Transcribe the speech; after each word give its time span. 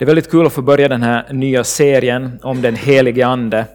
Det 0.00 0.04
är 0.04 0.06
väldigt 0.06 0.30
kul 0.30 0.46
att 0.46 0.52
få 0.52 0.62
börja 0.62 0.88
den 0.88 1.02
här 1.02 1.32
nya 1.32 1.64
serien 1.64 2.38
om 2.42 2.62
den 2.62 2.76
helige 2.76 3.26
Ande. 3.26 3.66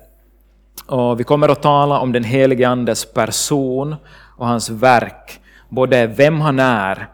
Och 0.85 1.19
vi 1.19 1.23
kommer 1.23 1.49
att 1.49 1.61
tala 1.61 1.99
om 1.99 2.11
den 2.11 2.23
helige 2.23 2.67
Andes 2.67 3.13
person 3.13 3.96
och 4.38 4.47
hans 4.47 4.69
verk. 4.69 5.39
Både 5.69 6.07
vem 6.07 6.41
han 6.41 6.59
är 6.59 7.07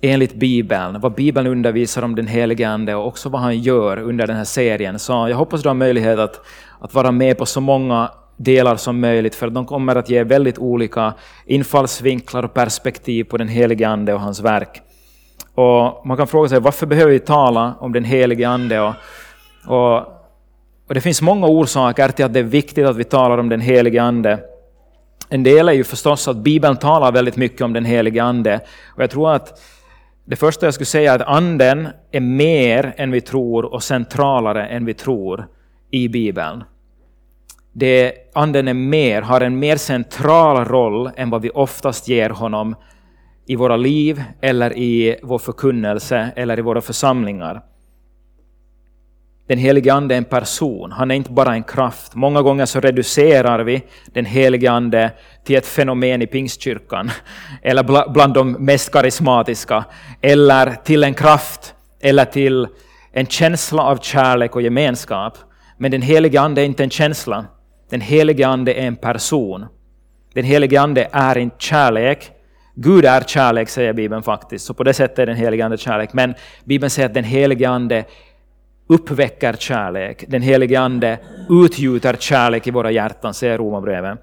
enligt 0.00 0.34
Bibeln, 0.34 1.00
vad 1.00 1.14
Bibeln 1.14 1.46
undervisar 1.46 2.02
om 2.02 2.14
den 2.14 2.26
helige 2.26 2.68
Ande 2.68 2.94
och 2.94 3.06
också 3.06 3.28
vad 3.28 3.40
han 3.40 3.58
gör 3.58 3.98
under 3.98 4.26
den 4.26 4.36
här 4.36 4.44
serien. 4.44 4.98
Så 4.98 5.12
jag 5.12 5.36
hoppas 5.36 5.62
du 5.62 5.68
har 5.68 5.74
möjlighet 5.74 6.18
att, 6.18 6.40
att 6.80 6.94
vara 6.94 7.10
med 7.10 7.38
på 7.38 7.46
så 7.46 7.60
många 7.60 8.10
delar 8.36 8.76
som 8.76 9.00
möjligt, 9.00 9.34
för 9.34 9.50
de 9.50 9.66
kommer 9.66 9.96
att 9.96 10.10
ge 10.10 10.24
väldigt 10.24 10.58
olika 10.58 11.14
infallsvinklar 11.46 12.42
och 12.42 12.54
perspektiv 12.54 13.24
på 13.24 13.36
den 13.36 13.48
helige 13.48 13.88
Ande 13.88 14.14
och 14.14 14.20
hans 14.20 14.40
verk. 14.40 14.82
Och 15.54 16.06
man 16.06 16.16
kan 16.16 16.26
fråga 16.26 16.48
sig 16.48 16.60
varför 16.60 16.86
behöver 16.86 17.12
vi 17.12 17.18
tala 17.18 17.74
om 17.80 17.92
den 17.92 18.04
helige 18.04 18.48
Ande? 18.48 18.80
Och, 18.80 18.94
och, 19.66 19.96
och 20.88 20.94
det 20.94 21.00
finns 21.00 21.22
många 21.22 21.46
orsaker 21.46 22.08
till 22.08 22.24
att 22.24 22.32
det 22.32 22.38
är 22.38 22.44
viktigt 22.44 22.86
att 22.86 22.96
vi 22.96 23.04
talar 23.04 23.38
om 23.38 23.48
den 23.48 23.60
helige 23.60 24.02
Ande. 24.02 24.38
En 25.28 25.42
del 25.42 25.68
är 25.68 25.72
ju 25.72 25.84
förstås 25.84 26.28
att 26.28 26.36
Bibeln 26.36 26.76
talar 26.76 27.12
väldigt 27.12 27.36
mycket 27.36 27.60
om 27.60 27.72
den 27.72 27.84
helige 27.84 28.22
Ande. 28.22 28.60
Och 28.86 29.02
jag 29.02 29.10
tror 29.10 29.32
att 29.32 29.60
det 30.24 30.36
första 30.36 30.66
jag 30.66 30.74
skulle 30.74 30.86
säga 30.86 31.12
är 31.12 31.16
att 31.16 31.28
Anden 31.28 31.88
är 32.10 32.20
mer 32.20 32.94
än 32.96 33.10
vi 33.10 33.20
tror 33.20 33.64
och 33.64 33.82
centralare 33.82 34.66
än 34.66 34.84
vi 34.84 34.94
tror 34.94 35.46
i 35.90 36.08
Bibeln. 36.08 36.64
Det, 37.72 38.12
anden 38.34 38.68
är 38.68 38.74
mer, 38.74 39.22
har 39.22 39.40
en 39.40 39.58
mer 39.58 39.76
central 39.76 40.64
roll 40.64 41.10
än 41.16 41.30
vad 41.30 41.42
vi 41.42 41.50
oftast 41.50 42.08
ger 42.08 42.30
honom 42.30 42.74
i 43.46 43.56
våra 43.56 43.76
liv 43.76 44.22
eller 44.40 44.78
i 44.78 45.16
vår 45.22 45.38
förkunnelse 45.38 46.30
eller 46.36 46.58
i 46.58 46.62
våra 46.62 46.80
församlingar. 46.80 47.62
Den 49.46 49.58
helige 49.58 49.94
Ande 49.94 50.14
är 50.14 50.18
en 50.18 50.24
person, 50.24 50.92
han 50.92 51.10
är 51.10 51.14
inte 51.14 51.30
bara 51.30 51.54
en 51.54 51.62
kraft. 51.62 52.14
Många 52.14 52.42
gånger 52.42 52.66
så 52.66 52.80
reducerar 52.80 53.64
vi 53.64 53.82
den 54.06 54.24
helige 54.24 54.70
Ande 54.70 55.12
till 55.44 55.56
ett 55.56 55.66
fenomen 55.66 56.22
i 56.22 56.26
pingstkyrkan, 56.26 57.10
eller 57.62 58.10
bland 58.12 58.34
de 58.34 58.52
mest 58.52 58.92
karismatiska, 58.92 59.84
eller 60.20 60.70
till 60.84 61.04
en 61.04 61.14
kraft, 61.14 61.74
eller 62.00 62.24
till 62.24 62.68
en 63.12 63.26
känsla 63.26 63.82
av 63.82 63.96
kärlek 63.96 64.56
och 64.56 64.62
gemenskap. 64.62 65.38
Men 65.78 65.90
den 65.90 66.02
helige 66.02 66.40
Ande 66.40 66.60
är 66.60 66.66
inte 66.66 66.84
en 66.84 66.90
känsla, 66.90 67.44
den 67.90 68.00
helige 68.00 68.48
Ande 68.48 68.74
är 68.74 68.86
en 68.86 68.96
person. 68.96 69.66
Den 70.34 70.44
helige 70.44 70.80
Ande 70.80 71.08
är 71.12 71.38
inte 71.38 71.56
kärlek, 71.58 72.30
Gud 72.74 73.04
är 73.04 73.20
kärlek, 73.20 73.68
säger 73.68 73.92
Bibeln 73.92 74.22
faktiskt, 74.22 74.66
så 74.66 74.74
på 74.74 74.84
det 74.84 74.94
sättet 74.94 75.18
är 75.18 75.26
den 75.26 75.36
helige 75.36 75.64
Ande 75.64 75.78
kärlek. 75.78 76.12
Men 76.12 76.34
Bibeln 76.64 76.90
säger 76.90 77.08
att 77.08 77.14
den 77.14 77.24
helige 77.24 77.68
Ande 77.68 78.04
uppväcker 78.86 79.52
kärlek. 79.52 80.24
Den 80.28 80.42
helige 80.42 80.80
Ande 80.80 81.18
utgjuter 81.50 82.16
kärlek 82.18 82.66
i 82.66 82.70
våra 82.70 82.90
hjärtan, 82.90 83.34
säger 83.34 83.58
Romarbrevet. 83.58 84.18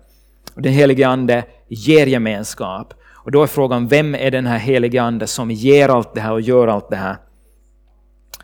Den 0.56 0.74
helige 0.74 1.08
Ande 1.08 1.44
ger 1.68 2.08
gemenskap. 2.08 2.94
Och 3.24 3.32
då 3.32 3.44
är 3.44 3.48
frågan, 3.48 3.88
vem 3.88 4.16
är 4.16 4.32
den 4.32 4.46
här 4.46 4.58
helige 4.58 5.02
Ande 5.02 5.28
som 5.28 5.52
ger 5.52 5.90
allt 5.90 6.14
det 6.14 6.22
här 6.22 6.32
och 6.32 6.42
gör 6.42 6.68
allt 6.68 6.90
det 6.90 6.96
här? 6.96 7.18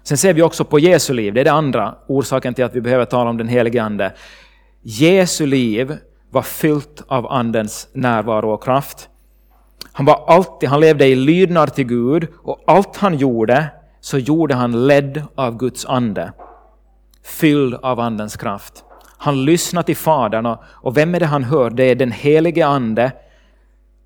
Sen 0.03 0.17
ser 0.17 0.33
vi 0.33 0.41
också 0.41 0.63
på 0.63 0.79
Jesu 0.79 1.13
liv, 1.13 1.33
det 1.33 1.41
är 1.41 1.45
den 1.45 1.55
andra 1.55 1.95
orsaken 2.07 2.53
till 2.53 2.65
att 2.65 2.75
vi 2.75 2.81
behöver 2.81 3.05
tala 3.05 3.29
om 3.29 3.37
den 3.37 3.47
helige 3.47 3.83
Ande. 3.83 4.13
Jesu 4.81 5.45
liv 5.45 5.97
var 6.29 6.41
fyllt 6.41 7.03
av 7.07 7.31
Andens 7.31 7.89
närvaro 7.93 8.53
och 8.53 8.63
kraft. 8.63 9.09
Han, 9.97 10.05
var 10.05 10.23
alltid, 10.27 10.69
han 10.69 10.79
levde 10.79 11.07
i 11.07 11.15
lydnad 11.15 11.73
till 11.73 11.87
Gud 11.87 12.27
och 12.43 12.63
allt 12.67 12.97
han 12.97 13.17
gjorde 13.17 13.65
så 14.01 14.17
gjorde 14.17 14.55
han 14.55 14.87
ledd 14.87 15.23
av 15.35 15.57
Guds 15.57 15.85
ande, 15.85 16.31
fylld 17.23 17.73
av 17.73 17.99
Andens 17.99 18.37
kraft. 18.37 18.83
Han 19.17 19.45
lyssnade 19.45 19.85
till 19.85 19.95
Fadern 19.95 20.57
och 20.63 20.97
vem 20.97 21.15
är 21.15 21.19
det 21.19 21.25
han 21.25 21.43
hör? 21.43 21.69
Det 21.69 21.83
är 21.83 21.95
den 21.95 22.11
helige 22.11 22.67
Ande 22.67 23.11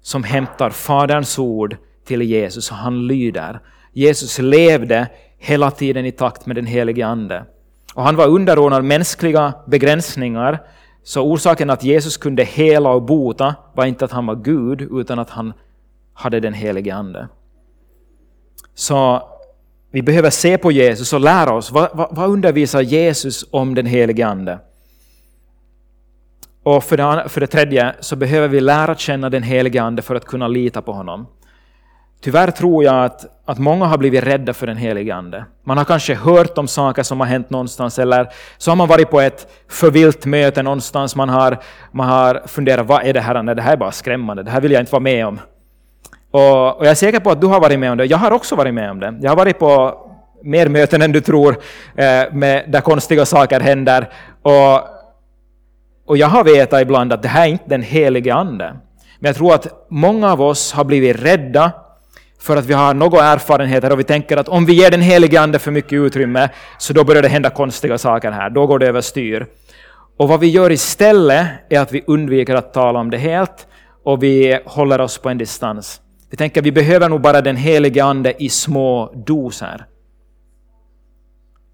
som 0.02 0.24
hämtar 0.24 0.70
Faderns 0.70 1.40
ord 1.40 1.78
till 2.06 2.22
Jesus 2.22 2.72
och 2.72 2.78
han 2.78 3.08
lyder. 3.08 3.60
Jesus 3.94 4.40
levde 4.40 5.08
hela 5.38 5.72
tiden 5.72 6.06
i 6.06 6.12
takt 6.12 6.46
med 6.46 6.56
den 6.56 6.66
helige 6.66 7.08
Ande. 7.08 7.46
Och 7.94 8.04
han 8.04 8.16
var 8.16 8.28
underordnad 8.28 8.84
mänskliga 8.84 9.54
begränsningar, 9.66 10.60
så 11.04 11.22
orsaken 11.22 11.70
att 11.70 11.84
Jesus 11.84 12.18
kunde 12.18 12.44
hela 12.44 12.90
och 12.90 13.04
bota 13.04 13.56
var 13.74 13.86
inte 13.86 14.06
att 14.06 14.12
han 14.12 14.26
var 14.26 14.36
Gud, 14.36 14.82
utan 14.92 15.20
att 15.20 15.30
han 15.30 15.54
hade 16.22 16.40
den 16.40 16.54
helige 16.54 16.96
Ande. 16.96 17.28
Så 18.76 19.24
vi 19.92 20.02
behöver 20.02 20.30
se 20.30 20.58
på 20.58 20.72
Jesus 20.72 21.14
och 21.14 21.20
lära 21.20 21.54
oss. 21.54 21.72
Vad, 21.72 21.90
vad, 21.94 22.16
vad 22.16 22.30
undervisar 22.30 22.82
Jesus 22.82 23.46
om 23.52 23.76
den 23.76 23.86
helige 23.86 24.28
Ande? 24.28 24.60
Och 26.64 26.84
för 26.84 26.98
det, 26.98 27.30
för 27.30 27.42
det 27.42 27.48
tredje 27.48 27.96
så 28.00 28.16
behöver 28.16 28.48
vi 28.48 28.60
lära 28.60 28.96
känna 28.96 29.30
den 29.30 29.44
helige 29.44 29.82
Ande 29.82 30.02
för 30.02 30.16
att 30.16 30.26
kunna 30.26 30.48
lita 30.48 30.82
på 30.82 30.94
honom. 30.94 31.28
Tyvärr 32.22 32.52
tror 32.52 32.84
jag 32.84 33.06
att, 33.06 33.26
att 33.46 33.60
många 33.60 33.86
har 33.86 33.98
blivit 33.98 34.24
rädda 34.24 34.54
för 34.54 34.68
den 34.68 34.78
helige 34.78 35.16
Ande. 35.16 35.46
Man 35.64 35.78
har 35.78 35.86
kanske 35.86 36.16
hört 36.16 36.58
om 36.58 36.68
saker 36.68 37.04
som 37.04 37.20
har 37.20 37.28
hänt 37.28 37.50
någonstans 37.50 38.00
eller 38.00 38.30
så 38.58 38.72
har 38.72 38.76
man 38.76 38.88
varit 38.88 39.10
på 39.10 39.22
ett 39.22 39.48
förvilt 39.68 40.26
möte 40.26 40.64
någonstans. 40.64 41.16
Man 41.16 41.30
har, 41.30 41.58
man 41.92 42.10
har 42.10 42.42
funderat, 42.48 42.88
vad 42.88 43.06
är 43.06 43.14
det 43.14 43.22
här? 43.22 43.44
Nej, 43.44 43.56
det 43.56 43.62
här 43.62 43.74
är 43.74 43.78
bara 43.78 43.92
skrämmande, 43.92 44.44
det 44.44 44.52
här 44.52 44.62
vill 44.62 44.72
jag 44.72 44.82
inte 44.82 44.92
vara 44.92 45.04
med 45.04 45.28
om. 45.28 45.40
Och, 46.32 46.78
och, 46.78 46.86
jag 46.86 46.92
är 46.92 46.96
säker 46.96 47.20
på 47.20 47.32
att 47.32 47.42
du 47.42 47.48
har 47.48 47.60
varit 47.60 47.80
med 47.80 47.92
om 47.92 47.98
det. 47.98 48.06
Jag 48.06 48.18
har 48.18 48.32
också 48.32 48.56
varit 48.56 48.74
med 48.74 48.92
om 48.92 49.00
det. 49.00 49.18
Jag 49.22 49.32
har 49.32 49.36
varit 49.36 49.60
på 49.60 49.98
mer 50.44 50.68
möten 50.68 51.02
än 51.02 51.12
du 51.12 51.22
tror, 51.22 51.58
eh, 51.96 52.34
med, 52.34 52.66
där 52.68 52.82
konstiga 52.82 53.26
saker 53.26 53.60
händer. 53.60 54.10
Och, 54.42 54.80
och 56.06 56.18
jag 56.18 56.28
har 56.28 56.44
vetat 56.44 56.82
ibland 56.82 57.14
att 57.14 57.22
det 57.22 57.28
här 57.28 57.42
är 57.42 57.50
inte 57.50 57.66
den 57.68 57.82
helige 57.82 58.34
Ande. 58.34 58.74
Men 59.20 59.30
jag 59.30 59.36
tror 59.36 59.54
att 59.54 59.88
många 59.90 60.32
av 60.32 60.42
oss 60.42 60.74
har 60.74 60.84
blivit 60.84 61.24
rädda 61.24 61.72
för 62.40 62.58
att 62.58 62.66
vi 62.66 62.74
har 62.74 62.94
några 62.94 63.24
erfarenheter 63.24 63.92
och 63.92 64.00
vi 64.00 64.04
tänker 64.04 64.38
att 64.38 64.50
om 64.50 64.66
vi 64.66 64.74
ger 64.74 64.92
den 64.92 65.02
helige 65.02 65.42
Ande 65.42 65.60
för 65.60 65.72
mycket 65.72 65.94
utrymme 65.94 66.50
så 66.78 66.94
då 66.94 67.04
börjar 67.04 67.22
det 67.22 67.28
hända 67.28 67.50
konstiga 67.50 67.98
saker 67.98 68.32
här, 68.32 68.50
då 68.50 68.68
går 68.68 68.80
det 68.80 68.88
överstyr. 68.88 69.46
Och 70.18 70.28
vad 70.28 70.40
vi 70.40 70.48
gör 70.48 70.72
istället 70.72 71.48
är 71.70 71.80
att 71.80 71.92
vi 71.92 72.04
undviker 72.08 72.56
att 72.56 72.74
tala 72.74 73.00
om 73.00 73.10
det 73.12 73.18
helt 73.18 73.68
och 74.04 74.24
vi 74.24 74.60
håller 74.66 75.02
oss 75.02 75.18
på 75.18 75.30
en 75.30 75.38
distans. 75.38 76.02
Vi 76.32 76.38
tänker 76.38 76.62
att 76.62 76.66
vi 76.66 76.72
behöver 76.72 77.10
nog 77.10 77.22
bara 77.22 77.42
den 77.42 77.56
helige 77.56 78.04
Ande 78.04 78.44
i 78.44 78.50
små 78.50 79.14
doser. 79.26 79.86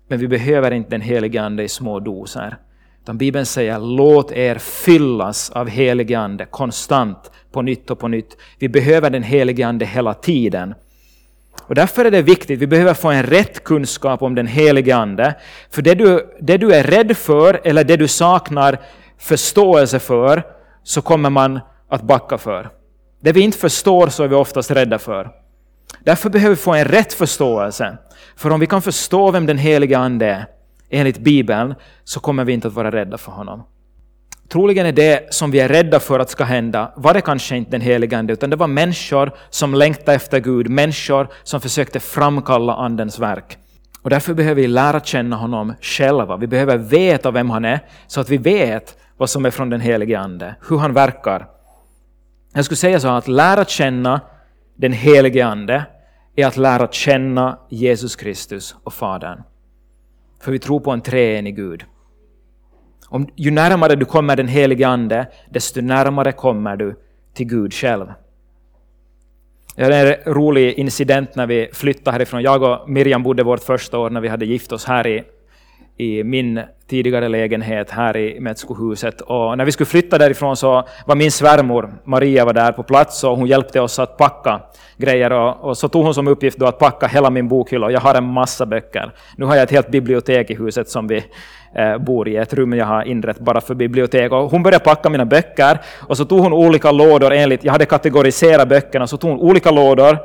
Men 0.07 0.19
vi 0.19 0.27
behöver 0.27 0.71
inte 0.71 0.89
den 0.89 1.01
helige 1.01 1.41
Ande 1.41 1.63
i 1.63 1.69
små 1.69 1.99
doser. 1.99 2.57
Utan 3.01 3.17
Bibeln 3.17 3.45
säger 3.45 3.79
låt 3.79 4.31
er 4.31 4.55
fyllas 4.55 5.49
av 5.49 5.67
helige 5.69 6.19
Ande 6.19 6.45
konstant, 6.45 7.31
på 7.51 7.61
nytt 7.61 7.91
och 7.91 7.99
på 7.99 8.07
nytt. 8.07 8.37
Vi 8.59 8.69
behöver 8.69 9.09
den 9.09 9.23
helige 9.23 9.67
Ande 9.67 9.85
hela 9.85 10.13
tiden. 10.13 10.73
Och 11.61 11.75
därför 11.75 12.05
är 12.05 12.11
det 12.11 12.21
viktigt, 12.21 12.59
vi 12.59 12.67
behöver 12.67 12.93
få 12.93 13.09
en 13.09 13.23
rätt 13.23 13.63
kunskap 13.63 14.21
om 14.21 14.35
den 14.35 14.47
helige 14.47 14.95
Ande. 14.95 15.35
För 15.69 15.81
det 15.81 15.95
du, 15.95 16.37
det 16.39 16.57
du 16.57 16.71
är 16.71 16.83
rädd 16.83 17.17
för, 17.17 17.61
eller 17.63 17.83
det 17.83 17.97
du 17.97 18.07
saknar 18.07 18.79
förståelse 19.17 19.99
för, 19.99 20.43
så 20.83 21.01
kommer 21.01 21.29
man 21.29 21.59
att 21.89 22.01
backa 22.01 22.37
för. 22.37 22.76
Det 23.19 23.31
vi 23.31 23.41
inte 23.41 23.57
förstår 23.57 24.07
så 24.07 24.23
är 24.23 24.27
vi 24.27 24.35
oftast 24.35 24.71
rädda 24.71 24.99
för. 24.99 25.29
Därför 25.99 26.29
behöver 26.29 26.55
vi 26.55 26.61
få 26.61 26.73
en 26.73 26.85
rätt 26.85 27.13
förståelse. 27.13 27.97
För 28.35 28.49
om 28.49 28.59
vi 28.59 28.67
kan 28.67 28.81
förstå 28.81 29.31
vem 29.31 29.45
den 29.45 29.57
helige 29.57 29.97
Ande 29.97 30.25
är, 30.25 30.45
enligt 30.89 31.17
Bibeln, 31.17 31.75
så 32.03 32.19
kommer 32.19 32.45
vi 32.45 32.53
inte 32.53 32.67
att 32.67 32.73
vara 32.73 32.91
rädda 32.91 33.17
för 33.17 33.31
honom. 33.31 33.63
Troligen 34.49 34.85
är 34.85 34.91
det 34.91 35.33
som 35.33 35.51
vi 35.51 35.59
är 35.59 35.69
rädda 35.69 35.99
för 35.99 36.19
att 36.19 36.29
ska 36.29 36.43
hända, 36.43 36.93
var 36.95 37.13
det 37.13 37.21
kanske 37.21 37.57
inte 37.57 37.71
den 37.71 37.81
helige 37.81 38.17
Ande, 38.17 38.33
utan 38.33 38.49
det 38.49 38.55
var 38.55 38.67
människor 38.67 39.31
som 39.49 39.73
längtade 39.73 40.15
efter 40.15 40.39
Gud, 40.39 40.69
människor 40.69 41.27
som 41.43 41.61
försökte 41.61 41.99
framkalla 41.99 42.73
Andens 42.73 43.19
verk. 43.19 43.57
Och 44.01 44.09
därför 44.09 44.33
behöver 44.33 44.61
vi 44.61 44.67
lära 44.67 44.99
känna 44.99 45.35
honom 45.35 45.73
själva. 45.81 46.37
Vi 46.37 46.47
behöver 46.47 46.77
veta 46.77 47.31
vem 47.31 47.49
han 47.49 47.65
är, 47.65 47.79
så 48.07 48.21
att 48.21 48.29
vi 48.29 48.37
vet 48.37 48.97
vad 49.17 49.29
som 49.29 49.45
är 49.45 49.49
från 49.49 49.69
den 49.69 49.81
helige 49.81 50.19
Ande, 50.19 50.55
hur 50.69 50.77
han 50.77 50.93
verkar. 50.93 51.56
Jag 52.57 52.65
skulle 52.65 52.77
säga 52.77 52.99
så 52.99 53.07
att 53.07 53.27
lära 53.27 53.65
känna 53.65 54.21
den 54.75 54.93
helige 54.93 55.45
Ande 55.45 55.85
är 56.35 56.47
att 56.47 56.57
lära 56.57 56.87
känna 56.91 57.59
Jesus 57.69 58.15
Kristus 58.15 58.75
och 58.83 58.93
Fadern. 58.93 59.43
För 60.41 60.51
vi 60.51 60.59
tror 60.59 60.79
på 60.79 60.91
en 60.91 61.01
treenig 61.01 61.55
Gud. 61.55 61.85
Om, 63.09 63.27
ju 63.35 63.51
närmare 63.51 63.95
du 63.95 64.05
kommer 64.05 64.35
den 64.35 64.47
helige 64.47 64.87
Ande, 64.87 65.27
desto 65.49 65.81
närmare 65.81 66.31
kommer 66.31 66.75
du 66.75 66.95
till 67.33 67.47
Gud 67.47 67.73
själv. 67.73 68.13
Det 69.75 69.83
är 69.83 70.05
en 70.05 70.33
rolig 70.33 70.73
incident 70.73 71.35
när 71.35 71.47
vi 71.47 71.69
flyttade 71.73 72.11
härifrån. 72.11 72.41
Jag 72.41 72.63
och 72.63 72.89
Miriam 72.89 73.23
bodde 73.23 73.43
vårt 73.43 73.63
första 73.63 73.97
år 73.99 74.09
när 74.09 74.21
vi 74.21 74.27
hade 74.27 74.45
gift 74.45 74.71
oss 74.71 74.85
här 74.85 75.07
i, 75.07 75.23
i 75.97 76.23
min 76.23 76.61
tidigare 76.89 77.27
lägenhet 77.27 77.91
här 77.91 78.17
i 78.17 78.39
Metskohuset. 78.39 79.21
Och 79.21 79.57
när 79.57 79.65
vi 79.65 79.71
skulle 79.71 79.87
flytta 79.87 80.17
därifrån 80.17 80.57
så 80.57 80.87
var 81.05 81.15
min 81.15 81.31
svärmor 81.31 81.93
Maria 82.03 82.45
var 82.45 82.53
där 82.53 82.71
på 82.71 82.83
plats 82.83 83.23
och 83.23 83.37
hon 83.37 83.47
hjälpte 83.47 83.79
oss 83.81 83.99
att 83.99 84.17
packa 84.17 84.61
grejer. 84.97 85.31
Och, 85.31 85.69
och 85.69 85.77
så 85.77 85.87
tog 85.87 86.03
hon 86.03 86.13
som 86.13 86.27
uppgift 86.27 86.57
då 86.57 86.65
att 86.65 86.79
packa 86.79 87.07
hela 87.07 87.29
min 87.29 87.47
bokhylla. 87.47 87.91
Jag 87.91 87.99
har 87.99 88.15
en 88.15 88.23
massa 88.23 88.65
böcker. 88.65 89.11
Nu 89.37 89.45
har 89.45 89.55
jag 89.55 89.63
ett 89.63 89.71
helt 89.71 89.91
bibliotek 89.91 90.49
i 90.49 90.55
huset 90.55 90.89
som 90.89 91.07
vi 91.07 91.23
eh, 91.75 91.97
bor 91.97 92.27
i, 92.27 92.35
ett 92.35 92.53
rum 92.53 92.73
jag 92.73 92.85
har 92.85 93.03
inrett 93.03 93.39
bara 93.39 93.61
för 93.61 93.75
bibliotek. 93.75 94.31
Och 94.31 94.51
hon 94.51 94.63
började 94.63 94.83
packa 94.83 95.09
mina 95.09 95.25
böcker 95.25 95.79
och 96.07 96.17
så 96.17 96.25
tog 96.25 96.39
hon 96.39 96.53
olika 96.53 96.91
lådor 96.91 97.33
enligt, 97.33 97.63
jag 97.63 97.71
hade 97.71 97.85
kategoriserat 97.85 98.69
böckerna, 98.69 99.07
så 99.07 99.17
tog 99.17 99.31
hon 99.31 99.39
olika 99.39 99.71
lådor 99.71 100.17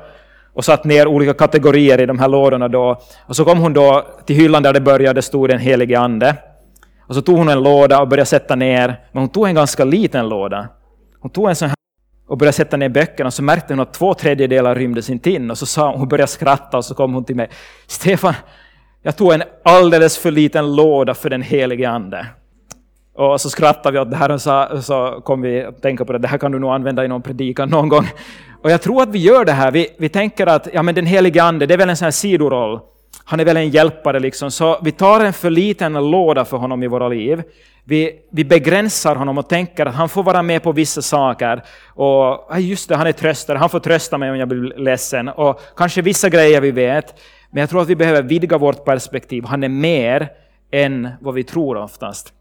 och 0.54 0.64
satt 0.64 0.84
ner 0.84 1.06
olika 1.06 1.34
kategorier 1.34 2.00
i 2.00 2.06
de 2.06 2.18
här 2.18 2.28
lådorna 2.28 2.68
då. 2.68 3.00
Och 3.26 3.36
så 3.36 3.44
kom 3.44 3.58
hon 3.58 3.72
då 3.72 4.06
till 4.26 4.36
hyllan 4.36 4.62
där 4.62 4.72
det 4.72 4.80
började, 4.80 5.22
stod 5.22 5.48
den 5.48 5.58
helige 5.58 5.98
ande. 5.98 6.36
Och 7.08 7.14
så 7.14 7.22
tog 7.22 7.38
hon 7.38 7.48
en 7.48 7.62
låda 7.62 8.00
och 8.00 8.08
började 8.08 8.26
sätta 8.26 8.56
ner, 8.56 9.00
men 9.12 9.20
hon 9.20 9.28
tog 9.28 9.46
en 9.46 9.54
ganska 9.54 9.84
liten 9.84 10.28
låda. 10.28 10.68
Hon 11.20 11.30
tog 11.30 11.48
en 11.48 11.56
sån 11.56 11.68
här 11.68 11.76
och 12.28 12.38
började 12.38 12.52
sätta 12.52 12.76
ner 12.76 12.88
böckerna, 12.88 13.26
och 13.26 13.34
så 13.34 13.42
märkte 13.42 13.72
hon 13.72 13.80
att 13.80 13.94
två 13.94 14.14
tredjedelar 14.14 14.74
rymdes 14.74 15.10
inte 15.10 15.30
in. 15.30 15.50
Och 15.50 15.58
så 15.58 15.66
sa 15.66 15.96
hon, 15.96 16.08
började 16.08 16.30
skratta 16.30 16.76
och 16.76 16.84
så 16.84 16.94
kom 16.94 17.14
hon 17.14 17.24
till 17.24 17.36
mig. 17.36 17.50
Stefan, 17.86 18.34
jag 19.02 19.16
tog 19.16 19.32
en 19.32 19.42
alldeles 19.64 20.18
för 20.18 20.30
liten 20.30 20.76
låda 20.76 21.14
för 21.14 21.30
den 21.30 21.42
helige 21.42 21.90
ande. 21.90 22.26
Och 23.30 23.40
så 23.40 23.50
skrattade 23.50 23.92
vi 23.92 23.98
åt 23.98 24.10
det 24.10 24.16
här 24.16 24.30
och 24.30 24.42
så, 24.42 24.82
så 24.82 25.20
kom 25.24 25.42
vi 25.42 25.62
att 25.62 25.82
tänka 25.82 26.04
på 26.04 26.12
det, 26.12 26.18
det 26.18 26.28
här 26.28 26.38
kan 26.38 26.52
du 26.52 26.58
nog 26.58 26.72
använda 26.72 27.04
i 27.04 27.08
någon 27.08 27.22
predikan 27.22 27.68
någon 27.68 27.88
gång. 27.88 28.06
Och 28.62 28.70
jag 28.70 28.82
tror 28.82 29.02
att 29.02 29.08
vi 29.08 29.18
gör 29.18 29.44
det 29.44 29.52
här, 29.52 29.70
vi, 29.70 29.88
vi 29.98 30.08
tänker 30.08 30.46
att 30.46 30.68
ja, 30.72 30.82
men 30.82 30.94
den 30.94 31.06
helige 31.06 31.42
ande, 31.42 31.66
det 31.66 31.74
är 31.74 31.78
väl 31.78 31.90
en 31.90 31.96
sån 31.96 32.06
här 32.06 32.10
sidoroll. 32.10 32.80
Han 33.24 33.40
är 33.40 33.44
väl 33.44 33.56
en 33.56 33.70
hjälpare 33.70 34.20
liksom, 34.20 34.50
så 34.50 34.78
vi 34.82 34.92
tar 34.92 35.20
en 35.20 35.32
för 35.32 35.50
liten 35.50 36.10
låda 36.10 36.44
för 36.44 36.56
honom 36.56 36.82
i 36.82 36.86
våra 36.86 37.08
liv. 37.08 37.42
Vi, 37.84 38.10
vi 38.32 38.44
begränsar 38.44 39.16
honom 39.16 39.38
och 39.38 39.48
tänker 39.48 39.86
att 39.86 39.94
han 39.94 40.08
får 40.08 40.22
vara 40.22 40.42
med 40.42 40.62
på 40.62 40.72
vissa 40.72 41.02
saker. 41.02 41.62
Och 41.88 42.60
just 42.60 42.88
det, 42.88 42.96
han 42.96 43.06
är 43.06 43.12
tröstare, 43.12 43.58
han 43.58 43.70
får 43.70 43.80
trösta 43.80 44.18
mig 44.18 44.30
om 44.30 44.36
jag 44.36 44.48
blir 44.48 44.78
ledsen. 44.78 45.28
Och 45.28 45.60
kanske 45.76 46.02
vissa 46.02 46.28
grejer 46.28 46.60
vi 46.60 46.70
vet. 46.70 47.14
Men 47.50 47.60
jag 47.60 47.70
tror 47.70 47.82
att 47.82 47.88
vi 47.88 47.96
behöver 47.96 48.22
vidga 48.22 48.58
vårt 48.58 48.84
perspektiv. 48.84 49.44
Han 49.44 49.64
är 49.64 49.68
mer 49.68 50.28
än 50.70 51.08
vad 51.20 51.34
vi 51.34 51.44
tror 51.44 51.76
oftast. 51.76 52.32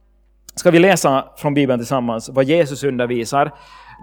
Ska 0.56 0.72
vi 0.72 0.80
läsa 0.80 1.26
från 1.38 1.54
Bibeln 1.54 1.80
tillsammans 1.80 2.30
vad 2.30 2.46
Jesus 2.46 2.84
undervisar? 2.84 3.52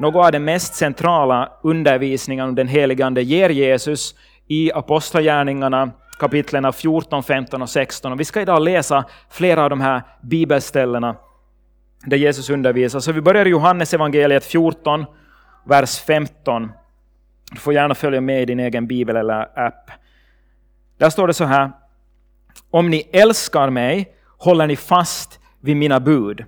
Något 0.00 0.26
av 0.26 0.32
den 0.32 0.44
mest 0.44 0.74
centrala 0.74 1.52
undervisningen 1.62 2.48
om 2.48 2.54
den 2.54 2.68
helige 2.68 3.06
Ande 3.06 3.22
ger 3.22 3.50
Jesus 3.50 4.14
i 4.46 4.72
Apostlagärningarna 4.72 5.90
kapitlen 6.18 6.72
14, 6.72 7.22
15 7.22 7.62
och 7.62 7.70
16. 7.70 8.12
Och 8.12 8.20
vi 8.20 8.24
ska 8.24 8.40
idag 8.40 8.62
läsa 8.62 9.04
flera 9.30 9.62
av 9.62 9.70
de 9.70 9.80
här 9.80 10.02
bibelställena 10.22 11.16
där 12.06 12.16
Jesus 12.16 12.50
undervisar. 12.50 13.00
Så 13.00 13.12
vi 13.12 13.20
börjar 13.20 13.46
i 13.46 13.48
Johannes 13.48 13.94
evangeliet 13.94 14.44
14, 14.44 15.06
vers 15.64 15.98
15. 16.00 16.72
Du 17.50 17.58
får 17.58 17.74
gärna 17.74 17.94
följa 17.94 18.20
med 18.20 18.42
i 18.42 18.44
din 18.44 18.60
egen 18.60 18.86
bibel 18.86 19.16
eller 19.16 19.58
app. 19.66 19.90
Där 20.98 21.10
står 21.10 21.26
det 21.26 21.34
så 21.34 21.44
här. 21.44 21.70
Om 22.70 22.90
ni 22.90 23.08
älskar 23.12 23.70
mig 23.70 24.12
håller 24.38 24.66
ni 24.66 24.76
fast 24.76 25.37
vid 25.60 25.76
mina 25.76 26.00
bud. 26.00 26.44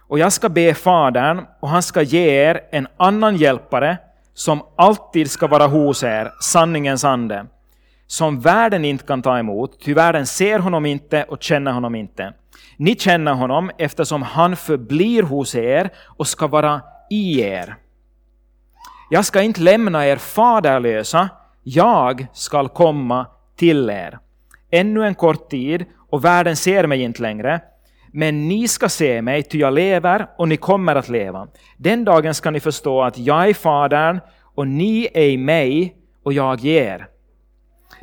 Och 0.00 0.18
jag 0.18 0.32
ska 0.32 0.48
be 0.48 0.74
Fadern, 0.74 1.46
och 1.60 1.68
han 1.68 1.82
ska 1.82 2.02
ge 2.02 2.50
er 2.50 2.60
en 2.70 2.86
annan 2.96 3.36
hjälpare 3.36 3.98
som 4.34 4.62
alltid 4.76 5.30
ska 5.30 5.46
vara 5.46 5.66
hos 5.66 6.02
er, 6.02 6.32
sanningens 6.40 7.04
ande, 7.04 7.46
som 8.06 8.40
världen 8.40 8.84
inte 8.84 9.04
kan 9.04 9.22
ta 9.22 9.38
emot, 9.38 9.80
ty 9.80 9.94
världen 9.94 10.26
ser 10.26 10.58
honom 10.58 10.86
inte 10.86 11.24
och 11.24 11.42
känner 11.42 11.72
honom 11.72 11.94
inte. 11.94 12.32
Ni 12.76 12.96
känner 12.96 13.34
honom 13.34 13.70
eftersom 13.78 14.22
han 14.22 14.56
förblir 14.56 15.22
hos 15.22 15.54
er 15.54 15.90
och 16.06 16.26
ska 16.26 16.46
vara 16.46 16.80
i 17.10 17.40
er. 17.40 17.76
Jag 19.10 19.24
ska 19.24 19.42
inte 19.42 19.60
lämna 19.60 20.06
er 20.06 20.16
faderlösa, 20.16 21.28
jag 21.62 22.26
skall 22.32 22.68
komma 22.68 23.26
till 23.56 23.90
er. 23.90 24.18
Ännu 24.70 25.06
en 25.06 25.14
kort 25.14 25.50
tid 25.50 25.84
och 26.10 26.24
världen 26.24 26.56
ser 26.56 26.86
mig 26.86 27.02
inte 27.02 27.22
längre, 27.22 27.60
men 28.12 28.48
ni 28.48 28.68
ska 28.68 28.88
se 28.88 29.22
mig, 29.22 29.42
ty 29.42 29.58
jag 29.58 29.74
lever 29.74 30.26
och 30.36 30.48
ni 30.48 30.56
kommer 30.56 30.96
att 30.96 31.08
leva. 31.08 31.48
Den 31.76 32.04
dagen 32.04 32.34
ska 32.34 32.50
ni 32.50 32.60
förstå 32.60 33.02
att 33.02 33.18
jag 33.18 33.48
är 33.48 33.54
Fadern 33.54 34.20
och 34.54 34.68
ni 34.68 35.08
är 35.14 35.24
i 35.24 35.36
mig 35.36 35.96
och 36.22 36.32
jag 36.32 36.64
i 36.64 36.68
er. 36.68 37.06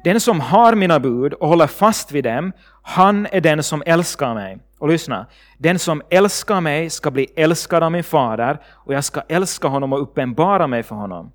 Den 0.03 0.19
som 0.19 0.39
har 0.39 0.75
mina 0.75 0.99
bud 0.99 1.33
och 1.33 1.47
håller 1.47 1.67
fast 1.67 2.11
vid 2.11 2.23
dem, 2.23 2.51
han 2.83 3.27
är 3.31 3.41
den 3.41 3.63
som 3.63 3.83
älskar 3.85 4.33
mig. 4.33 4.57
Och 4.79 4.89
lyssna, 4.89 5.25
den 5.57 5.79
som 5.79 6.01
älskar 6.09 6.61
mig 6.61 6.89
ska 6.89 7.11
bli 7.11 7.27
älskad 7.35 7.83
av 7.83 7.91
min 7.91 8.03
fader 8.03 8.57
och 8.67 8.93
jag 8.93 9.03
ska 9.03 9.21
älska 9.29 9.67
honom 9.67 9.93
och 9.93 10.01
uppenbara 10.01 10.67
mig 10.67 10.83
för 10.83 10.95
honom. 10.95 11.31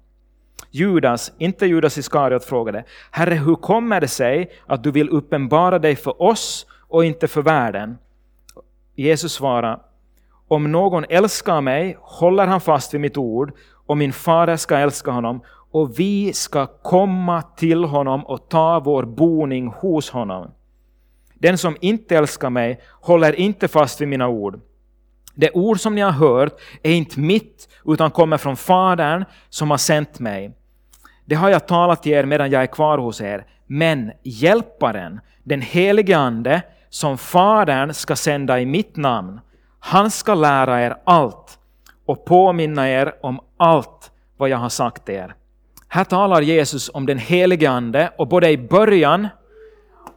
Judas, 0.71 1.32
inte 1.38 1.67
Judas 1.67 1.99
Iskariot, 1.99 2.44
frågade, 2.44 2.85
Herre, 3.11 3.35
hur 3.35 3.55
kommer 3.55 4.00
det 4.00 4.09
sig 4.09 4.50
att 4.67 4.82
du 4.82 4.91
vill 4.91 5.09
uppenbara 5.09 5.79
dig 5.79 5.97
för 5.97 6.23
oss 6.23 6.67
och 6.88 7.05
inte 7.05 7.29
för 7.29 7.43
världen? 7.43 7.99
Jesus 8.94 9.32
svarade, 9.32 9.81
om 10.49 10.73
någon 10.73 11.05
älskar 11.08 11.61
mig 11.61 11.96
håller 12.00 12.46
han 12.46 12.61
fast 12.61 12.94
vid 12.94 13.00
mitt 13.00 13.17
ord 13.17 13.52
och 13.87 13.96
min 13.96 14.12
fader 14.12 14.56
ska 14.56 14.79
älska 14.79 15.11
honom 15.11 15.41
och 15.70 15.99
vi 15.99 16.32
ska 16.32 16.67
komma 16.67 17.43
till 17.43 17.85
honom 17.85 18.26
och 18.26 18.49
ta 18.49 18.81
vår 18.81 19.05
boning 19.05 19.67
hos 19.67 20.11
honom. 20.11 20.50
Den 21.35 21.58
som 21.58 21.76
inte 21.81 22.17
älskar 22.17 22.50
mig 22.50 22.81
håller 23.00 23.41
inte 23.41 23.69
fast 23.69 24.00
vid 24.00 24.08
mina 24.08 24.29
ord. 24.29 24.61
Det 25.35 25.50
ord 25.50 25.81
som 25.81 25.94
ni 25.94 26.00
har 26.00 26.11
hört 26.11 26.61
är 26.82 26.93
inte 26.93 27.20
mitt, 27.20 27.69
utan 27.85 28.11
kommer 28.11 28.37
från 28.37 28.56
Fadern 28.56 29.25
som 29.49 29.70
har 29.70 29.79
sänt 29.79 30.19
mig. 30.19 30.52
Det 31.25 31.35
har 31.35 31.50
jag 31.50 31.67
talat 31.67 32.02
till 32.02 32.12
er 32.12 32.25
medan 32.25 32.50
jag 32.50 32.62
är 32.62 32.67
kvar 32.67 32.99
hos 32.99 33.20
er. 33.20 33.47
Men 33.67 34.12
Hjälparen, 34.23 35.20
den 35.43 35.61
helige 35.61 36.19
Ande, 36.19 36.62
som 36.94 37.19
Fadern 37.19 37.94
ska 37.94 38.17
sända 38.17 38.61
i 38.61 38.67
mitt 38.67 38.96
namn, 38.96 39.41
han 39.81 40.11
ska 40.11 40.35
lära 40.35 40.82
er 40.82 40.96
allt 41.05 41.58
och 42.06 42.25
påminna 42.25 42.91
er 42.91 43.14
om 43.20 43.41
allt 43.56 44.11
vad 44.37 44.49
jag 44.49 44.58
har 44.58 44.69
sagt 44.69 45.08
er. 45.08 45.35
Här 45.88 46.05
talar 46.05 46.43
Jesus 46.43 46.91
om 46.94 47.06
den 47.06 47.19
helige 47.19 47.70
Ande 47.70 48.11
och 48.19 48.29
både 48.29 48.50
i 48.50 48.58
början 48.58 49.29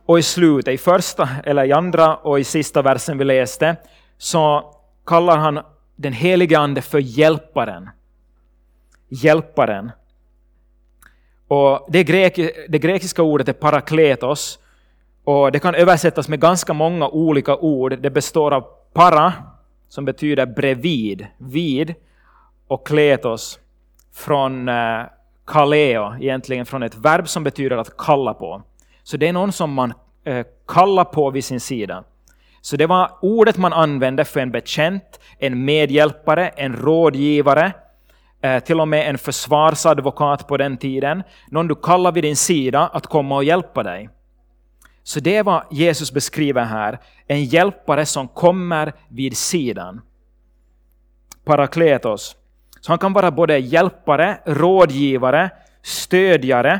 och 0.06 0.19
i 0.19 0.21
slutet, 0.21 0.74
i 0.74 0.77
första 0.77 1.29
eller 1.44 1.65
i 1.65 1.71
andra 1.71 2.15
och 2.15 2.39
i 2.39 2.44
sista 2.44 2.81
versen 2.81 3.18
vi 3.18 3.23
läste, 3.23 3.75
så 4.18 4.73
kallar 5.06 5.38
han 5.38 5.59
den 5.95 6.13
helige 6.13 6.59
Ande 6.59 6.81
för 6.81 7.00
hjälparen. 7.00 7.89
Hjälparen. 9.09 9.91
Och 11.47 11.88
det, 11.89 12.03
grek, 12.03 12.35
det 12.69 12.80
grekiska 12.80 13.23
ordet 13.23 13.50
är 13.50 13.53
parakletos 13.53 14.59
och 15.27 15.51
det 15.51 15.59
kan 15.59 15.75
översättas 15.75 16.29
med 16.29 16.39
ganska 16.39 16.74
många 16.74 17.07
olika 17.07 17.56
ord. 17.56 18.00
Det 18.00 18.09
består 18.09 18.54
av 18.54 18.66
para, 18.94 19.33
som 19.90 20.06
betyder 20.06 20.45
bredvid, 20.45 21.28
vid, 21.37 21.95
och 22.68 22.87
kletos 22.87 23.59
från 24.13 24.69
eh, 24.69 25.02
kaleo, 25.45 26.16
egentligen 26.21 26.66
från 26.66 26.83
ett 26.83 26.95
verb 26.95 27.28
som 27.30 27.44
betyder 27.44 27.78
att 27.78 27.97
kalla 27.97 28.33
på. 28.33 28.61
Så 29.04 29.18
det 29.18 29.28
är 29.28 29.33
någon 29.33 29.52
som 29.52 29.73
man 29.73 29.94
eh, 30.23 30.45
kallar 30.68 31.04
på 31.04 31.30
vid 31.30 31.45
sin 31.45 31.59
sida. 31.59 32.04
Så 32.61 32.78
det 32.78 32.85
var 32.85 33.11
ordet 33.21 33.57
man 33.57 33.73
använde 33.73 34.25
för 34.25 34.40
en 34.40 34.52
bekänt, 34.52 35.19
en 35.40 35.66
medhjälpare, 35.66 36.47
en 36.47 36.75
rådgivare, 36.75 37.71
eh, 38.42 38.59
till 38.59 38.80
och 38.80 38.87
med 38.87 39.09
en 39.09 39.18
försvarsadvokat 39.18 40.47
på 40.47 40.57
den 40.57 40.78
tiden. 40.78 41.23
Någon 41.47 41.68
du 41.68 41.75
kallar 41.75 42.11
vid 42.11 42.23
din 42.23 42.35
sida 42.35 42.87
att 42.94 43.07
komma 43.07 43.35
och 43.35 43.44
hjälpa 43.44 43.83
dig. 43.83 44.09
Så 45.07 45.19
det 45.19 45.35
är 45.35 45.44
vad 45.44 45.64
Jesus 45.71 46.11
beskriver 46.11 46.64
här, 46.66 46.99
en 47.28 47.45
hjälpare 47.45 48.06
som 48.06 48.28
kommer 48.28 48.94
vid 49.07 49.37
sidan. 49.37 50.02
Parakletos. 51.45 52.35
Så 52.81 52.92
han 52.92 52.99
kan 52.99 53.14
vara 53.14 53.31
både 53.31 53.57
hjälpare, 53.57 54.40
rådgivare, 54.45 55.49
stödjare. 55.81 56.80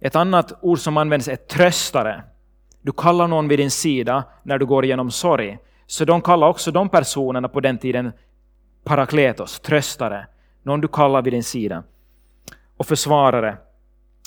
Ett 0.00 0.16
annat 0.16 0.52
ord 0.60 0.78
som 0.78 0.96
används 0.96 1.28
är 1.28 1.36
tröstare. 1.36 2.22
Du 2.82 2.92
kallar 2.92 3.28
någon 3.28 3.48
vid 3.48 3.58
din 3.58 3.70
sida 3.70 4.24
när 4.42 4.58
du 4.58 4.66
går 4.66 4.84
igenom 4.84 5.10
sorg. 5.10 5.58
Så 5.86 6.04
de 6.04 6.22
kallar 6.22 6.48
också 6.48 6.70
de 6.70 6.88
personerna 6.88 7.48
på 7.48 7.60
den 7.60 7.78
tiden 7.78 8.12
parakletos, 8.84 9.60
tröstare. 9.60 10.26
Någon 10.62 10.80
du 10.80 10.88
kallar 10.88 11.22
vid 11.22 11.32
din 11.32 11.44
sida. 11.44 11.82
Och 12.76 12.86
försvarare. 12.86 13.56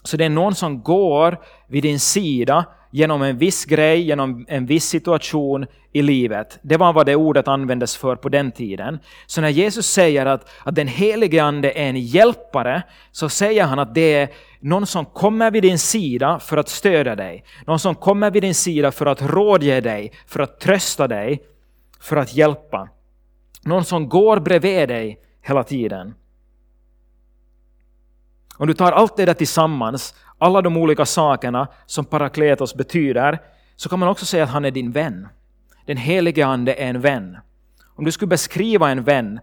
Så 0.04 0.18
det 0.18 0.26
är 0.26 0.30
någon 0.30 0.56
som 0.56 0.84
går 0.84 1.38
vid 1.68 1.84
din 1.84 2.00
sida 2.00 2.66
genom 2.98 3.22
en 3.22 3.38
viss 3.38 3.66
grej, 3.66 4.02
genom 4.02 4.46
en 4.48 4.66
viss 4.66 4.86
situation 4.86 5.66
i 5.92 6.02
livet. 6.02 6.60
Det 6.62 6.78
var 6.78 6.94
vad 6.94 7.06
det 7.06 7.16
ordet 7.16 7.48
användes 7.48 7.98
för 7.98 8.16
på 8.16 8.30
den 8.30 8.52
tiden. 8.52 9.00
Så 9.26 9.42
när 9.42 9.50
Jesus 9.50 9.88
säger 9.88 10.26
att, 10.26 10.50
att 10.64 10.76
den 10.76 10.88
helige 10.88 11.44
Ande 11.44 11.72
är 11.72 11.90
en 11.90 12.00
hjälpare, 12.00 12.84
så 13.12 13.30
säger 13.30 13.64
han 13.64 13.80
att 13.80 13.96
det 13.96 14.14
är 14.14 14.30
någon 14.60 14.88
som 14.88 15.06
kommer 15.06 15.52
vid 15.52 15.64
din 15.64 15.80
sida 15.80 16.40
för 16.40 16.58
att 16.58 16.70
stödja 16.70 17.16
dig. 17.16 17.44
Någon 17.66 17.80
som 17.80 17.96
kommer 17.96 18.32
vid 18.32 18.44
din 18.44 18.56
sida 18.56 18.92
för 18.92 19.06
att 19.06 19.22
rådge 19.22 19.82
dig, 19.82 20.12
för 20.28 20.40
att 20.40 20.60
trösta 20.60 21.08
dig, 21.08 21.42
för 22.00 22.16
att 22.16 22.36
hjälpa. 22.36 22.90
Någon 23.62 23.86
som 23.86 24.10
går 24.10 24.40
bredvid 24.40 24.90
dig 24.90 25.20
hela 25.42 25.64
tiden. 25.64 26.14
Om 28.58 28.68
du 28.68 28.74
tar 28.74 28.92
allt 28.92 29.18
det 29.18 29.26
där 29.26 29.34
tillsammans, 29.34 30.16
alla 30.38 30.62
de 30.62 30.78
olika 30.78 31.06
sakerna 31.06 31.68
som 31.86 32.06
parakletos 32.06 32.76
betyder, 32.76 33.40
så 33.76 33.90
kan 33.90 34.00
man 34.00 34.10
också 34.10 34.26
säga 34.26 34.44
att 34.44 34.50
han 34.50 34.66
är 34.66 34.72
din 34.72 34.92
vän. 34.92 35.28
Den 35.86 35.98
helige 35.98 36.46
Ande 36.46 36.74
är 36.74 36.90
en 36.90 37.02
vän. 37.02 37.38
Om 37.96 38.06
du 38.06 38.12
skulle 38.12 38.30
beskriva 38.30 38.90
en 38.90 39.04
vän, 39.04 39.40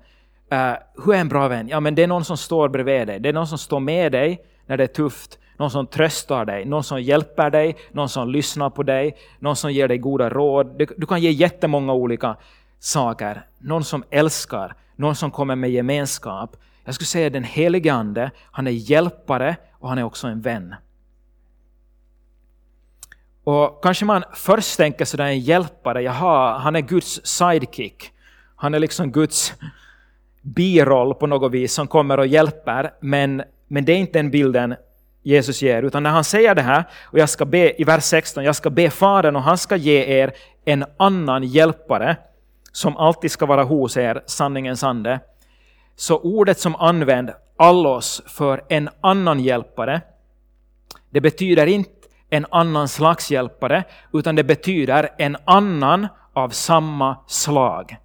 uh, 0.52 1.04
hur 1.04 1.14
är 1.14 1.18
en 1.18 1.28
bra 1.28 1.48
vän? 1.48 1.68
Ja, 1.68 1.80
men 1.80 1.94
det 1.94 2.02
är 2.02 2.06
någon 2.06 2.24
som 2.24 2.36
står 2.36 2.68
bredvid 2.68 3.06
dig, 3.06 3.20
det 3.20 3.28
är 3.28 3.32
någon 3.32 3.46
som 3.46 3.58
står 3.58 3.80
med 3.80 4.12
dig 4.12 4.44
när 4.66 4.76
det 4.76 4.84
är 4.84 4.88
tufft, 4.88 5.38
någon 5.56 5.70
som 5.70 5.86
tröstar 5.86 6.44
dig, 6.44 6.64
någon 6.64 6.84
som 6.84 7.02
hjälper 7.02 7.50
dig, 7.50 7.76
någon 7.92 8.08
som 8.08 8.28
lyssnar 8.28 8.70
på 8.70 8.82
dig, 8.82 9.16
någon 9.38 9.56
som 9.56 9.72
ger 9.72 9.88
dig 9.88 9.98
goda 9.98 10.30
råd. 10.30 10.88
Du 10.96 11.06
kan 11.06 11.20
ge 11.20 11.30
jättemånga 11.30 11.92
olika 11.92 12.36
saker. 12.78 13.46
Någon 13.58 13.84
som 13.84 14.04
älskar, 14.10 14.74
någon 14.96 15.16
som 15.16 15.30
kommer 15.30 15.56
med 15.56 15.70
gemenskap. 15.70 16.56
Jag 16.84 16.94
skulle 16.94 17.06
säga 17.06 17.30
den 17.30 17.44
helige 17.44 17.92
Ande, 17.92 18.30
han 18.50 18.66
är 18.66 18.70
hjälpare 18.70 19.56
och 19.84 19.90
han 19.90 19.98
är 19.98 20.02
också 20.02 20.26
en 20.26 20.40
vän. 20.40 20.74
Och 23.44 23.82
kanske 23.82 24.04
man 24.04 24.24
först 24.34 24.76
tänker 24.76 25.04
sådär 25.04 25.24
en 25.24 25.40
hjälpare, 25.40 26.02
jaha, 26.02 26.58
han 26.58 26.76
är 26.76 26.80
Guds 26.80 27.20
sidekick. 27.26 28.10
Han 28.56 28.74
är 28.74 28.78
liksom 28.78 29.12
Guds 29.12 29.54
biroll 30.42 31.14
på 31.14 31.26
något 31.26 31.52
vis 31.52 31.74
som 31.74 31.86
kommer 31.86 32.18
och 32.18 32.26
hjälper, 32.26 32.94
men, 33.00 33.42
men 33.68 33.84
det 33.84 33.92
är 33.92 33.96
inte 33.96 34.18
den 34.18 34.30
bilden 34.30 34.74
Jesus 35.22 35.62
ger, 35.62 35.82
utan 35.82 36.02
när 36.02 36.10
han 36.10 36.24
säger 36.24 36.54
det 36.54 36.62
här, 36.62 36.84
och 37.02 37.18
jag 37.18 37.28
ska 37.28 37.44
be 37.44 37.80
i 37.80 37.84
vers 37.84 38.04
16, 38.04 38.44
jag 38.44 38.56
ska 38.56 38.70
be 38.70 38.90
Fadern 38.90 39.36
och 39.36 39.42
han 39.42 39.58
ska 39.58 39.76
ge 39.76 40.04
er 40.04 40.32
en 40.64 40.84
annan 40.96 41.44
hjälpare 41.44 42.16
som 42.72 42.96
alltid 42.96 43.30
ska 43.30 43.46
vara 43.46 43.62
hos 43.64 43.96
er, 43.96 44.22
sanningens 44.26 44.84
ande. 44.84 45.20
Så 45.96 46.18
ordet 46.18 46.58
som 46.58 46.76
använd 46.76 47.30
allos 47.56 48.22
för 48.26 48.64
en 48.68 48.88
annan 49.00 49.40
hjälpare, 49.40 50.00
det 51.10 51.20
betyder 51.20 51.66
inte 51.66 51.90
en 52.30 52.46
annan 52.50 52.88
slags 52.88 53.30
hjälpare, 53.30 53.84
utan 54.12 54.36
det 54.36 54.44
betyder 54.44 55.08
en 55.18 55.36
annan 55.44 56.08
av 56.32 56.48
samma 56.48 57.16
slag. 57.26 57.96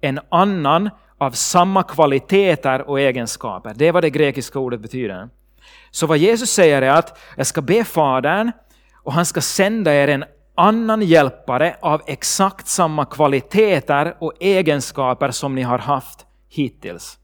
En 0.00 0.20
annan 0.28 0.90
av 1.18 1.30
samma 1.30 1.82
kvaliteter 1.82 2.88
och 2.90 3.00
egenskaper. 3.00 3.74
Det 3.76 3.88
är 3.88 3.92
vad 3.92 4.02
det 4.02 4.10
grekiska 4.10 4.58
ordet 4.58 4.80
betyder. 4.80 5.28
Så 5.90 6.06
vad 6.06 6.18
Jesus 6.18 6.50
säger 6.50 6.82
är 6.82 6.90
att 6.90 7.18
jag 7.36 7.46
ska 7.46 7.62
be 7.62 7.84
Fadern 7.84 8.52
och 8.94 9.12
han 9.12 9.26
ska 9.26 9.40
sända 9.40 9.94
er 9.94 10.08
en 10.08 10.24
annan 10.54 11.02
hjälpare 11.02 11.76
av 11.80 12.02
exakt 12.06 12.68
samma 12.68 13.04
kvaliteter 13.04 14.16
och 14.18 14.32
egenskaper 14.40 15.30
som 15.30 15.54
ni 15.54 15.62
har 15.62 15.78
haft 15.78 16.26
hittills. 16.54 17.18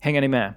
Hänger 0.00 0.20
ni 0.20 0.28
med? 0.28 0.54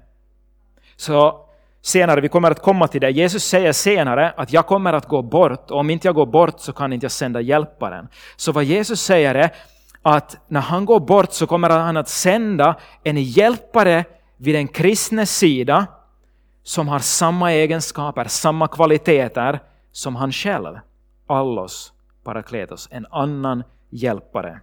Så 0.96 1.46
senare, 1.82 2.22
vi 2.22 2.30
kommer 2.30 2.52
att 2.52 2.62
komma 2.62 2.88
till 2.88 3.02
det. 3.02 3.10
Jesus 3.10 3.44
säger 3.44 3.74
senare 3.74 4.34
att 4.38 4.54
jag 4.54 4.68
kommer 4.68 4.94
att 4.94 5.08
gå 5.08 5.22
bort 5.22 5.72
och 5.72 5.80
om 5.80 5.90
inte 5.90 6.08
jag 6.08 6.16
går 6.16 6.26
bort 6.26 6.60
så 6.60 6.74
kan 6.74 6.94
inte 6.94 7.04
jag 7.04 7.12
sända 7.12 7.42
hjälparen. 7.42 8.08
Så 8.36 8.52
vad 8.52 8.64
Jesus 8.64 9.02
säger 9.02 9.36
är 9.36 9.52
att 10.02 10.38
när 10.48 10.62
han 10.62 10.86
går 10.86 11.00
bort 11.00 11.34
så 11.34 11.48
kommer 11.48 11.70
han 11.70 11.98
att 11.98 12.10
sända 12.10 12.76
en 13.04 13.24
hjälpare 13.24 14.06
vid 14.38 14.56
den 14.56 14.68
kristnes 14.68 15.38
sida 15.38 15.88
som 16.64 16.88
har 16.88 17.00
samma 17.00 17.52
egenskaper, 17.52 18.26
samma 18.26 18.68
kvaliteter 18.68 19.60
som 19.92 20.16
han 20.16 20.32
själv. 20.32 20.80
Allos 21.28 21.94
parakletos, 22.24 22.88
en 22.92 23.06
annan 23.12 23.64
hjälpare. 23.90 24.60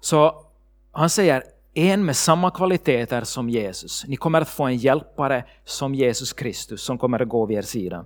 Så 0.00 0.47
han 0.92 1.10
säger 1.10 1.42
en 1.74 2.04
med 2.04 2.16
samma 2.16 2.50
kvaliteter 2.50 3.24
som 3.24 3.50
Jesus. 3.50 4.04
Ni 4.06 4.16
kommer 4.16 4.40
att 4.40 4.48
få 4.48 4.64
en 4.64 4.76
hjälpare 4.76 5.44
som 5.64 5.94
Jesus 5.94 6.32
Kristus 6.32 6.82
som 6.82 6.98
kommer 6.98 7.22
att 7.22 7.28
gå 7.28 7.46
vid 7.46 7.58
er 7.58 7.62
sida. 7.62 8.04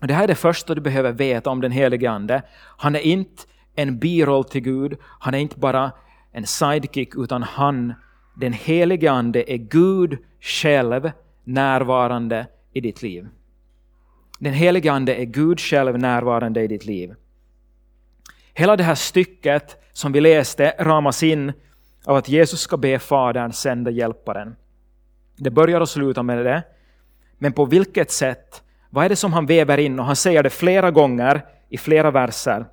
Det 0.00 0.14
här 0.14 0.24
är 0.24 0.28
det 0.28 0.34
första 0.34 0.74
du 0.74 0.80
behöver 0.80 1.12
veta 1.12 1.50
om 1.50 1.60
den 1.60 1.72
helige 1.72 2.10
Ande. 2.10 2.42
Han 2.76 2.94
är 2.94 3.00
inte 3.00 3.42
en 3.74 3.98
biroll 3.98 4.44
till 4.44 4.60
Gud, 4.60 4.96
han 5.20 5.34
är 5.34 5.38
inte 5.38 5.58
bara 5.58 5.92
en 6.32 6.46
sidekick, 6.46 7.14
utan 7.16 7.42
han, 7.42 7.94
den 8.36 8.52
helige 8.52 9.12
Ande, 9.12 9.52
är 9.52 9.56
Gud 9.56 10.18
själv 10.40 11.10
närvarande 11.44 12.46
i 12.72 12.80
ditt 12.80 13.02
liv. 13.02 13.28
Den 14.38 14.52
helige 14.52 14.92
Ande 14.92 15.14
är 15.14 15.24
Gud 15.24 15.60
själv 15.60 15.98
närvarande 15.98 16.62
i 16.62 16.66
ditt 16.66 16.84
liv. 16.84 17.14
Hela 18.58 18.76
det 18.76 18.82
här 18.82 18.94
stycket 18.94 19.76
som 19.92 20.12
vi 20.12 20.20
läste 20.20 20.74
ramas 20.78 21.22
in 21.22 21.52
av 22.04 22.16
att 22.16 22.28
Jesus 22.28 22.60
ska 22.60 22.76
be 22.76 22.98
Fadern 22.98 23.52
sända 23.52 23.90
hjälparen. 23.90 24.56
Det 25.36 25.50
börjar 25.50 25.80
och 25.80 25.88
slutar 25.88 26.22
med 26.22 26.44
det. 26.44 26.62
Men 27.38 27.52
på 27.52 27.64
vilket 27.64 28.10
sätt? 28.10 28.62
Vad 28.90 29.04
är 29.04 29.08
det 29.08 29.16
som 29.16 29.32
han 29.32 29.46
väver 29.46 29.78
in? 29.78 29.98
Och 29.98 30.04
han 30.04 30.16
säger 30.16 30.42
det 30.42 30.50
flera 30.50 30.90
gånger 30.90 31.44
i 31.68 31.78
flera 31.78 32.10
verser 32.10 32.66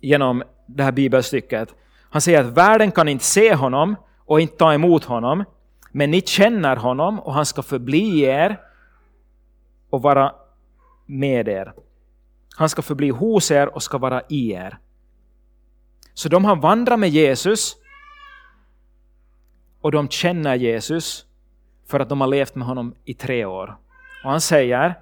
genom 0.00 0.42
det 0.66 0.82
här 0.82 0.92
bibelstycket. 0.92 1.68
Han 2.10 2.22
säger 2.22 2.40
att 2.44 2.56
världen 2.56 2.92
kan 2.92 3.08
inte 3.08 3.24
se 3.24 3.54
honom 3.54 3.96
och 4.18 4.40
inte 4.40 4.56
ta 4.56 4.74
emot 4.74 5.04
honom, 5.04 5.44
men 5.92 6.10
ni 6.10 6.20
känner 6.20 6.76
honom 6.76 7.20
och 7.20 7.34
han 7.34 7.46
ska 7.46 7.62
förbli 7.62 8.20
er 8.20 8.60
och 9.90 10.02
vara 10.02 10.34
med 11.06 11.48
er. 11.48 11.72
Han 12.56 12.68
ska 12.68 12.82
förbli 12.82 13.10
hos 13.10 13.50
er 13.50 13.74
och 13.74 13.82
ska 13.82 13.98
vara 13.98 14.22
i 14.28 14.52
er. 14.52 14.78
Så 16.14 16.28
de 16.28 16.44
har 16.44 16.56
vandrat 16.56 16.98
med 16.98 17.08
Jesus 17.08 17.76
och 19.80 19.92
de 19.92 20.08
känner 20.08 20.54
Jesus 20.54 21.24
för 21.88 22.00
att 22.00 22.08
de 22.08 22.20
har 22.20 22.28
levt 22.28 22.54
med 22.54 22.66
honom 22.66 22.94
i 23.04 23.14
tre 23.14 23.44
år. 23.44 23.76
Och 24.24 24.30
han 24.30 24.40
säger, 24.40 24.94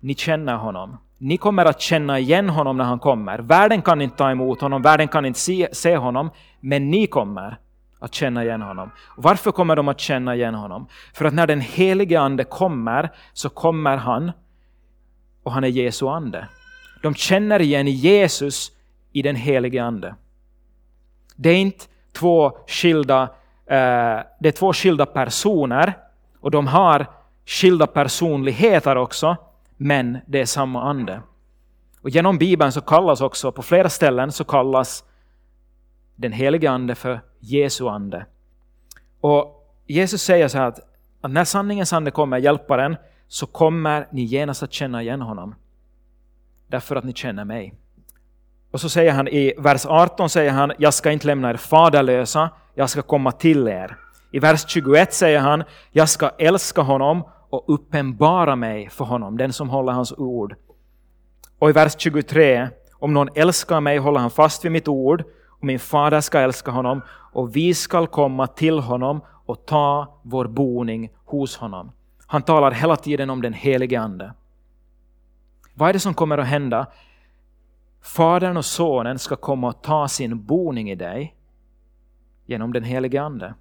ni 0.00 0.14
känner 0.14 0.56
honom. 0.56 0.96
Ni 1.18 1.36
kommer 1.36 1.64
att 1.64 1.80
känna 1.80 2.18
igen 2.18 2.48
honom 2.48 2.76
när 2.76 2.84
han 2.84 2.98
kommer. 2.98 3.38
Världen 3.38 3.82
kan 3.82 4.00
inte 4.00 4.16
ta 4.16 4.30
emot 4.30 4.60
honom, 4.60 4.82
världen 4.82 5.08
kan 5.08 5.24
inte 5.24 5.40
se, 5.40 5.68
se 5.72 5.96
honom, 5.96 6.30
men 6.60 6.90
ni 6.90 7.06
kommer 7.06 7.58
att 7.98 8.14
känna 8.14 8.44
igen 8.44 8.62
honom. 8.62 8.90
Varför 9.16 9.52
kommer 9.52 9.76
de 9.76 9.88
att 9.88 10.00
känna 10.00 10.34
igen 10.34 10.54
honom? 10.54 10.86
För 11.14 11.24
att 11.24 11.34
när 11.34 11.46
den 11.46 11.60
helige 11.60 12.20
Ande 12.20 12.44
kommer, 12.44 13.10
så 13.32 13.48
kommer 13.48 13.96
han 13.96 14.32
och 15.42 15.52
han 15.52 15.64
är 15.64 15.68
Jesu 15.68 16.06
ande. 16.06 16.48
De 17.02 17.14
känner 17.14 17.60
igen 17.60 17.88
Jesus 17.88 18.72
i 19.12 19.22
den 19.22 19.36
helige 19.36 19.84
Ande. 19.84 20.14
Det 21.36 21.50
är 21.50 21.56
inte 21.56 21.84
två 22.12 22.58
skilda, 22.66 23.22
eh, 23.66 24.20
det 24.40 24.48
är 24.48 24.52
två 24.52 24.72
skilda 24.72 25.06
personer 25.06 25.98
och 26.40 26.50
de 26.50 26.66
har 26.66 27.06
skilda 27.46 27.86
personligheter 27.86 28.96
också, 28.96 29.36
men 29.76 30.18
det 30.26 30.40
är 30.40 30.46
samma 30.46 30.82
ande. 30.82 31.20
Och 32.02 32.10
genom 32.10 32.38
Bibeln 32.38 32.72
så 32.72 32.80
kallas 32.80 33.20
också, 33.20 33.52
på 33.52 33.62
flera 33.62 33.88
ställen 33.88 34.32
så 34.32 34.44
kallas 34.44 35.04
den 36.16 36.32
helige 36.32 36.70
ande 36.70 36.94
för 36.94 37.20
Jesu 37.38 37.88
ande. 37.88 38.26
Och 39.20 39.64
Jesus 39.86 40.22
säger 40.22 40.48
så 40.48 40.58
här 40.58 40.66
att, 40.66 40.80
att 41.20 41.30
när 41.30 41.44
sanningens 41.44 41.92
ande 41.92 42.10
kommer, 42.10 42.38
hjälparen, 42.38 42.96
så 43.28 43.46
kommer 43.46 44.08
ni 44.12 44.22
genast 44.22 44.62
att 44.62 44.72
känna 44.72 45.02
igen 45.02 45.20
honom. 45.20 45.54
Därför 46.66 46.96
att 46.96 47.04
ni 47.04 47.12
känner 47.12 47.44
mig. 47.44 47.74
Och 48.74 48.80
så 48.80 48.88
säger 48.88 49.12
han 49.12 49.28
i 49.28 49.52
vers 49.58 49.86
18, 49.86 50.30
säger 50.30 50.52
han, 50.52 50.72
jag 50.78 50.94
ska 50.94 51.10
inte 51.10 51.26
lämna 51.26 51.50
er 51.50 51.56
faderlösa, 51.56 52.50
jag 52.74 52.90
ska 52.90 53.02
komma 53.02 53.32
till 53.32 53.68
er. 53.68 53.96
I 54.30 54.38
vers 54.38 54.64
21 54.68 55.12
säger 55.12 55.38
han, 55.38 55.64
jag 55.92 56.08
ska 56.08 56.28
älska 56.28 56.82
honom 56.82 57.24
och 57.50 57.64
uppenbara 57.66 58.56
mig 58.56 58.88
för 58.90 59.04
honom, 59.04 59.36
den 59.36 59.52
som 59.52 59.68
håller 59.68 59.92
hans 59.92 60.12
ord. 60.12 60.54
Och 61.58 61.70
i 61.70 61.72
vers 61.72 61.94
23, 61.98 62.68
om 62.92 63.14
någon 63.14 63.28
älskar 63.34 63.80
mig 63.80 63.98
håller 63.98 64.20
han 64.20 64.30
fast 64.30 64.64
vid 64.64 64.72
mitt 64.72 64.88
ord, 64.88 65.24
och 65.48 65.64
min 65.64 65.78
fader 65.78 66.20
ska 66.20 66.40
älska 66.40 66.70
honom, 66.70 67.02
och 67.32 67.56
vi 67.56 67.74
skall 67.74 68.06
komma 68.06 68.46
till 68.46 68.78
honom 68.78 69.20
och 69.46 69.66
ta 69.66 70.20
vår 70.22 70.46
boning 70.46 71.10
hos 71.24 71.56
honom. 71.56 71.92
Han 72.26 72.42
talar 72.42 72.70
hela 72.70 72.96
tiden 72.96 73.30
om 73.30 73.42
den 73.42 73.52
helige 73.52 74.00
Ande. 74.00 74.32
Vad 75.74 75.88
är 75.88 75.92
det 75.92 76.00
som 76.00 76.14
kommer 76.14 76.38
att 76.38 76.46
hända? 76.46 76.86
Fadern 78.04 78.56
och 78.56 78.64
Sonen 78.64 79.18
ska 79.18 79.36
komma 79.36 79.68
och 79.68 79.82
ta 79.82 80.08
sin 80.08 80.44
boning 80.44 80.90
i 80.90 80.94
dig 80.94 81.36
genom 82.46 82.72
den 82.72 82.84
helige 82.84 83.22
Ande. 83.22 83.54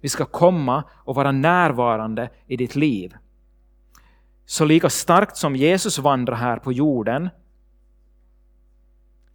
Vi 0.00 0.08
ska 0.08 0.24
komma 0.24 0.84
och 0.90 1.14
vara 1.14 1.32
närvarande 1.32 2.30
i 2.46 2.56
ditt 2.56 2.76
liv. 2.76 3.14
Så 4.46 4.64
lika 4.64 4.90
starkt 4.90 5.36
som 5.36 5.56
Jesus 5.56 5.98
vandrar 5.98 6.36
här 6.36 6.56
på 6.56 6.72
jorden 6.72 7.28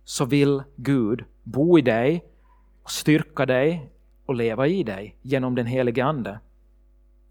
så 0.03 0.25
vill 0.25 0.63
Gud 0.75 1.23
bo 1.43 1.79
i 1.79 1.81
dig, 1.81 2.25
styrka 2.85 3.45
dig 3.45 3.89
och 4.25 4.35
leva 4.35 4.67
i 4.67 4.83
dig 4.83 5.17
genom 5.21 5.55
den 5.55 5.65
helige 5.65 6.05
Ande. 6.05 6.39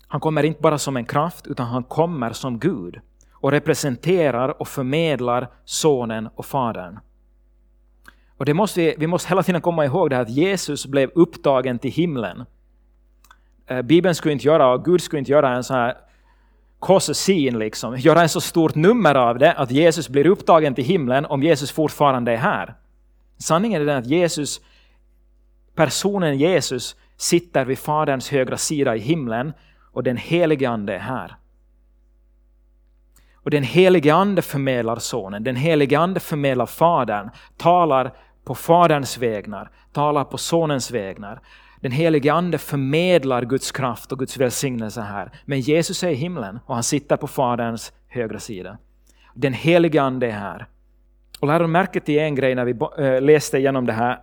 Han 0.06 0.20
kommer 0.20 0.42
inte 0.42 0.60
bara 0.60 0.78
som 0.78 0.96
en 0.96 1.06
kraft, 1.06 1.46
utan 1.46 1.66
han 1.66 1.84
kommer 1.84 2.32
som 2.32 2.58
Gud 2.58 3.00
och 3.46 3.52
representerar 3.52 4.60
och 4.60 4.68
förmedlar 4.68 5.48
Sonen 5.64 6.28
och 6.34 6.46
Fadern. 6.46 6.98
Och 8.36 8.44
det 8.44 8.54
måste 8.54 8.80
vi, 8.80 8.94
vi 8.98 9.06
måste 9.06 9.28
hela 9.28 9.42
tiden 9.42 9.60
komma 9.60 9.84
ihåg 9.84 10.10
det 10.10 10.16
här 10.16 10.22
att 10.22 10.30
Jesus 10.30 10.86
blev 10.86 11.10
upptagen 11.14 11.78
till 11.78 11.90
himlen. 11.90 12.44
Eh, 13.66 13.82
Bibeln 13.82 14.14
skulle 14.14 14.32
inte 14.32 14.46
göra, 14.46 14.72
och 14.72 14.84
Gud 14.84 15.00
skulle 15.00 15.18
inte 15.18 15.32
göra 15.32 15.56
en 15.56 15.64
sån 15.64 15.76
här 15.76 15.94
scene, 17.12 17.58
liksom, 17.58 17.96
göra 17.96 18.22
en 18.22 18.28
så 18.28 18.40
stort 18.40 18.74
nummer 18.74 19.14
av 19.14 19.38
det 19.38 19.52
att 19.52 19.70
Jesus 19.70 20.08
blir 20.08 20.26
upptagen 20.26 20.74
till 20.74 20.84
himlen 20.84 21.26
om 21.26 21.42
Jesus 21.42 21.70
fortfarande 21.70 22.32
är 22.32 22.36
här. 22.36 22.74
Sanningen 23.38 23.82
är 23.82 23.86
den 23.86 23.98
att 23.98 24.06
Jesus, 24.06 24.60
personen 25.74 26.38
Jesus, 26.38 26.96
sitter 27.16 27.64
vid 27.64 27.78
Faderns 27.78 28.30
högra 28.30 28.56
sida 28.56 28.96
i 28.96 28.98
himlen 28.98 29.52
och 29.92 30.02
den 30.02 30.16
helige 30.16 30.70
Ande 30.70 30.94
är 30.94 30.98
här. 30.98 31.36
Och 33.46 33.50
den 33.50 33.62
helige 33.62 34.14
Ande 34.14 34.42
förmedlar 34.42 34.96
Sonen, 34.96 35.44
den 35.44 35.56
helige 35.56 35.98
Ande 35.98 36.20
förmedlar 36.20 36.66
Fadern, 36.66 37.30
talar 37.56 38.12
på 38.44 38.54
Faderns 38.54 39.18
vägnar, 39.18 39.70
talar 39.92 40.24
på 40.24 40.38
Sonens 40.38 40.90
vägnar. 40.90 41.40
Den 41.80 41.92
helige 41.92 42.32
Ande 42.32 42.58
förmedlar 42.58 43.42
Guds 43.42 43.72
kraft 43.72 44.12
och 44.12 44.18
Guds 44.18 44.36
välsignelse 44.36 45.00
här. 45.00 45.32
Men 45.44 45.60
Jesus 45.60 46.02
är 46.02 46.08
i 46.08 46.14
himlen 46.14 46.58
och 46.66 46.74
han 46.74 46.82
sitter 46.82 47.16
på 47.16 47.26
Faderns 47.26 47.92
högra 48.08 48.38
sida. 48.38 48.78
Den 49.34 49.52
helige 49.52 50.02
Ande 50.02 50.26
är 50.26 50.38
här. 50.38 50.66
Och 51.40 51.48
lär 51.48 51.66
märke 51.66 52.00
till 52.00 52.18
en 52.18 52.34
grej 52.34 52.54
när 52.54 52.64
vi 52.64 53.04
eh, 53.04 53.22
läste 53.22 53.58
igenom 53.58 53.86
det 53.86 53.92
här. 53.92 54.18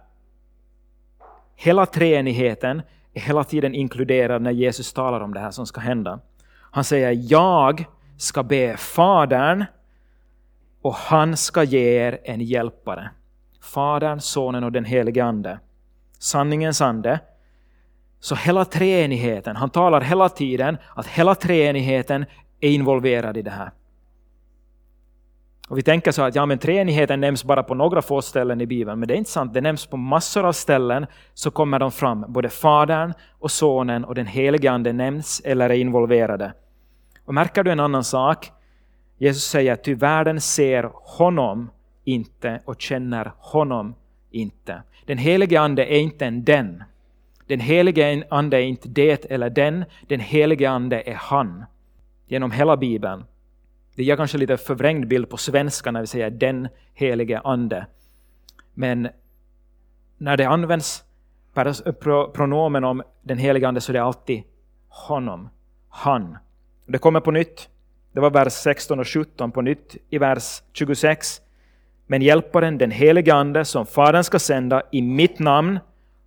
Hela 1.56 1.86
treenigheten 1.86 2.82
är 3.14 3.22
hela 3.22 3.44
tiden 3.44 3.76
inkluderad 3.76 4.42
när 4.42 4.52
Jesus 4.52 4.94
talar 4.94 5.22
om 5.22 5.34
det 5.34 5.40
här 5.40 5.52
som 5.52 5.66
ska 5.66 5.82
hända. 5.82 6.20
Han 6.72 6.84
säger 6.84 7.18
jag 7.32 7.86
ska 8.18 8.44
be 8.44 8.78
Fadern 8.78 9.66
och 10.82 10.94
han 10.94 11.38
ska 11.38 11.64
ge 11.64 12.08
er 12.08 12.20
en 12.24 12.42
hjälpare. 12.42 13.10
Fadern, 13.62 14.20
Sonen 14.20 14.64
och 14.64 14.72
den 14.72 14.86
helige 14.86 15.24
Ande. 15.24 15.60
Sanningens 16.20 16.82
ande. 16.82 17.20
Så 18.20 18.36
hela 18.36 18.66
treenigheten, 18.66 19.56
han 19.56 19.70
talar 19.70 20.02
hela 20.02 20.30
tiden 20.30 20.78
att 20.96 21.08
hela 21.08 21.36
treenigheten 21.36 22.26
är 22.60 22.70
involverad 22.70 23.38
i 23.38 23.42
det 23.42 23.52
här. 23.52 23.72
Och 25.70 25.78
vi 25.78 25.82
tänker 25.82 26.12
så 26.12 26.22
att 26.22 26.36
ja, 26.36 26.46
men 26.46 26.58
treenigheten 26.58 27.22
nämns 27.22 27.44
bara 27.44 27.64
på 27.64 27.74
några 27.76 28.02
få 28.02 28.22
ställen 28.22 28.62
i 28.62 28.66
Bibeln, 28.66 29.00
men 29.00 29.08
det 29.08 29.14
är 29.14 29.18
inte 29.18 29.32
sant. 29.32 29.54
Det 29.54 29.62
nämns 29.62 29.86
på 29.86 29.98
massor 29.98 30.46
av 30.46 30.54
ställen, 30.54 31.06
så 31.34 31.52
kommer 31.52 31.80
de 31.80 31.92
fram. 31.92 32.26
Både 32.28 32.50
Fadern 32.50 33.14
och 33.40 33.52
Sonen 33.52 34.06
och 34.06 34.16
den 34.16 34.26
helige 34.26 34.72
Ande 34.72 34.94
nämns 34.94 35.42
eller 35.46 35.70
är 35.70 35.74
involverade. 35.74 36.54
Och 37.26 37.34
märker 37.34 37.64
du 37.64 37.72
en 37.72 37.80
annan 37.80 38.04
sak? 38.04 38.52
Jesus 39.18 39.44
säger 39.44 39.74
att 39.74 39.84
ty 39.84 39.96
världen 39.96 40.42
ser 40.42 40.92
honom 40.94 41.70
inte 42.04 42.62
och 42.66 42.82
känner 42.82 43.34
honom 43.38 43.96
inte. 44.32 44.84
Den 45.06 45.18
helige 45.18 45.62
Ande 45.62 45.86
är 45.86 46.00
inte 46.00 46.26
en 46.26 46.44
den. 46.44 46.84
Den 47.48 47.60
helige 47.60 48.24
Ande 48.30 48.58
är 48.58 48.62
inte 48.62 48.90
det 48.90 49.26
eller 49.32 49.50
den. 49.50 49.86
Den 50.08 50.20
helige 50.20 50.70
Ande 50.70 51.02
är 51.06 51.16
han. 51.16 51.66
Genom 52.28 52.52
hela 52.52 52.78
Bibeln. 52.78 53.26
Det 53.96 54.04
ger 54.04 54.16
kanske 54.16 54.38
lite 54.38 54.58
förvrängd 54.58 55.08
bild 55.08 55.30
på 55.30 55.38
svenska 55.38 55.92
när 55.92 56.02
vi 56.02 56.08
säger 56.08 56.30
den 56.30 56.68
helige 56.94 57.42
Ande. 57.44 57.86
Men 58.74 59.10
när 60.18 60.38
det 60.38 60.46
används 60.46 61.04
pronomen 62.34 62.84
om 62.84 63.04
den 63.22 63.38
helige 63.38 63.68
Ande 63.68 63.82
så 63.82 63.92
är 63.92 63.94
det 63.94 64.04
alltid 64.04 64.44
honom, 64.90 65.50
han. 65.90 66.38
Det 66.86 66.98
kommer 66.98 67.20
på 67.20 67.32
nytt. 67.32 67.70
Det 68.14 68.20
var 68.20 68.32
vers 68.32 68.54
16 68.54 69.00
och 69.00 69.08
17 69.08 69.52
på 69.52 69.62
nytt 69.62 69.96
i 70.10 70.18
vers 70.18 70.62
26. 70.74 71.42
Men 72.08 72.22
hjälparen, 72.22 72.78
den 72.78 72.92
helige 72.92 73.34
Ande, 73.34 73.66
som 73.66 73.86
Fadern 73.86 74.24
ska 74.24 74.40
sända 74.40 74.82
i 74.92 75.02
mitt 75.02 75.40
namn, 75.40 75.80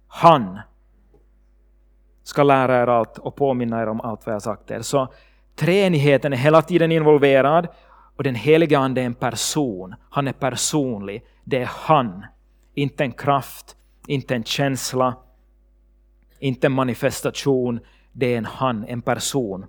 han 0.09 0.61
ska 2.23 2.43
lära 2.43 2.83
er 2.83 2.87
allt 2.87 3.19
och 3.19 3.37
påminna 3.37 3.83
er 3.83 3.87
om 3.87 4.01
allt 4.01 4.27
vad 4.27 4.35
jag 4.35 4.43
sagt 4.43 4.71
er. 4.71 4.81
Så 4.83 5.09
treenigheten 5.57 6.33
är 6.33 6.37
hela 6.37 6.63
tiden 6.63 6.93
involverad 6.93 7.69
och 8.17 8.25
den 8.25 8.35
helige 8.35 8.79
Ande 8.79 9.01
är 9.01 9.07
en 9.07 9.15
person. 9.15 9.95
Han 10.11 10.29
är 10.29 10.33
personlig. 10.33 11.25
Det 11.45 11.63
är 11.63 11.71
han. 11.73 12.27
Inte 12.75 13.05
en 13.05 13.13
kraft, 13.13 13.77
inte 14.07 14.35
en 14.35 14.45
känsla, 14.45 15.15
inte 16.39 16.67
en 16.67 16.73
manifestation. 16.73 17.81
Det 18.13 18.35
är 18.35 18.39
en 18.39 18.45
han, 18.45 18.85
en 18.85 19.03
person. 19.03 19.67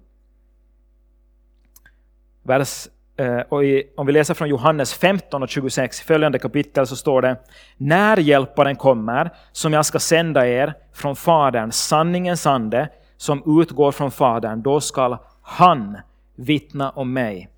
Vers, 2.48 2.88
eh, 3.18 3.40
och 3.40 3.66
i, 3.66 3.84
om 3.98 4.06
vi 4.08 4.14
läser 4.14 4.34
från 4.34 4.50
Johannes 4.50 4.94
15 4.94 5.44
och 5.44 5.50
26, 5.50 6.02
följande 6.02 6.40
kapitel, 6.40 6.88
så 6.88 6.96
står 6.96 7.22
det 7.22 7.38
När 7.78 8.18
hjälparen 8.18 8.76
kommer, 8.76 9.30
som 9.52 9.74
jag 9.74 9.86
ska 9.86 10.00
sända 10.00 10.48
er 10.48 10.74
från 10.94 11.16
Fadern, 11.16 11.72
sanningens 11.72 12.46
ande, 12.46 12.90
som 13.18 13.62
utgår 13.62 13.92
från 13.92 14.12
Fadern, 14.12 14.62
då 14.62 14.82
skall 14.82 15.18
han 15.42 15.98
vittna 16.36 16.90
om 16.90 17.14
mig. 17.14 17.50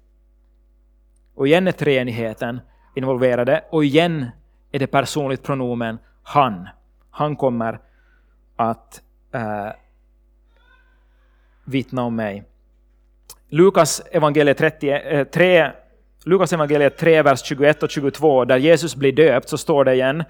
Och 1.35 1.47
igen 1.47 1.67
är 1.67 1.71
treenigheten 1.71 2.61
involverade 2.95 3.63
och 3.69 3.85
igen 3.85 4.25
är 4.71 4.79
det 4.79 4.87
personligt 4.87 5.43
pronomen 5.43 5.97
han. 6.23 6.67
Han 7.11 7.35
kommer 7.35 7.79
att 8.55 9.01
eh, 9.33 9.69
vittna 11.65 12.03
om 12.03 12.15
mig. 12.15 12.43
Lukas 13.49 14.01
evangeliet 14.11 14.57
33, 14.57 15.57
eh, 15.57 15.71
Lukas 16.25 16.53
evangeliet 16.53 16.97
3, 16.97 17.21
vers 17.21 17.41
21 17.43 17.83
och 17.83 17.89
22, 17.89 18.45
där 18.45 18.57
Jesus 18.57 18.95
blir 18.95 19.11
döpt, 19.11 19.49
så 19.49 19.57
står 19.57 19.85
det 19.85 19.93
igen. 19.93 20.23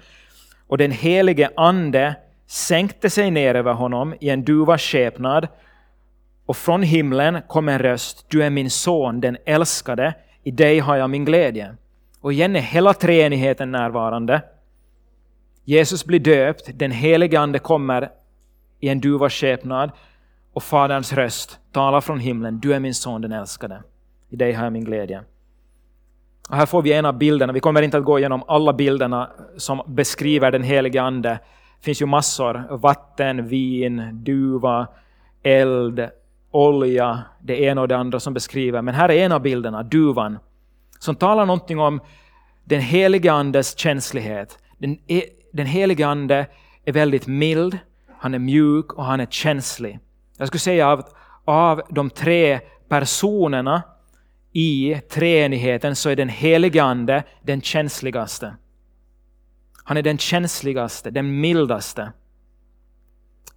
Och 0.66 0.78
den 0.78 0.90
helige 0.90 1.50
ande 1.56 2.14
sänkte 2.46 3.10
sig 3.10 3.30
ner 3.30 3.54
över 3.54 3.72
honom 3.72 4.14
i 4.20 4.28
en 4.28 4.44
duvas 4.44 4.82
skepnad, 4.82 5.48
och 6.46 6.56
från 6.56 6.82
himlen 6.82 7.42
kom 7.48 7.68
en 7.68 7.78
röst, 7.78 8.26
du 8.28 8.42
är 8.42 8.50
min 8.50 8.70
son, 8.70 9.20
den 9.20 9.36
älskade, 9.46 10.14
i 10.42 10.50
dig 10.50 10.78
har 10.78 10.96
jag 10.96 11.10
min 11.10 11.24
glädje. 11.24 11.74
Och 12.20 12.32
igen 12.32 12.56
är 12.56 12.60
hela 12.60 12.94
treenigheten 12.94 13.72
närvarande. 13.72 14.42
Jesus 15.64 16.04
blir 16.04 16.18
döpt, 16.18 16.70
den 16.74 16.90
helige 16.90 17.40
Ande 17.40 17.58
kommer 17.58 18.10
i 18.80 18.88
en 18.88 19.00
duvas 19.00 19.32
skepnad 19.32 19.90
och 20.52 20.62
Faderns 20.62 21.12
röst 21.12 21.58
talar 21.72 22.00
från 22.00 22.18
himlen. 22.18 22.60
Du 22.60 22.74
är 22.74 22.80
min 22.80 22.94
son, 22.94 23.20
den 23.20 23.32
älskade. 23.32 23.82
I 24.28 24.36
dig 24.36 24.52
har 24.52 24.64
jag 24.64 24.72
min 24.72 24.84
glädje. 24.84 25.22
Och 26.48 26.56
här 26.56 26.66
får 26.66 26.82
vi 26.82 26.92
en 26.92 27.04
av 27.04 27.18
bilderna. 27.18 27.52
Vi 27.52 27.60
kommer 27.60 27.82
inte 27.82 27.98
att 27.98 28.04
gå 28.04 28.18
igenom 28.18 28.42
alla 28.48 28.72
bilderna 28.72 29.30
som 29.56 29.82
beskriver 29.86 30.50
den 30.50 30.62
helige 30.62 31.02
Ande. 31.02 31.28
Det 31.78 31.84
finns 31.84 32.02
ju 32.02 32.06
massor. 32.06 32.76
Vatten, 32.76 33.48
vin, 33.48 34.24
duva, 34.24 34.86
eld, 35.42 36.08
olja, 36.50 37.22
det 37.40 37.60
ena 37.60 37.80
och 37.80 37.88
det 37.88 37.96
andra 37.96 38.20
som 38.20 38.34
beskriver. 38.34 38.82
Men 38.82 38.94
här 38.94 39.08
är 39.08 39.24
en 39.24 39.32
av 39.32 39.42
bilderna, 39.42 39.82
duvan, 39.82 40.38
som 40.98 41.16
talar 41.16 41.46
någonting 41.46 41.78
om 41.78 42.00
den 42.64 42.80
helige 42.80 43.32
Andes 43.32 43.78
känslighet. 43.78 44.58
Den, 44.78 44.98
e- 45.06 45.28
den 45.52 45.66
helige 45.66 46.06
Ande 46.06 46.46
är 46.84 46.92
väldigt 46.92 47.26
mild, 47.26 47.78
han 48.18 48.34
är 48.34 48.38
mjuk 48.38 48.92
och 48.92 49.04
han 49.04 49.20
är 49.20 49.26
känslig. 49.26 49.98
Jag 50.40 50.48
skulle 50.48 50.60
säga 50.60 50.92
att 50.92 51.14
av 51.44 51.82
de 51.88 52.10
tre 52.10 52.60
personerna 52.88 53.82
i 54.52 55.00
treenigheten 55.10 55.96
så 55.96 56.10
är 56.10 56.16
den 56.16 56.28
helige 56.28 56.82
Ande 56.82 57.22
den 57.42 57.60
känsligaste. 57.60 58.56
Han 59.84 59.96
är 59.96 60.02
den 60.02 60.18
känsligaste, 60.18 61.10
den 61.10 61.40
mildaste. 61.40 62.12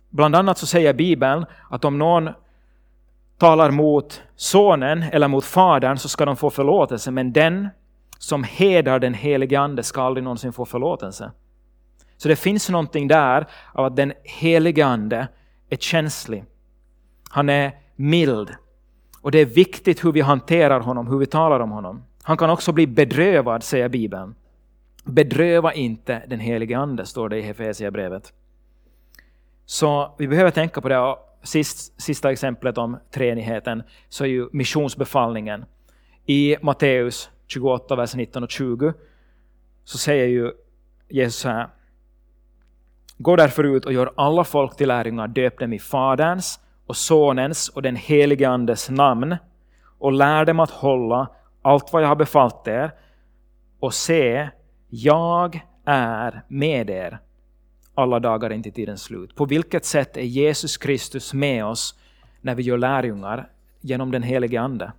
Bland 0.09 0.35
annat 0.35 0.57
så 0.57 0.65
säger 0.65 0.93
Bibeln 0.93 1.45
att 1.69 1.85
om 1.85 1.97
någon 1.97 2.29
talar 3.37 3.71
mot 3.71 4.21
sonen 4.35 5.03
eller 5.03 5.27
mot 5.27 5.45
fadern 5.45 5.97
så 5.97 6.09
ska 6.09 6.25
de 6.25 6.37
få 6.37 6.49
förlåtelse, 6.49 7.11
men 7.11 7.33
den 7.33 7.69
som 8.17 8.43
hedrar 8.43 8.99
den 8.99 9.13
helige 9.13 9.59
Ande 9.59 9.83
ska 9.83 10.01
aldrig 10.01 10.23
någonsin 10.23 10.53
få 10.53 10.65
förlåtelse. 10.65 11.31
Så 12.17 12.27
det 12.27 12.35
finns 12.35 12.69
någonting 12.69 13.07
där 13.07 13.47
av 13.73 13.85
att 13.85 13.95
den 13.95 14.13
helige 14.23 14.85
Ande 14.85 15.27
är 15.69 15.77
känslig. 15.77 16.45
Han 17.33 17.49
är 17.49 17.71
mild. 17.95 18.55
Och 19.21 19.31
det 19.31 19.39
är 19.39 19.45
viktigt 19.45 20.05
hur 20.05 20.11
vi 20.11 20.21
hanterar 20.21 20.79
honom, 20.79 21.07
hur 21.07 21.17
vi 21.17 21.25
talar 21.25 21.59
om 21.59 21.71
honom. 21.71 22.03
Han 22.23 22.37
kan 22.37 22.49
också 22.49 22.71
bli 22.71 22.87
bedrövad, 22.87 23.63
säger 23.63 23.89
Bibeln. 23.89 24.35
Bedröva 25.03 25.73
inte 25.73 26.23
den 26.27 26.39
helige 26.39 26.77
Ande, 26.77 27.05
står 27.05 27.29
det 27.29 27.37
i 27.37 27.41
Hefesiabrevet. 27.41 28.33
Så 29.65 30.15
vi 30.17 30.27
behöver 30.27 30.51
tänka 30.51 30.81
på 30.81 30.89
det. 30.89 31.15
Sist, 31.43 32.01
sista 32.01 32.31
exemplet 32.31 32.77
om 32.77 32.97
treenigheten 33.13 33.83
så 34.09 34.23
är 34.23 34.27
ju 34.27 34.49
missionsbefallningen. 34.51 35.65
I 36.25 36.57
Matteus 36.61 37.29
28, 37.47 37.95
vers 37.95 38.15
19 38.15 38.43
och 38.43 38.51
20 38.51 38.93
så 39.83 39.97
säger 39.97 40.27
ju 40.27 40.51
Jesus 41.09 41.41
så 41.41 41.49
här. 41.49 41.67
Gå 43.17 43.35
därför 43.35 43.63
ut 43.63 43.85
och 43.85 43.93
gör 43.93 44.11
alla 44.15 44.43
folk 44.43 44.77
till 44.77 44.87
lärjungar, 44.87 45.27
döp 45.27 45.59
dem 45.59 45.73
i 45.73 45.79
Faderns 45.79 46.59
och 46.87 46.97
Sonens 46.97 47.69
och 47.69 47.81
den 47.81 47.95
helige 47.95 48.49
Andes 48.49 48.89
namn 48.89 49.35
och 49.99 50.11
lär 50.11 50.45
dem 50.45 50.59
att 50.59 50.69
hålla 50.69 51.27
allt 51.61 51.93
vad 51.93 52.03
jag 52.03 52.07
har 52.07 52.15
befallt 52.15 52.67
er 52.67 52.91
och 53.79 53.93
se, 53.93 54.49
jag 54.89 55.65
är 55.85 56.41
med 56.47 56.89
er 56.89 57.19
alla 57.95 58.19
dagar 58.19 58.49
in 58.51 58.63
till 58.63 58.73
tidens 58.73 59.03
slut. 59.03 59.35
På 59.35 59.45
vilket 59.45 59.85
sätt 59.85 60.17
är 60.17 60.21
Jesus 60.21 60.77
Kristus 60.77 61.33
med 61.33 61.65
oss 61.65 61.99
när 62.41 62.55
vi 62.55 62.63
gör 62.63 62.77
lärjungar? 62.77 63.49
Genom 63.81 64.11
den 64.11 64.23
helige 64.23 64.61
Ande. 64.61 64.91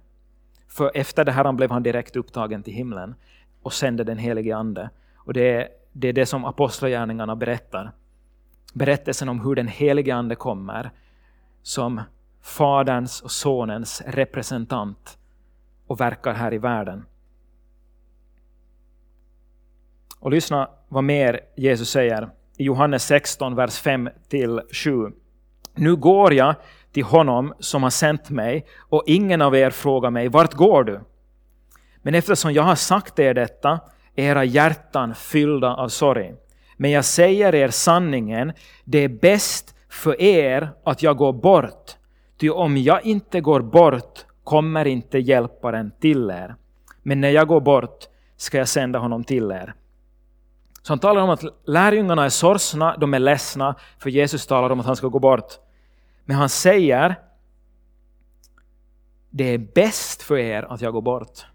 För 0.69 0.91
efter 0.95 1.25
det 1.25 1.33
här 1.33 1.53
blev 1.53 1.71
han 1.71 1.83
direkt 1.83 2.17
upptagen 2.17 2.63
till 2.63 2.75
himlen 2.75 3.15
och 3.63 3.73
sände 3.73 4.05
den 4.05 4.19
helige 4.19 4.57
Ande. 4.57 4.91
Och 5.17 5.33
det 5.33 5.53
är, 5.53 5.69
det 5.93 6.09
är 6.09 6.13
det 6.13 6.27
som 6.27 6.45
apostlagärningarna 6.45 7.37
berättar. 7.37 7.93
Berättelsen 8.75 9.29
om 9.29 9.41
hur 9.41 9.55
den 9.55 9.69
helige 9.69 10.15
Ande 10.15 10.35
kommer 10.35 10.91
som 11.65 12.03
Faderns 12.43 13.21
och 13.21 13.31
Sonens 13.31 14.03
representant 14.07 15.19
och 15.87 16.01
verkar 16.01 16.33
här 16.35 16.55
i 16.55 16.59
världen. 16.59 17.07
Och 20.19 20.31
lyssna 20.31 20.71
vad 20.89 21.05
mer 21.05 21.41
Jesus 21.57 21.91
säger 21.91 22.29
i 22.57 22.65
Johannes 22.65 23.05
16, 23.05 23.55
vers 23.55 23.83
5-7. 23.83 25.13
Nu 25.75 25.97
går 25.97 26.35
jag 26.35 26.55
till 26.93 27.05
honom 27.05 27.55
som 27.59 27.83
har 27.83 27.91
sänt 27.91 28.31
mig 28.31 28.67
och 28.79 29.03
ingen 29.07 29.43
av 29.43 29.57
er 29.57 29.71
frågar 29.71 30.11
mig, 30.11 30.29
vart 30.29 30.55
går 30.55 30.85
du? 30.85 31.01
Men 32.03 32.15
eftersom 32.15 32.53
jag 32.53 32.63
har 32.63 32.75
sagt 32.75 33.19
er 33.19 33.35
detta 33.35 33.81
är 34.15 34.25
era 34.25 34.45
hjärtan 34.45 35.15
fyllda 35.15 35.75
av 35.75 35.89
sorg. 35.89 36.35
Men 36.77 36.91
jag 36.91 37.05
säger 37.05 37.55
er 37.55 37.69
sanningen, 37.69 38.53
det 38.85 38.99
är 38.99 39.09
bäst 39.09 39.74
för 39.95 40.21
er 40.21 40.71
att 40.85 41.03
jag 41.03 41.17
går 41.17 41.33
bort. 41.33 41.97
Ty 42.37 42.51
om 42.51 42.77
jag 42.77 43.05
inte 43.05 43.41
går 43.41 43.61
bort 43.61 44.25
kommer 44.45 44.85
inte 44.85 45.19
hjälparen 45.19 45.93
till 46.01 46.31
er. 46.31 46.55
Men 47.03 47.21
när 47.21 47.31
jag 47.31 47.49
går 47.49 47.61
bort 47.61 48.05
ska 48.37 48.59
jag 48.59 48.69
sända 48.69 48.99
honom 48.99 49.25
till 49.25 49.53
er. 49.53 49.75
Så 50.83 50.93
han 50.93 50.99
talar 50.99 51.23
om 51.23 51.31
att 51.31 51.45
lärjungarna 51.67 52.25
är 52.25 52.29
sorgsna, 52.29 52.97
de 52.97 53.15
är 53.15 53.19
ledsna, 53.19 53.75
för 53.99 54.11
Jesus 54.11 54.47
talar 54.47 54.71
om 54.71 54.81
att 54.81 54.87
han 54.87 54.97
ska 54.97 55.09
gå 55.09 55.19
bort. 55.19 55.53
Men 56.25 56.37
han 56.37 56.49
säger, 56.49 57.15
det 59.31 59.45
är 59.45 59.59
bäst 59.59 60.23
för 60.23 60.39
er 60.39 60.63
att 60.63 60.81
jag 60.81 60.93
går 60.93 61.03
bort. 61.03 61.47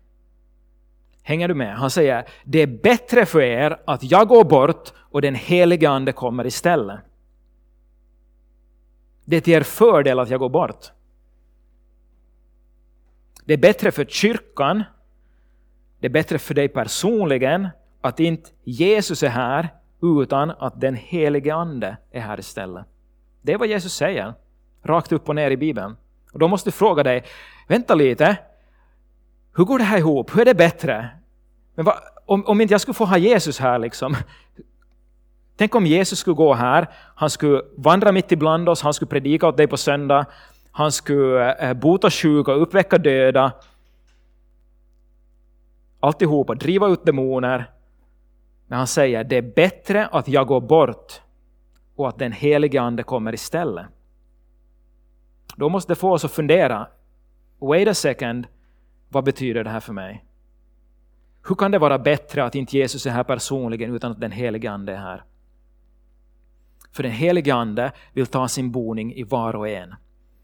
Hänger 1.23 1.47
du 1.47 1.53
med? 1.53 1.75
Han 1.75 1.89
säger, 1.89 2.27
det 2.43 2.59
är 2.59 2.67
bättre 2.67 3.25
för 3.25 3.41
er 3.41 3.79
att 3.87 4.03
jag 4.03 4.27
går 4.27 4.43
bort 4.43 4.93
och 4.97 5.21
den 5.21 5.35
heliga 5.35 5.89
Ande 5.89 6.11
kommer 6.11 6.45
istället. 6.45 6.99
Det 9.29 9.37
är 9.37 9.41
till 9.41 9.53
er 9.53 9.63
fördel 9.63 10.19
att 10.19 10.29
jag 10.29 10.39
går 10.39 10.49
bort. 10.49 10.91
Det 13.45 13.53
är 13.53 13.57
bättre 13.57 13.91
för 13.91 14.05
kyrkan, 14.05 14.83
det 15.99 16.07
är 16.07 16.11
bättre 16.11 16.39
för 16.39 16.53
dig 16.53 16.69
personligen 16.69 17.67
att 18.01 18.19
inte 18.19 18.49
Jesus 18.63 19.23
är 19.23 19.29
här 19.29 19.69
utan 20.01 20.51
att 20.51 20.81
den 20.81 20.95
helige 20.95 21.55
Ande 21.55 21.97
är 22.11 22.21
här 22.21 22.39
istället. 22.39 22.85
Det 23.41 23.53
är 23.53 23.57
vad 23.57 23.67
Jesus 23.67 23.93
säger, 23.93 24.33
rakt 24.83 25.11
upp 25.11 25.29
och 25.29 25.35
ner 25.35 25.51
i 25.51 25.57
Bibeln. 25.57 25.95
Och 26.33 26.39
då 26.39 26.47
måste 26.47 26.67
du 26.67 26.71
fråga 26.71 27.03
dig, 27.03 27.23
vänta 27.67 27.95
lite, 27.95 28.37
hur 29.55 29.63
går 29.63 29.77
det 29.77 29.85
här 29.85 29.97
ihop? 29.97 30.35
Hur 30.35 30.41
är 30.41 30.45
det 30.45 30.55
bättre? 30.55 31.09
Men 31.75 31.85
vad, 31.85 31.95
om, 32.25 32.45
om 32.45 32.61
inte 32.61 32.73
jag 32.73 32.81
skulle 32.81 32.95
få 32.95 33.05
ha 33.05 33.17
Jesus 33.17 33.59
här 33.59 33.79
liksom, 33.79 34.15
Tänk 35.59 35.75
om 35.75 35.85
Jesus 35.85 36.19
skulle 36.19 36.35
gå 36.35 36.53
här, 36.53 36.87
han 37.15 37.29
skulle 37.29 37.61
vandra 37.77 38.11
mitt 38.11 38.31
ibland 38.31 38.69
oss, 38.69 38.81
han 38.81 38.93
skulle 38.93 39.09
predika 39.09 39.47
åt 39.47 39.57
dig 39.57 39.67
på 39.67 39.77
söndag, 39.77 40.25
han 40.71 40.91
skulle 40.91 41.53
eh, 41.53 41.69
eh, 41.69 41.73
bota 41.73 42.09
sjuka, 42.09 42.51
uppväcka 42.51 42.97
döda, 42.97 43.51
alltihopa, 45.99 46.55
driva 46.55 46.87
ut 46.87 47.05
demoner. 47.05 47.71
Men 48.67 48.77
han 48.77 48.87
säger, 48.87 49.23
det 49.23 49.37
är 49.37 49.41
bättre 49.55 50.07
att 50.07 50.27
jag 50.27 50.47
går 50.47 50.61
bort 50.61 51.21
och 51.95 52.09
att 52.09 52.19
den 52.19 52.31
helige 52.31 52.81
Ande 52.81 53.03
kommer 53.03 53.33
istället. 53.33 53.85
Då 55.55 55.69
måste 55.69 55.91
det 55.91 55.95
få 55.95 56.11
oss 56.11 56.25
att 56.25 56.31
fundera, 56.31 56.87
wait 57.61 57.87
a 57.87 57.93
second, 57.93 58.47
vad 59.09 59.23
betyder 59.23 59.63
det 59.63 59.69
här 59.69 59.79
för 59.79 59.93
mig? 59.93 60.25
Hur 61.47 61.55
kan 61.55 61.71
det 61.71 61.79
vara 61.79 61.99
bättre 61.99 62.43
att 62.43 62.55
inte 62.55 62.77
Jesus 62.77 63.05
är 63.05 63.11
här 63.11 63.23
personligen 63.23 63.95
utan 63.95 64.11
att 64.11 64.19
den 64.19 64.31
helige 64.31 64.71
Ande 64.71 64.93
är 64.93 64.97
här? 64.97 65.23
För 66.91 67.03
den 67.03 67.11
helige 67.11 67.55
Ande 67.55 67.91
vill 68.13 68.27
ta 68.27 68.47
sin 68.47 68.71
boning 68.71 69.13
i 69.13 69.23
var 69.23 69.55
och 69.55 69.69
en. 69.69 69.95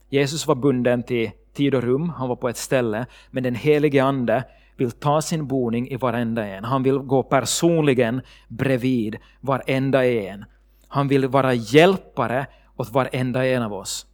Jesus 0.09 0.47
var 0.47 0.55
bunden 0.55 1.03
till 1.03 1.31
tid 1.53 1.75
och 1.75 1.83
rum, 1.83 2.09
han 2.09 2.29
var 2.29 2.35
på 2.35 2.49
ett 2.49 2.57
ställe, 2.57 3.05
men 3.31 3.43
den 3.43 3.55
helige 3.55 4.03
Ande 4.03 4.43
vill 4.77 4.91
ta 4.91 5.21
sin 5.21 5.47
boning 5.47 5.89
i 5.89 5.95
varenda 5.95 6.47
en. 6.47 6.63
Han 6.63 6.83
vill 6.83 6.97
gå 6.97 7.23
personligen 7.23 8.21
bredvid 8.47 9.17
varenda 9.41 10.05
en. 10.05 10.45
Han 10.87 11.07
vill 11.07 11.27
vara 11.27 11.53
hjälpare 11.53 12.47
åt 12.75 12.91
varenda 12.91 13.45
en 13.45 13.63
av 13.63 13.73
oss. 13.73 14.07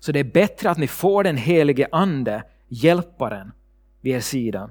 Så 0.00 0.12
det 0.12 0.20
är 0.20 0.24
bättre 0.24 0.70
att 0.70 0.78
ni 0.78 0.86
får 0.86 1.24
den 1.24 1.36
helige 1.36 1.88
Ande, 1.92 2.42
hjälparen, 2.68 3.52
vid 4.00 4.14
er 4.14 4.20
sida. 4.20 4.70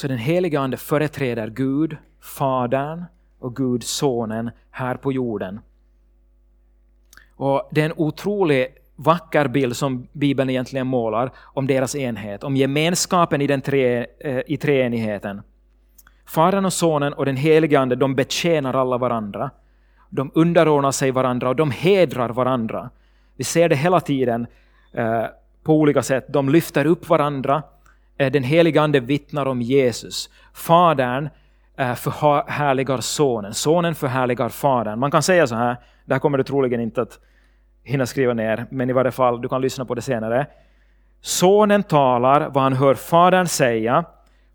Så 0.00 0.08
den 0.08 0.18
helige 0.18 0.60
Ande 0.60 0.76
företräder 0.76 1.50
Gud, 1.50 1.96
Fadern 2.20 3.04
och 3.38 3.56
Gud, 3.56 3.82
Sonen 3.82 4.50
här 4.70 4.94
på 4.94 5.12
jorden. 5.12 5.60
Och 7.36 7.68
Det 7.70 7.80
är 7.80 7.84
en 7.84 7.92
otroligt 7.96 8.68
vacker 8.96 9.48
bild 9.48 9.76
som 9.76 10.08
Bibeln 10.12 10.50
egentligen 10.50 10.86
målar 10.86 11.30
om 11.38 11.66
deras 11.66 11.96
enhet, 11.96 12.44
om 12.44 12.56
gemenskapen 12.56 13.40
i, 13.40 13.46
den 13.46 13.60
tre, 13.60 14.06
eh, 14.20 14.40
i 14.46 14.56
treenigheten. 14.56 15.42
Fadern 16.26 16.64
och 16.64 16.72
Sonen 16.72 17.12
och 17.12 17.26
den 17.26 17.36
helige 17.36 17.80
Ande 17.80 17.96
de 17.96 18.14
betjänar 18.14 18.74
alla 18.74 18.98
varandra. 18.98 19.50
De 20.10 20.30
underordnar 20.34 20.92
sig 20.92 21.10
varandra 21.10 21.48
och 21.48 21.56
de 21.56 21.70
hedrar 21.70 22.28
varandra. 22.28 22.90
Vi 23.36 23.44
ser 23.44 23.68
det 23.68 23.76
hela 23.76 24.00
tiden 24.00 24.46
eh, 24.92 25.24
på 25.62 25.74
olika 25.74 26.02
sätt. 26.02 26.26
De 26.28 26.48
lyfter 26.48 26.86
upp 26.86 27.08
varandra 27.08 27.62
Eh, 28.20 28.30
den 28.30 28.44
helige 28.44 28.80
Ande 28.82 29.00
vittnar 29.00 29.46
om 29.46 29.62
Jesus. 29.62 30.30
Fadern 30.54 31.28
eh, 31.76 31.94
förhärligar 31.94 33.00
Sonen, 33.00 33.54
Sonen 33.54 33.94
förhärligar 33.94 34.48
Fadern. 34.48 34.98
Man 34.98 35.10
kan 35.10 35.22
säga 35.22 35.46
så 35.46 35.54
här, 35.54 35.76
det 36.04 36.14
här 36.14 36.18
kommer 36.18 36.38
du 36.38 36.44
troligen 36.44 36.80
inte 36.80 37.02
att 37.02 37.18
hinna 37.84 38.06
skriva 38.06 38.34
ner, 38.34 38.66
men 38.70 38.90
i 38.90 38.92
varje 38.92 39.10
fall, 39.10 39.40
du 39.40 39.48
kan 39.48 39.60
lyssna 39.60 39.84
på 39.84 39.94
det 39.94 40.02
senare. 40.02 40.46
Sonen 41.20 41.82
talar 41.82 42.48
vad 42.48 42.62
han 42.62 42.72
hör 42.72 42.94
Fadern 42.94 43.46
säga, 43.46 44.04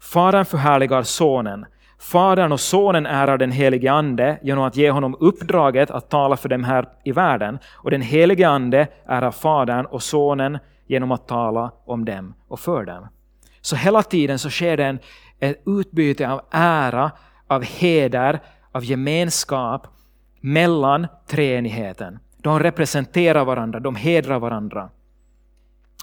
Fadern 0.01 0.45
förhärligar 0.45 1.03
Sonen. 1.03 1.65
Fadern 1.99 2.51
och 2.51 2.59
Sonen 2.59 3.05
ärar 3.05 3.37
den 3.37 3.51
helige 3.51 3.91
Ande 3.91 4.39
genom 4.41 4.63
att 4.63 4.77
ge 4.77 4.91
honom 4.91 5.15
uppdraget 5.19 5.91
att 5.91 6.09
tala 6.09 6.37
för 6.37 6.49
dem 6.49 6.63
här 6.63 6.85
i 7.03 7.11
världen. 7.11 7.59
Och 7.73 7.91
den 7.91 8.01
helige 8.01 8.49
Ande 8.49 8.87
ärar 9.05 9.31
Fadern 9.31 9.85
och 9.85 10.03
Sonen 10.03 10.57
genom 10.87 11.11
att 11.11 11.27
tala 11.27 11.71
om 11.85 12.05
dem 12.05 12.33
och 12.47 12.59
för 12.59 12.85
dem. 12.85 13.07
Så 13.65 13.75
hela 13.75 14.03
tiden 14.03 14.39
så 14.39 14.49
sker 14.49 14.77
det 14.77 14.85
en, 14.85 14.99
ett 15.39 15.61
utbyte 15.65 16.29
av 16.29 16.41
ära, 16.51 17.11
av 17.47 17.63
heder, 17.63 18.39
av 18.71 18.83
gemenskap 18.83 19.87
mellan 20.41 21.07
treenigheten. 21.27 22.19
De 22.37 22.59
representerar 22.59 23.45
varandra, 23.45 23.79
de 23.79 23.95
hedrar 23.95 24.39
varandra. 24.39 24.89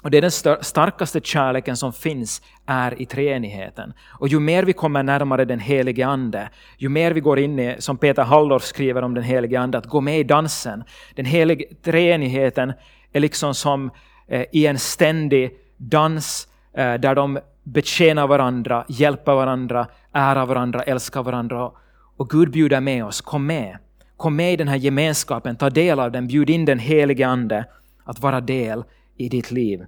Och 0.03 0.11
det 0.11 0.17
är 0.17 0.21
den 0.21 0.63
starkaste 0.63 1.19
kärleken 1.23 1.77
som 1.77 1.93
finns 1.93 2.41
är 2.65 3.01
i 3.01 3.05
treenigheten. 3.05 3.93
Och 4.19 4.27
ju 4.27 4.39
mer 4.39 4.63
vi 4.63 4.73
kommer 4.73 5.03
närmare 5.03 5.45
den 5.45 5.59
helige 5.59 6.07
Ande, 6.07 6.49
ju 6.77 6.89
mer 6.89 7.11
vi 7.11 7.19
går 7.19 7.39
in 7.39 7.59
i, 7.59 7.75
som 7.79 7.97
Peter 7.97 8.23
Halldorf 8.23 8.63
skriver 8.63 9.01
om 9.01 9.13
den 9.13 9.23
helige 9.23 9.59
Ande, 9.59 9.77
att 9.77 9.85
gå 9.85 10.01
med 10.01 10.19
i 10.19 10.23
dansen. 10.23 10.83
Den 11.15 11.25
helige 11.25 11.65
treenigheten 11.83 12.73
är 13.13 13.19
liksom 13.19 13.53
som 13.53 13.91
eh, 14.27 14.45
i 14.51 14.67
en 14.67 14.79
ständig 14.79 15.51
dans 15.77 16.47
eh, 16.73 16.93
där 16.93 17.15
de 17.15 17.39
betjäna 17.63 18.27
varandra, 18.27 18.85
hjälpa 18.87 19.35
varandra, 19.35 19.87
ära 20.11 20.45
varandra, 20.45 20.83
älska 20.83 21.21
varandra. 21.21 21.71
Och 22.17 22.29
Gud 22.29 22.51
bjuder 22.51 22.81
med 22.81 23.05
oss, 23.05 23.21
kom 23.21 23.45
med. 23.45 23.77
Kom 24.17 24.35
med 24.35 24.53
i 24.53 24.55
den 24.55 24.67
här 24.67 24.75
gemenskapen, 24.75 25.55
ta 25.55 25.69
del 25.69 25.99
av 25.99 26.11
den, 26.11 26.27
bjud 26.27 26.49
in 26.49 26.65
den 26.65 26.79
helige 26.79 27.27
Ande 27.27 27.65
att 28.03 28.19
vara 28.19 28.41
del 28.41 28.83
i 29.17 29.29
ditt 29.29 29.51
liv. 29.51 29.85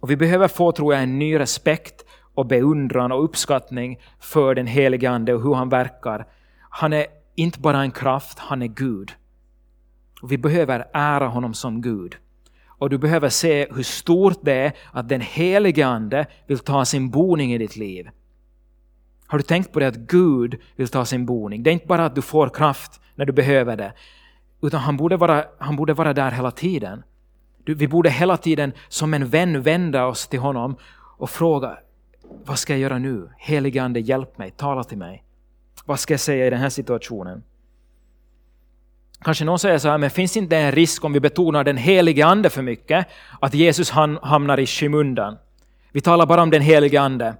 Och 0.00 0.10
vi 0.10 0.16
behöver 0.16 0.48
få, 0.48 0.72
tror 0.72 0.94
jag, 0.94 1.02
en 1.02 1.18
ny 1.18 1.38
respekt 1.38 2.04
och 2.34 2.46
beundran 2.46 3.12
och 3.12 3.24
uppskattning 3.24 4.00
för 4.20 4.54
den 4.54 4.66
helige 4.66 5.10
Ande 5.10 5.34
och 5.34 5.42
hur 5.42 5.54
han 5.54 5.68
verkar. 5.68 6.26
Han 6.70 6.92
är 6.92 7.06
inte 7.34 7.60
bara 7.60 7.80
en 7.80 7.90
kraft, 7.90 8.38
han 8.38 8.62
är 8.62 8.66
Gud. 8.66 9.12
Och 10.22 10.32
vi 10.32 10.38
behöver 10.38 10.84
ära 10.92 11.26
honom 11.26 11.54
som 11.54 11.82
Gud. 11.82 12.16
Och 12.82 12.90
du 12.90 12.98
behöver 12.98 13.28
se 13.28 13.66
hur 13.70 13.82
stort 13.82 14.38
det 14.42 14.52
är 14.52 14.72
att 14.92 15.08
den 15.08 15.20
helige 15.20 15.86
Ande 15.86 16.26
vill 16.46 16.58
ta 16.58 16.84
sin 16.84 17.10
boning 17.10 17.54
i 17.54 17.58
ditt 17.58 17.76
liv. 17.76 18.08
Har 19.26 19.38
du 19.38 19.44
tänkt 19.44 19.72
på 19.72 19.80
det 19.80 19.86
att 19.86 19.96
Gud 19.96 20.60
vill 20.76 20.88
ta 20.88 21.04
sin 21.04 21.26
boning? 21.26 21.62
Det 21.62 21.70
är 21.70 21.72
inte 21.72 21.86
bara 21.86 22.06
att 22.06 22.14
du 22.14 22.22
får 22.22 22.48
kraft 22.48 23.00
när 23.14 23.24
du 23.24 23.32
behöver 23.32 23.76
det, 23.76 23.92
utan 24.62 24.80
han 24.80 24.96
borde 24.96 25.16
vara, 25.16 25.44
han 25.58 25.76
borde 25.76 25.94
vara 25.94 26.12
där 26.12 26.30
hela 26.30 26.50
tiden. 26.50 27.02
Vi 27.64 27.88
borde 27.88 28.10
hela 28.10 28.36
tiden 28.36 28.72
som 28.88 29.14
en 29.14 29.28
vän 29.28 29.62
vända 29.62 30.06
oss 30.06 30.28
till 30.28 30.40
honom 30.40 30.76
och 31.18 31.30
fråga 31.30 31.78
vad 32.44 32.58
ska 32.58 32.72
jag 32.72 32.80
göra 32.80 32.98
nu? 32.98 33.30
Helige 33.38 33.82
Ande, 33.82 34.00
hjälp 34.00 34.38
mig, 34.38 34.50
tala 34.50 34.84
till 34.84 34.98
mig. 34.98 35.24
Vad 35.84 36.00
ska 36.00 36.12
jag 36.12 36.20
säga 36.20 36.46
i 36.46 36.50
den 36.50 36.60
här 36.60 36.68
situationen? 36.68 37.42
Kanske 39.24 39.44
någon 39.44 39.58
säger 39.58 39.78
så 39.78 39.88
här, 39.88 39.98
men 39.98 40.10
finns 40.10 40.36
inte 40.36 40.56
en 40.56 40.72
risk 40.72 41.04
om 41.04 41.12
vi 41.12 41.20
betonar 41.20 41.64
den 41.64 41.76
helige 41.76 42.26
Ande 42.26 42.50
för 42.50 42.62
mycket, 42.62 43.06
att 43.40 43.54
Jesus 43.54 43.90
hamnar 44.22 44.60
i 44.60 44.66
skymundan? 44.66 45.38
Vi 45.92 46.00
talar 46.00 46.26
bara 46.26 46.42
om 46.42 46.50
den 46.50 46.62
helige 46.62 47.00
Ande 47.00 47.34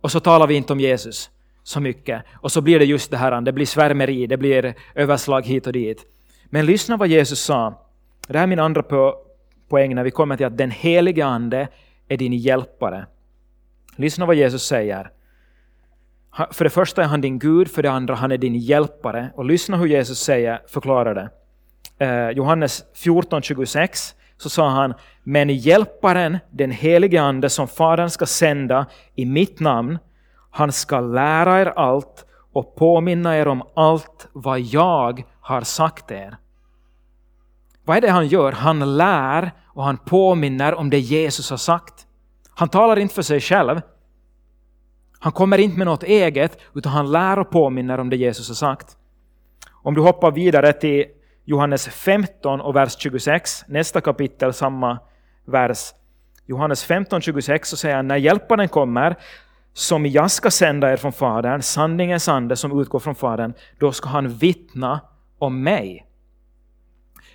och 0.00 0.12
så 0.12 0.20
talar 0.20 0.46
vi 0.46 0.54
inte 0.54 0.72
om 0.72 0.80
Jesus 0.80 1.30
så 1.62 1.80
mycket. 1.80 2.22
Och 2.34 2.52
så 2.52 2.60
blir 2.60 2.78
det 2.78 2.84
just 2.84 3.10
det 3.10 3.16
här, 3.16 3.40
det 3.40 3.52
blir 3.52 3.66
svärmeri, 3.66 4.26
det 4.26 4.36
blir 4.36 4.74
överslag 4.94 5.46
hit 5.46 5.66
och 5.66 5.72
dit. 5.72 6.04
Men 6.44 6.66
lyssna 6.66 6.96
vad 6.96 7.08
Jesus 7.08 7.40
sa. 7.40 7.86
Det 8.28 8.38
här 8.38 8.42
är 8.42 8.46
min 8.46 8.58
andra 8.58 8.82
poäng 9.68 9.94
när 9.94 10.04
vi 10.04 10.10
kommer 10.10 10.36
till 10.36 10.46
att 10.46 10.58
den 10.58 10.70
helige 10.70 11.26
Ande 11.26 11.68
är 12.08 12.16
din 12.16 12.32
hjälpare. 12.32 13.06
Lyssna 13.96 14.26
vad 14.26 14.36
Jesus 14.36 14.62
säger. 14.66 15.10
För 16.50 16.64
det 16.64 16.70
första 16.70 17.02
är 17.02 17.06
han 17.06 17.20
din 17.20 17.38
Gud, 17.38 17.70
för 17.70 17.82
det 17.82 17.90
andra 17.90 18.14
han 18.14 18.32
är 18.32 18.38
din 18.38 18.54
hjälpare. 18.54 19.30
Och 19.34 19.44
lyssna 19.44 19.76
hur 19.76 19.86
Jesus 19.86 20.18
säger, 20.18 20.62
förklarar 20.68 21.14
det. 21.14 21.30
Eh, 22.06 22.30
Johannes 22.30 22.84
14.26 22.94 24.14
så 24.36 24.50
sa 24.50 24.68
han, 24.68 24.94
men 25.22 25.50
hjälparen, 25.50 26.38
den 26.50 26.70
helige 26.70 27.22
Ande 27.22 27.50
som 27.50 27.68
Fadern 27.68 28.10
ska 28.10 28.26
sända 28.26 28.86
i 29.14 29.24
mitt 29.24 29.60
namn, 29.60 29.98
han 30.50 30.72
ska 30.72 31.00
lära 31.00 31.60
er 31.60 31.66
allt 31.66 32.24
och 32.52 32.76
påminna 32.76 33.38
er 33.38 33.48
om 33.48 33.62
allt 33.74 34.28
vad 34.32 34.60
jag 34.60 35.24
har 35.40 35.60
sagt 35.60 36.10
er. 36.10 36.36
Vad 37.84 37.96
är 37.96 38.00
det 38.00 38.10
han 38.10 38.26
gör? 38.26 38.52
Han 38.52 38.96
lär 38.96 39.52
och 39.66 39.84
han 39.84 39.96
påminner 39.96 40.74
om 40.74 40.90
det 40.90 40.98
Jesus 40.98 41.50
har 41.50 41.56
sagt. 41.56 42.06
Han 42.54 42.68
talar 42.68 42.98
inte 42.98 43.14
för 43.14 43.22
sig 43.22 43.40
själv. 43.40 43.80
Han 45.18 45.32
kommer 45.32 45.58
inte 45.58 45.78
med 45.78 45.86
något 45.86 46.02
eget, 46.02 46.58
utan 46.74 46.92
han 46.92 47.12
lär 47.12 47.38
och 47.38 47.50
påminner 47.50 48.00
om 48.00 48.10
det 48.10 48.16
Jesus 48.16 48.48
har 48.48 48.54
sagt. 48.54 48.96
Om 49.82 49.94
du 49.94 50.00
hoppar 50.00 50.30
vidare 50.30 50.72
till 50.72 51.04
Johannes 51.44 51.88
15 51.88 52.60
och 52.60 52.76
vers 52.76 52.96
26, 52.98 53.64
nästa 53.68 54.00
kapitel, 54.00 54.52
samma 54.52 54.98
vers. 55.44 55.78
Johannes 56.46 56.84
15, 56.84 57.20
26 57.20 57.68
så 57.68 57.76
säger 57.76 57.96
han, 57.96 58.08
när 58.08 58.16
hjälparen 58.16 58.68
kommer, 58.68 59.16
som 59.72 60.06
jag 60.06 60.30
ska 60.30 60.50
sända 60.50 60.92
er 60.92 60.96
från 60.96 61.12
Fadern, 61.12 61.62
sanningens 61.62 62.28
ande 62.28 62.56
som 62.56 62.80
utgår 62.80 62.98
från 62.98 63.14
Fadern, 63.14 63.52
då 63.78 63.92
ska 63.92 64.08
han 64.08 64.28
vittna 64.28 65.00
om 65.38 65.62
mig. 65.62 66.06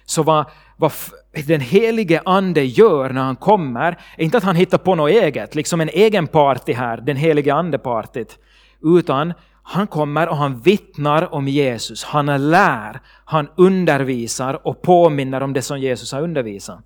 Så 0.06 0.24
vad, 0.24 0.46
vad 0.84 1.46
den 1.48 1.62
helige 1.62 2.22
ande 2.26 2.64
gör 2.64 3.10
när 3.10 3.22
han 3.22 3.36
kommer, 3.36 3.98
är 4.18 4.24
inte 4.24 4.38
att 4.38 4.44
han 4.44 4.56
hittar 4.56 4.78
på 4.78 4.96
något 4.96 5.12
eget, 5.12 5.56
liksom 5.56 5.82
en 5.82 5.90
egen 5.90 6.28
party 6.28 6.74
här, 6.74 6.98
den 6.98 7.18
helige 7.18 7.54
ande-partyt, 7.54 8.40
utan 8.82 9.34
han 9.64 9.88
kommer 9.88 10.30
och 10.30 10.38
han 10.38 10.60
vittnar 10.60 11.34
om 11.34 11.48
Jesus, 11.48 12.04
han 12.04 12.50
lär, 12.50 13.00
han 13.26 13.48
undervisar 13.56 14.68
och 14.68 14.82
påminner 14.82 15.44
om 15.44 15.54
det 15.54 15.62
som 15.62 15.80
Jesus 15.80 16.12
har 16.12 16.22
undervisat. 16.22 16.80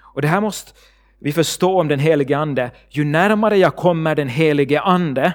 Och 0.00 0.22
det 0.22 0.28
här 0.28 0.40
måste 0.40 0.72
vi 1.18 1.32
förstå 1.32 1.80
om 1.80 1.88
den 1.88 1.98
helige 1.98 2.38
Ande. 2.38 2.70
Ju 2.90 3.04
närmare 3.04 3.56
jag 3.56 3.76
kommer 3.76 4.14
den 4.14 4.28
helige 4.28 4.80
Ande, 4.80 5.32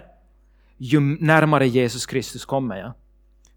ju 0.78 1.00
närmare 1.00 1.68
Jesus 1.68 2.06
Kristus 2.06 2.46
kommer 2.46 2.78
jag. 2.78 2.94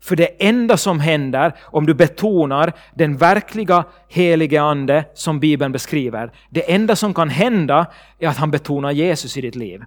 För 0.03 0.17
det 0.17 0.47
enda 0.49 0.77
som 0.77 1.01
händer 1.01 1.53
om 1.61 1.87
du 1.87 1.95
betonar 1.95 2.73
den 2.95 3.17
verkliga 3.17 3.85
helige 4.09 4.63
Ande 4.63 5.05
som 5.15 5.41
Bibeln 5.41 5.73
beskriver, 5.73 6.33
det 6.51 6.73
enda 6.73 6.97
som 6.97 7.15
kan 7.15 7.29
hända 7.29 7.87
är 8.19 8.29
att 8.29 8.37
han 8.37 8.51
betonar 8.51 8.91
Jesus 8.91 9.37
i 9.37 9.41
ditt 9.41 9.55
liv. 9.55 9.83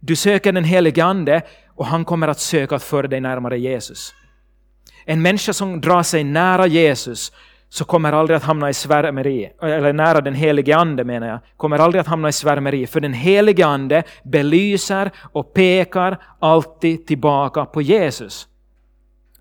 Du 0.00 0.16
söker 0.16 0.52
den 0.52 0.64
helige 0.64 1.04
Ande 1.04 1.42
och 1.68 1.86
han 1.86 2.04
kommer 2.04 2.28
att 2.28 2.40
söka 2.40 2.76
att 2.76 2.82
föra 2.82 3.06
dig 3.08 3.20
närmare 3.20 3.58
Jesus. 3.58 4.14
En 5.04 5.22
människa 5.22 5.52
som 5.52 5.80
drar 5.80 6.02
sig 6.02 6.24
nära 6.24 6.66
Jesus 6.66 7.32
så 7.68 7.84
kommer 7.84 8.12
aldrig 8.12 8.36
att 8.36 8.42
hamna 8.42 8.70
i 8.70 8.74
svärmeri, 8.74 9.52
eller 9.62 9.92
nära 9.92 10.20
den 10.20 10.34
helige 10.34 10.76
Ande 10.76 11.04
menar 11.04 11.26
jag, 11.28 11.38
kommer 11.56 11.78
aldrig 11.78 12.00
att 12.00 12.06
hamna 12.06 12.28
i 12.28 12.32
svärmeri, 12.32 12.86
för 12.86 13.00
den 13.00 13.12
helige 13.12 13.66
Ande 13.66 14.02
belyser 14.24 15.10
och 15.32 15.54
pekar 15.54 16.18
alltid 16.38 17.06
tillbaka 17.06 17.64
på 17.64 17.82
Jesus. 17.82 18.48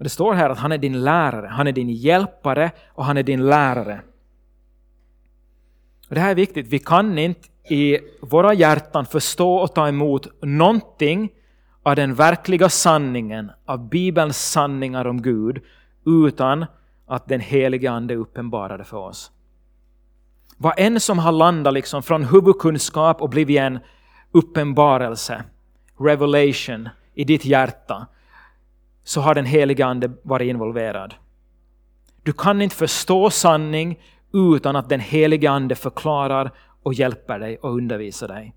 Det 0.04 0.10
står 0.10 0.34
här 0.34 0.50
att 0.50 0.58
han 0.58 0.72
är 0.72 0.78
din 0.78 1.04
lärare, 1.04 1.48
han 1.48 1.68
är 1.68 1.72
din 1.72 1.90
hjälpare 1.90 2.72
och 2.88 3.06
han 3.06 3.18
är 3.18 3.24
din 3.24 3.46
lärare. 3.46 4.02
Och 6.10 6.16
det 6.16 6.22
här 6.22 6.32
är 6.32 6.36
viktigt, 6.36 6.68
vi 6.68 6.80
kan 6.80 7.18
inte 7.18 7.48
i 7.70 8.00
våra 8.22 8.54
hjärtan 8.54 9.06
förstå 9.06 9.56
och 9.56 9.76
ta 9.76 9.88
emot 9.88 10.28
någonting 10.42 11.30
av 11.84 11.96
den 11.96 12.16
verkliga 12.16 12.70
sanningen, 12.70 13.52
av 13.66 13.90
Bibelns 13.90 14.52
sanningar 14.52 15.08
om 15.08 15.22
Gud, 15.22 15.62
utan 16.06 16.66
att 17.08 17.28
den 17.28 17.40
helige 17.40 17.92
Ande 17.92 18.16
uppenbarade 18.16 18.84
för 18.84 18.98
oss. 18.98 19.32
Vad 20.58 20.74
än 20.78 21.00
som 21.00 21.20
har 21.20 21.32
landat 21.32 21.74
liksom 21.74 22.04
från 22.04 22.26
huvudkunskap 22.26 23.22
och 23.22 23.30
blivit 23.30 23.60
en 23.60 23.80
uppenbarelse, 24.32 25.44
revelation, 26.00 26.90
i 27.14 27.24
ditt 27.24 27.46
hjärta, 27.46 28.08
så 29.04 29.22
har 29.22 29.36
den 29.36 29.46
helige 29.46 29.86
Ande 29.86 30.12
varit 30.24 30.50
involverad. 30.50 31.16
Du 32.24 32.34
kan 32.34 32.62
inte 32.62 32.76
förstå 32.76 33.30
sanning 33.30 34.00
utan 34.34 34.76
att 34.76 34.90
den 34.90 35.00
helige 35.00 35.52
Ande 35.52 35.76
förklarar 35.76 36.52
och 36.84 36.94
hjälper 36.94 37.40
dig 37.40 37.58
och 37.58 37.76
undervisar 37.76 38.28
dig. 38.28 38.56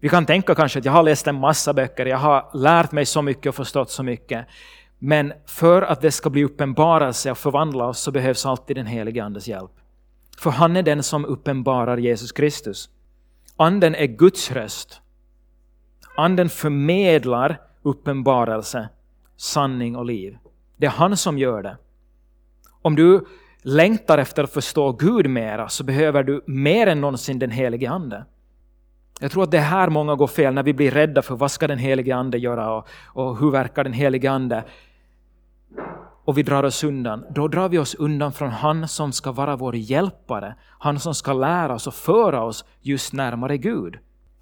Vi 0.00 0.08
kan 0.08 0.26
tänka 0.26 0.54
kanske 0.54 0.78
att 0.78 0.84
jag 0.84 0.92
har 0.92 1.02
läst 1.02 1.26
en 1.26 1.40
massa 1.40 1.74
böcker, 1.74 2.06
jag 2.06 2.18
har 2.18 2.50
lärt 2.54 2.92
mig 2.92 3.06
så 3.06 3.22
mycket 3.22 3.46
och 3.46 3.54
förstått 3.54 3.90
så 3.90 4.02
mycket. 4.02 4.46
Men 4.98 5.32
för 5.46 5.82
att 5.82 6.00
det 6.00 6.10
ska 6.10 6.30
bli 6.30 6.44
uppenbarelse 6.44 7.30
och 7.30 7.38
förvandla 7.38 7.84
oss 7.84 8.00
så 8.00 8.10
behövs 8.10 8.46
alltid 8.46 8.76
den 8.76 8.86
helige 8.86 9.24
Andes 9.24 9.48
hjälp. 9.48 9.70
För 10.38 10.50
han 10.50 10.76
är 10.76 10.82
den 10.82 11.02
som 11.02 11.24
uppenbarar 11.24 11.96
Jesus 11.96 12.32
Kristus. 12.32 12.90
Anden 13.56 13.94
är 13.94 14.06
Guds 14.06 14.50
röst. 14.52 15.00
Anden 16.16 16.48
förmedlar 16.48 17.60
uppenbarelse, 17.86 18.88
sanning 19.36 19.96
och 19.96 20.04
liv. 20.04 20.38
Det 20.76 20.86
är 20.86 20.90
han 20.90 21.16
som 21.16 21.38
gör 21.38 21.62
det. 21.62 21.76
Om 22.82 22.96
du 22.96 23.26
längtar 23.62 24.18
efter 24.18 24.44
att 24.44 24.52
förstå 24.52 24.92
Gud 24.92 25.30
mera 25.30 25.68
så 25.68 25.84
behöver 25.84 26.22
du 26.22 26.42
mer 26.46 26.86
än 26.86 27.00
någonsin 27.00 27.38
den 27.38 27.50
helige 27.50 27.90
Ande. 27.90 28.24
Jag 29.20 29.30
tror 29.30 29.42
att 29.42 29.50
det 29.50 29.58
är 29.58 29.62
här 29.62 29.88
många 29.88 30.14
går 30.14 30.26
fel 30.26 30.54
när 30.54 30.62
vi 30.62 30.72
blir 30.72 30.90
rädda 30.90 31.22
för 31.22 31.36
vad 31.36 31.50
ska 31.50 31.66
den 31.66 31.78
helige 31.78 32.16
Ande 32.16 32.38
göra 32.38 32.74
och, 32.74 32.88
och 33.04 33.38
hur 33.38 33.50
verkar 33.50 33.84
den 33.84 33.92
helige 33.92 34.30
Ande? 34.30 34.64
Och 36.24 36.38
vi 36.38 36.42
drar 36.42 36.62
oss 36.62 36.84
undan. 36.84 37.24
Då 37.30 37.48
drar 37.48 37.68
vi 37.68 37.78
oss 37.78 37.94
undan 37.94 38.32
från 38.32 38.50
han 38.50 38.88
som 38.88 39.12
ska 39.12 39.32
vara 39.32 39.56
vår 39.56 39.76
hjälpare. 39.76 40.54
Han 40.78 41.00
som 41.00 41.14
ska 41.14 41.32
lära 41.32 41.74
oss 41.74 41.86
och 41.86 41.94
föra 41.94 42.42
oss 42.42 42.64
just 42.80 43.12
närmare 43.12 43.58
Gud. 43.58 43.98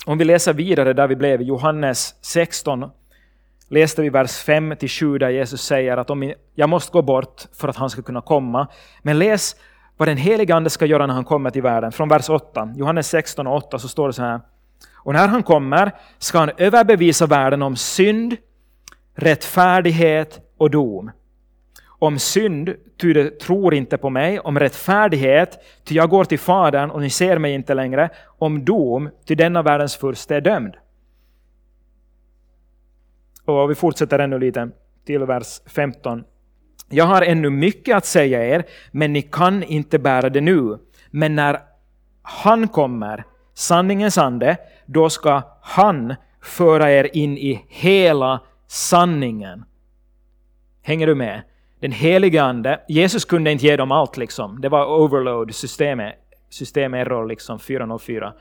Om 0.07 0.18
vi 0.18 0.24
läser 0.24 0.52
vidare 0.52 0.92
där 0.92 1.09
vi 1.09 1.16
blev, 1.16 1.42
Johannes 1.42 2.14
16, 2.20 2.90
läste 3.68 4.03
vi 4.03 4.09
vers 4.09 4.37
5 4.37 4.77
7 4.88 5.18
där 5.18 5.29
Jesus 5.29 5.62
säger 5.62 5.96
att 5.96 6.11
om 6.11 6.33
jag 6.55 6.68
måste 6.68 6.92
gå 6.92 7.03
bort 7.03 7.42
för 7.53 7.68
att 7.68 7.77
han 7.77 7.90
ska 7.90 8.03
kunna 8.03 8.20
komma. 8.20 8.68
Men 9.03 9.18
läs 9.18 9.57
vad 9.96 10.09
den 10.09 10.16
helige 10.16 10.55
Ande 10.55 10.70
ska 10.70 10.87
göra 10.87 11.07
när 11.07 11.14
han 11.14 11.24
kommer 11.24 11.50
till 11.50 11.62
världen. 11.62 11.92
Från 11.92 12.09
vers 12.09 12.31
8, 12.31 12.72
Johannes 12.77 13.09
16 13.09 13.46
och 13.46 13.57
8 13.57 13.79
så 13.79 13.88
står 13.88 14.07
det 14.07 14.12
så 14.12 14.22
här. 14.22 14.40
Och 14.94 15.12
när 15.12 15.29
han 15.29 15.42
kommer 15.42 15.92
ska 16.18 16.38
han 16.38 16.50
överbevisa 16.57 17.27
världen 17.27 17.62
om 17.62 17.77
synd, 17.77 18.37
rättfärdighet 19.14 20.40
och 20.59 20.70
dom. 20.70 21.11
Om 21.87 22.18
synd, 22.18 22.74
ty 23.00 23.12
de 23.12 23.31
tror 23.31 23.74
inte 23.74 23.98
på 23.98 24.11
mig, 24.11 24.40
om 24.40 24.59
rättfärdighet, 24.59 25.59
ty 25.85 25.94
jag 25.94 26.11
går 26.11 26.24
till 26.24 26.38
Fadern 26.38 26.90
och 26.90 27.00
ni 27.00 27.11
ser 27.11 27.38
mig 27.38 27.53
inte 27.53 27.74
längre, 27.74 28.11
om 28.38 28.64
dom, 28.64 29.11
ty 29.27 29.35
denna 29.35 29.62
världens 29.62 29.96
furste 29.96 30.37
är 30.37 30.40
dömd. 30.40 30.74
Och 33.44 33.70
vi 33.70 33.74
fortsätter 33.74 34.18
ännu 34.18 34.38
lite 34.38 34.68
till 35.07 35.24
vers 35.24 35.61
15. 35.66 36.24
Jag 36.88 37.04
har 37.04 37.22
ännu 37.22 37.50
mycket 37.50 37.96
att 37.96 38.04
säga 38.04 38.46
er, 38.46 38.64
men 38.90 39.12
ni 39.12 39.22
kan 39.22 39.62
inte 39.62 39.98
bära 39.98 40.30
det 40.30 40.40
nu. 40.40 40.78
Men 41.11 41.35
när 41.35 41.59
han 42.22 42.68
kommer, 42.68 43.24
sanningens 43.54 44.18
ande, 44.18 44.57
då 44.87 45.11
ska 45.11 45.42
han 45.62 46.14
föra 46.42 46.90
er 46.90 47.16
in 47.16 47.38
i 47.38 47.64
hela 47.68 48.40
sanningen. 48.66 49.64
Hänger 50.83 51.07
du 51.07 51.14
med? 51.14 51.42
Den 51.80 51.92
helige 51.92 52.42
Ande, 52.42 52.80
Jesus 52.88 53.24
kunde 53.24 53.52
inte 53.52 53.66
ge 53.66 53.76
dem 53.76 53.92
allt 53.92 54.16
liksom. 54.16 54.61
Det 54.61 54.68
var 54.68 54.87
overload, 54.87 55.54
systemet, 55.54 56.14
systemerror 56.50 57.26
liksom, 57.26 57.59
404. 57.59 58.33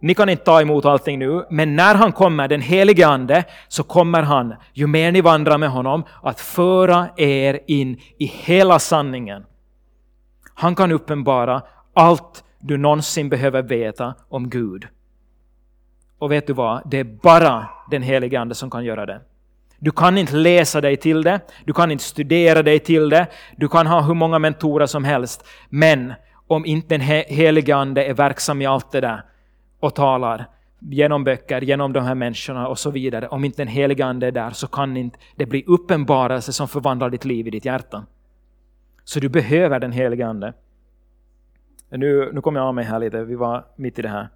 Ni 0.00 0.14
kan 0.14 0.28
inte 0.28 0.44
ta 0.44 0.60
emot 0.60 0.84
allting 0.84 1.18
nu, 1.18 1.46
men 1.50 1.76
när 1.76 1.94
han 1.94 2.12
kommer, 2.12 2.48
den 2.48 2.60
helige 2.60 3.06
Ande, 3.06 3.44
så 3.68 3.82
kommer 3.82 4.22
han, 4.22 4.54
ju 4.72 4.86
mer 4.86 5.12
ni 5.12 5.20
vandrar 5.20 5.58
med 5.58 5.70
honom, 5.70 6.04
att 6.22 6.40
föra 6.40 7.08
er 7.16 7.60
in 7.66 8.00
i 8.18 8.26
hela 8.26 8.78
sanningen. 8.78 9.44
Han 10.54 10.74
kan 10.74 10.92
uppenbara 10.92 11.62
allt 11.94 12.44
du 12.60 12.76
någonsin 12.76 13.28
behöver 13.28 13.62
veta 13.62 14.14
om 14.28 14.50
Gud. 14.50 14.88
Och 16.18 16.32
vet 16.32 16.46
du 16.46 16.52
vad? 16.52 16.82
Det 16.90 16.98
är 16.98 17.04
bara 17.04 17.66
den 17.90 18.02
helige 18.02 18.40
Ande 18.40 18.54
som 18.54 18.70
kan 18.70 18.84
göra 18.84 19.06
det. 19.06 19.20
Du 19.78 19.90
kan 19.90 20.18
inte 20.18 20.36
läsa 20.36 20.80
dig 20.80 20.96
till 20.96 21.22
det, 21.22 21.40
du 21.64 21.72
kan 21.72 21.90
inte 21.90 22.04
studera 22.04 22.62
dig 22.62 22.78
till 22.78 23.08
det, 23.08 23.26
du 23.56 23.68
kan 23.68 23.86
ha 23.86 24.00
hur 24.00 24.14
många 24.14 24.38
mentorer 24.38 24.86
som 24.86 25.04
helst, 25.04 25.46
men 25.68 26.14
om 26.46 26.66
inte 26.66 26.88
den 26.88 27.00
helige 27.28 27.76
Ande 27.76 28.04
är 28.04 28.14
verksam 28.14 28.62
i 28.62 28.66
allt 28.66 28.92
det 28.92 29.00
där 29.00 29.22
och 29.80 29.94
talar 29.94 30.46
genom 30.78 31.24
böcker, 31.24 31.60
genom 31.60 31.92
de 31.92 32.04
här 32.04 32.14
människorna 32.14 32.68
och 32.68 32.78
så 32.78 32.90
vidare, 32.90 33.28
om 33.28 33.44
inte 33.44 33.62
den 33.62 33.68
helige 33.68 34.04
Ande 34.04 34.26
är 34.26 34.32
där 34.32 34.50
så 34.50 34.66
kan 34.66 34.96
inte 34.96 35.18
det 35.36 35.46
bli 35.46 35.64
uppenbarelse 35.66 36.52
som 36.52 36.68
förvandlar 36.68 37.10
ditt 37.10 37.24
liv 37.24 37.46
i 37.46 37.50
ditt 37.50 37.64
hjärta. 37.64 38.04
Så 39.04 39.20
du 39.20 39.28
behöver 39.28 39.80
den 39.80 39.92
helige 39.92 40.26
Ande. 40.26 40.52
Nu, 41.90 42.30
nu 42.32 42.40
kommer 42.40 42.60
jag 42.60 42.66
av 42.66 42.74
mig 42.74 42.84
här 42.84 42.98
lite, 42.98 43.24
vi 43.24 43.34
var 43.34 43.64
mitt 43.76 43.98
i 43.98 44.02
det 44.02 44.08
här. 44.08 44.28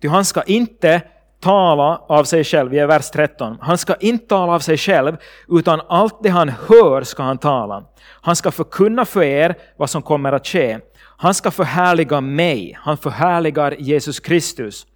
Ty 0.00 0.08
han 0.08 0.24
ska 0.24 0.42
inte 0.42 1.02
tala 1.40 1.96
av 1.96 2.24
sig 2.24 2.44
själv, 2.44 2.70
vi 2.70 2.78
är 2.78 2.86
vers 2.86 3.10
13. 3.10 3.58
Han 3.60 3.78
ska 3.78 3.94
inte 3.94 4.26
tala 4.26 4.52
av 4.52 4.58
sig 4.58 4.76
själv, 4.76 5.16
utan 5.48 5.80
allt 5.88 6.22
det 6.22 6.28
han 6.28 6.48
hör 6.48 7.02
ska 7.02 7.22
han 7.22 7.38
tala. 7.38 7.84
Han 8.00 8.36
ska 8.36 8.50
förkunna 8.50 9.04
för 9.04 9.22
er 9.22 9.54
vad 9.76 9.90
som 9.90 10.02
kommer 10.02 10.32
att 10.32 10.46
ske. 10.46 10.78
Han 11.22 11.34
ska 11.34 11.50
förhärliga 11.50 12.20
mig, 12.20 12.78
han 12.80 12.96
förhärligar 12.96 13.74
Jesus 13.78 14.20
Kristus. 14.20 14.86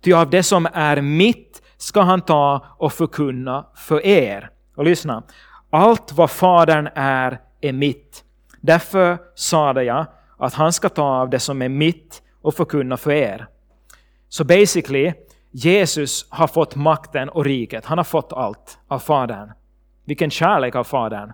Ty 0.00 0.12
av 0.12 0.30
det 0.30 0.42
som 0.42 0.68
är 0.72 1.00
mitt 1.00 1.62
ska 1.76 2.00
han 2.00 2.20
ta 2.20 2.66
och 2.78 2.92
förkunna 2.92 3.66
för 3.74 4.06
er. 4.06 4.50
Och 4.76 4.84
lyssna, 4.84 5.22
allt 5.70 6.12
vad 6.12 6.30
Fadern 6.30 6.88
är, 6.94 7.40
är 7.60 7.72
mitt. 7.72 8.24
Därför 8.60 9.18
sade 9.34 9.84
jag 9.84 10.06
att 10.38 10.54
han 10.54 10.72
ska 10.72 10.88
ta 10.88 11.02
av 11.02 11.30
det 11.30 11.38
som 11.38 11.62
är 11.62 11.68
mitt 11.68 12.22
och 12.42 12.54
förkunna 12.54 12.96
för 12.96 13.12
er. 13.12 13.46
Så 14.28 14.44
basically, 14.44 15.12
Jesus 15.50 16.26
har 16.30 16.46
fått 16.46 16.76
makten 16.76 17.28
och 17.28 17.44
riket. 17.44 17.84
Han 17.84 17.98
har 17.98 18.04
fått 18.04 18.32
allt 18.32 18.78
av 18.88 18.98
Fadern. 18.98 19.52
Vilken 20.04 20.30
kärlek 20.30 20.74
av 20.74 20.84
Fadern. 20.84 21.32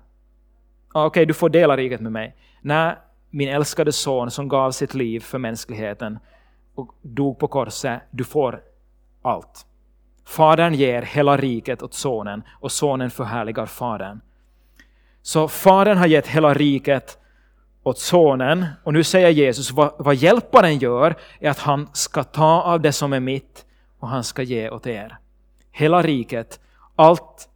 Ah, 0.92 1.04
okej, 1.04 1.06
okay, 1.06 1.24
du 1.24 1.34
får 1.34 1.48
dela 1.48 1.76
riket 1.76 2.00
med 2.00 2.12
mig. 2.12 2.36
Nej, 2.60 2.96
min 3.36 3.48
älskade 3.48 3.92
son 3.92 4.30
som 4.30 4.48
gav 4.48 4.70
sitt 4.70 4.94
liv 4.94 5.20
för 5.20 5.38
mänskligheten 5.38 6.18
och 6.74 6.94
dog 7.02 7.38
på 7.38 7.48
korset, 7.48 8.02
du 8.10 8.24
får 8.24 8.62
allt. 9.22 9.66
Fadern 10.24 10.74
ger 10.74 11.02
hela 11.02 11.36
riket 11.36 11.82
åt 11.82 11.94
sonen 11.94 12.42
och 12.60 12.72
sonen 12.72 13.10
förhärligar 13.10 13.66
fadern. 13.66 14.20
Så 15.22 15.48
fadern 15.48 15.98
har 15.98 16.06
gett 16.06 16.26
hela 16.26 16.54
riket 16.54 17.18
åt 17.82 17.98
sonen 17.98 18.66
och 18.84 18.92
nu 18.92 19.04
säger 19.04 19.30
Jesus 19.30 19.70
vad, 19.70 19.92
vad 19.98 20.14
hjälparen 20.14 20.78
gör 20.78 21.14
är 21.40 21.50
att 21.50 21.58
han 21.58 21.88
ska 21.92 22.24
ta 22.24 22.62
av 22.62 22.80
det 22.80 22.92
som 22.92 23.12
är 23.12 23.20
mitt 23.20 23.64
och 23.98 24.08
han 24.08 24.24
ska 24.24 24.42
ge 24.42 24.70
åt 24.70 24.86
er. 24.86 25.18
Hela 25.70 26.02
riket, 26.02 26.60
allt 26.96 27.48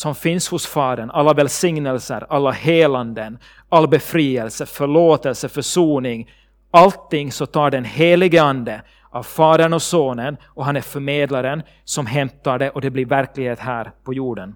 som 0.00 0.14
finns 0.14 0.48
hos 0.48 0.66
Fadern, 0.66 1.10
alla 1.10 1.34
välsignelser, 1.34 2.26
alla 2.28 2.50
helanden, 2.50 3.38
all 3.68 3.88
befrielse, 3.88 4.66
förlåtelse, 4.66 5.48
försoning, 5.48 6.30
allting 6.70 7.32
så 7.32 7.46
tar 7.46 7.70
den 7.70 7.84
helige 7.84 8.42
Ande 8.42 8.82
av 9.10 9.22
Fadern 9.22 9.72
och 9.72 9.82
Sonen 9.82 10.36
och 10.46 10.64
han 10.64 10.76
är 10.76 10.80
förmedlaren 10.80 11.62
som 11.84 12.06
hämtar 12.06 12.58
det 12.58 12.70
och 12.70 12.80
det 12.80 12.90
blir 12.90 13.06
verklighet 13.06 13.58
här 13.58 13.92
på 14.04 14.14
jorden. 14.14 14.54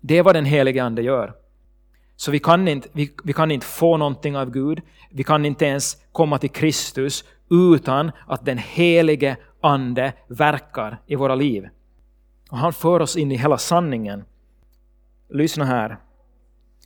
Det 0.00 0.18
är 0.18 0.22
vad 0.22 0.34
den 0.34 0.44
helige 0.44 0.84
Ande 0.84 1.02
gör. 1.02 1.32
Så 2.16 2.30
vi 2.30 2.38
kan, 2.38 2.68
inte, 2.68 2.88
vi, 2.92 3.10
vi 3.24 3.32
kan 3.32 3.50
inte 3.50 3.66
få 3.66 3.96
någonting 3.96 4.36
av 4.36 4.50
Gud, 4.50 4.80
vi 5.10 5.24
kan 5.24 5.44
inte 5.44 5.64
ens 5.64 5.96
komma 6.12 6.38
till 6.38 6.50
Kristus 6.50 7.24
utan 7.50 8.12
att 8.26 8.44
den 8.44 8.58
helige 8.58 9.36
Ande 9.60 10.12
verkar 10.26 10.98
i 11.06 11.16
våra 11.16 11.34
liv. 11.34 11.68
Och 12.48 12.58
han 12.58 12.72
för 12.72 13.00
oss 13.00 13.16
in 13.16 13.32
i 13.32 13.36
hela 13.36 13.58
sanningen. 13.58 14.24
Lyssna 15.28 15.64
här. 15.64 15.96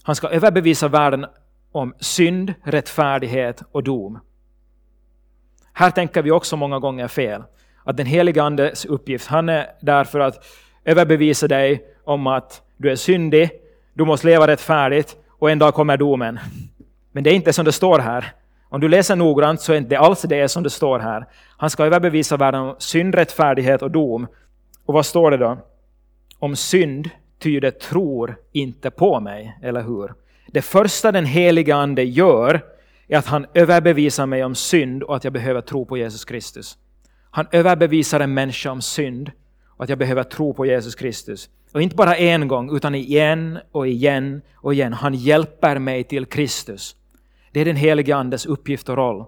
Han 0.02 0.14
ska 0.14 0.28
överbevisa 0.28 0.88
världen 0.88 1.26
om 1.72 1.94
synd, 2.00 2.54
rättfärdighet 2.62 3.62
och 3.72 3.82
dom. 3.82 4.18
Här 5.72 5.90
tänker 5.90 6.22
vi 6.22 6.30
också 6.30 6.56
många 6.56 6.78
gånger 6.78 7.08
fel. 7.08 7.42
Att 7.84 7.96
den 7.96 8.06
helige 8.06 8.42
Andes 8.42 8.84
uppgift, 8.84 9.26
han 9.26 9.48
är 9.48 9.66
där 9.80 10.04
för 10.04 10.20
att 10.20 10.44
överbevisa 10.84 11.48
dig 11.48 11.84
om 12.04 12.26
att 12.26 12.62
du 12.76 12.90
är 12.90 12.96
syndig, 12.96 13.50
du 13.94 14.04
måste 14.04 14.26
leva 14.26 14.46
rättfärdigt 14.46 15.16
och 15.28 15.50
en 15.50 15.58
dag 15.58 15.74
kommer 15.74 15.96
domen. 15.96 16.38
Men 17.12 17.24
det 17.24 17.30
är 17.30 17.34
inte 17.34 17.52
som 17.52 17.64
det 17.64 17.72
står 17.72 17.98
här. 17.98 18.32
Om 18.68 18.80
du 18.80 18.88
läser 18.88 19.16
noggrant 19.16 19.60
så 19.60 19.72
är 19.72 19.74
det 19.74 19.78
inte 19.78 19.98
alls 19.98 20.22
det 20.22 20.48
som 20.48 20.62
det 20.62 20.70
står 20.70 20.98
här. 20.98 21.26
Han 21.56 21.70
ska 21.70 21.84
överbevisa 21.84 22.36
världen 22.36 22.60
om 22.60 22.76
synd, 22.78 23.14
rättfärdighet 23.14 23.82
och 23.82 23.90
dom. 23.90 24.26
Och 24.86 24.94
vad 24.94 25.06
står 25.06 25.30
det 25.30 25.36
då? 25.36 25.58
Om 26.38 26.56
synd, 26.56 27.10
ty 27.38 27.60
det 27.60 27.80
tror 27.80 28.36
inte 28.52 28.90
på 28.90 29.20
mig, 29.20 29.58
eller 29.62 29.82
hur? 29.82 30.14
Det 30.46 30.62
första 30.62 31.12
den 31.12 31.26
heliga 31.26 31.76
Ande 31.76 32.02
gör 32.02 32.64
är 33.08 33.18
att 33.18 33.26
han 33.26 33.46
överbevisar 33.54 34.26
mig 34.26 34.44
om 34.44 34.54
synd 34.54 35.02
och 35.02 35.16
att 35.16 35.24
jag 35.24 35.32
behöver 35.32 35.60
tro 35.60 35.84
på 35.86 35.96
Jesus 35.96 36.24
Kristus. 36.24 36.78
Han 37.30 37.46
överbevisar 37.52 38.20
en 38.20 38.34
människa 38.34 38.70
om 38.70 38.82
synd 38.82 39.30
och 39.66 39.84
att 39.84 39.88
jag 39.88 39.98
behöver 39.98 40.22
tro 40.22 40.54
på 40.54 40.66
Jesus 40.66 40.94
Kristus. 40.94 41.50
Och 41.72 41.82
inte 41.82 41.96
bara 41.96 42.16
en 42.16 42.48
gång, 42.48 42.76
utan 42.76 42.94
igen 42.94 43.58
och 43.72 43.88
igen 43.88 44.42
och 44.54 44.74
igen. 44.74 44.92
Han 44.92 45.14
hjälper 45.14 45.78
mig 45.78 46.04
till 46.04 46.26
Kristus. 46.26 46.96
Det 47.52 47.60
är 47.60 47.64
den 47.64 47.76
helige 47.76 48.16
Andes 48.16 48.46
uppgift 48.46 48.88
och 48.88 48.96
roll. 48.96 49.24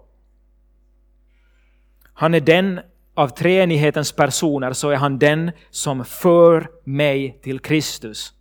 Han 2.14 2.34
är 2.34 2.40
den 2.40 2.80
av 3.14 3.28
treenighetens 3.28 4.12
personer 4.12 4.72
så 4.72 4.90
är 4.90 4.96
han 4.96 5.18
den 5.18 5.50
som 5.70 6.04
för 6.04 6.68
mig 6.84 7.40
till 7.42 7.60
Kristus. 7.60 8.32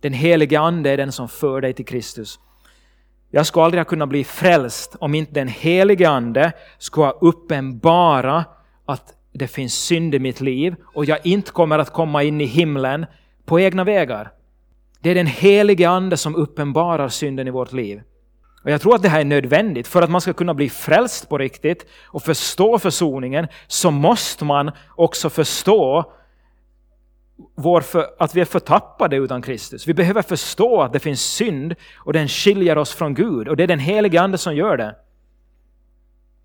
Den 0.00 0.12
helige 0.12 0.60
Ande 0.60 0.90
är 0.90 0.96
den 0.96 1.12
som 1.12 1.28
för 1.28 1.60
dig 1.60 1.72
till 1.72 1.86
Kristus. 1.86 2.38
Jag 3.30 3.46
skulle 3.46 3.64
aldrig 3.64 3.80
ha 3.80 3.84
kunnat 3.84 4.08
bli 4.08 4.24
frälst 4.24 4.96
om 5.00 5.14
inte 5.14 5.32
den 5.32 5.48
helige 5.48 6.08
Ande 6.08 6.52
skulle 6.78 7.06
ha 7.06 7.18
uppenbara 7.20 8.44
att 8.84 9.14
det 9.32 9.48
finns 9.48 9.74
synd 9.74 10.14
i 10.14 10.18
mitt 10.18 10.40
liv 10.40 10.76
och 10.94 11.04
jag 11.04 11.26
inte 11.26 11.50
kommer 11.50 11.78
att 11.78 11.92
komma 11.92 12.22
in 12.22 12.40
i 12.40 12.44
himlen 12.44 13.06
på 13.44 13.60
egna 13.60 13.84
vägar. 13.84 14.32
Det 15.00 15.10
är 15.10 15.14
den 15.14 15.26
helige 15.26 15.88
Ande 15.88 16.16
som 16.16 16.36
uppenbarar 16.36 17.08
synden 17.08 17.48
i 17.48 17.50
vårt 17.50 17.72
liv. 17.72 18.02
Och 18.62 18.70
Jag 18.70 18.80
tror 18.80 18.94
att 18.94 19.02
det 19.02 19.08
här 19.08 19.20
är 19.20 19.24
nödvändigt. 19.24 19.88
För 19.88 20.02
att 20.02 20.10
man 20.10 20.20
ska 20.20 20.32
kunna 20.32 20.54
bli 20.54 20.70
frälst 20.70 21.28
på 21.28 21.38
riktigt 21.38 21.86
och 22.06 22.22
förstå 22.22 22.78
försoningen 22.78 23.46
så 23.66 23.90
måste 23.90 24.44
man 24.44 24.70
också 24.96 25.30
förstå 25.30 26.12
för, 27.82 28.06
att 28.18 28.34
vi 28.34 28.40
är 28.40 28.44
förtappade 28.44 29.16
utan 29.16 29.42
Kristus. 29.42 29.88
Vi 29.88 29.94
behöver 29.94 30.22
förstå 30.22 30.82
att 30.82 30.92
det 30.92 31.00
finns 31.00 31.20
synd 31.20 31.74
och 31.96 32.12
den 32.12 32.28
skiljer 32.28 32.78
oss 32.78 32.94
från 32.94 33.14
Gud 33.14 33.48
och 33.48 33.56
det 33.56 33.62
är 33.62 33.66
den 33.66 33.78
helige 33.78 34.20
Ande 34.20 34.38
som 34.38 34.56
gör 34.56 34.76
det. 34.76 34.96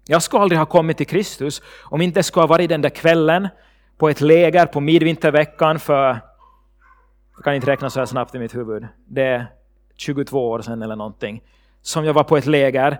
Jag 0.08 0.24
skulle 0.24 0.42
aldrig 0.42 0.60
ha 0.60 0.66
kommit 0.66 0.98
till 0.98 1.08
Kristus 1.08 1.62
om 1.84 2.02
inte 2.02 2.24
skulle 2.24 2.42
ha 2.42 2.48
varit 2.48 2.70
den 2.70 2.82
där 2.82 2.90
kvällen 2.90 3.48
på 3.98 4.10
ett 4.10 4.22
läger 4.22 4.66
på 4.66 4.80
midvinterveckan 4.80 5.80
för, 5.80 6.20
jag 7.36 7.44
kan 7.44 7.56
inte 7.56 7.68
räkna 7.68 7.90
så 7.90 8.00
här 8.00 8.06
snabbt 8.06 8.36
i 8.36 8.40
mitt 8.40 8.56
huvud, 8.56 8.88
det 9.06 9.24
är 9.24 9.48
22 9.96 10.50
år 10.50 10.62
sedan 10.62 10.82
eller 10.82 10.96
någonting 10.96 11.42
som 11.88 12.06
jag 12.06 12.14
var 12.14 12.24
på 12.24 12.38
ett 12.38 12.46
läger. 12.46 12.98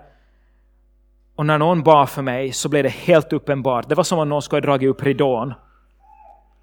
Och 1.34 1.46
när 1.46 1.58
någon 1.58 1.82
bad 1.82 2.08
för 2.08 2.22
mig 2.22 2.52
så 2.52 2.68
blev 2.68 2.82
det 2.82 2.88
helt 2.88 3.32
uppenbart. 3.32 3.88
Det 3.88 3.94
var 3.94 4.04
som 4.04 4.18
om 4.18 4.28
någon 4.28 4.42
skulle 4.42 4.60
ha 4.60 4.66
dragit 4.66 4.90
upp 4.90 5.02
ridån. 5.02 5.54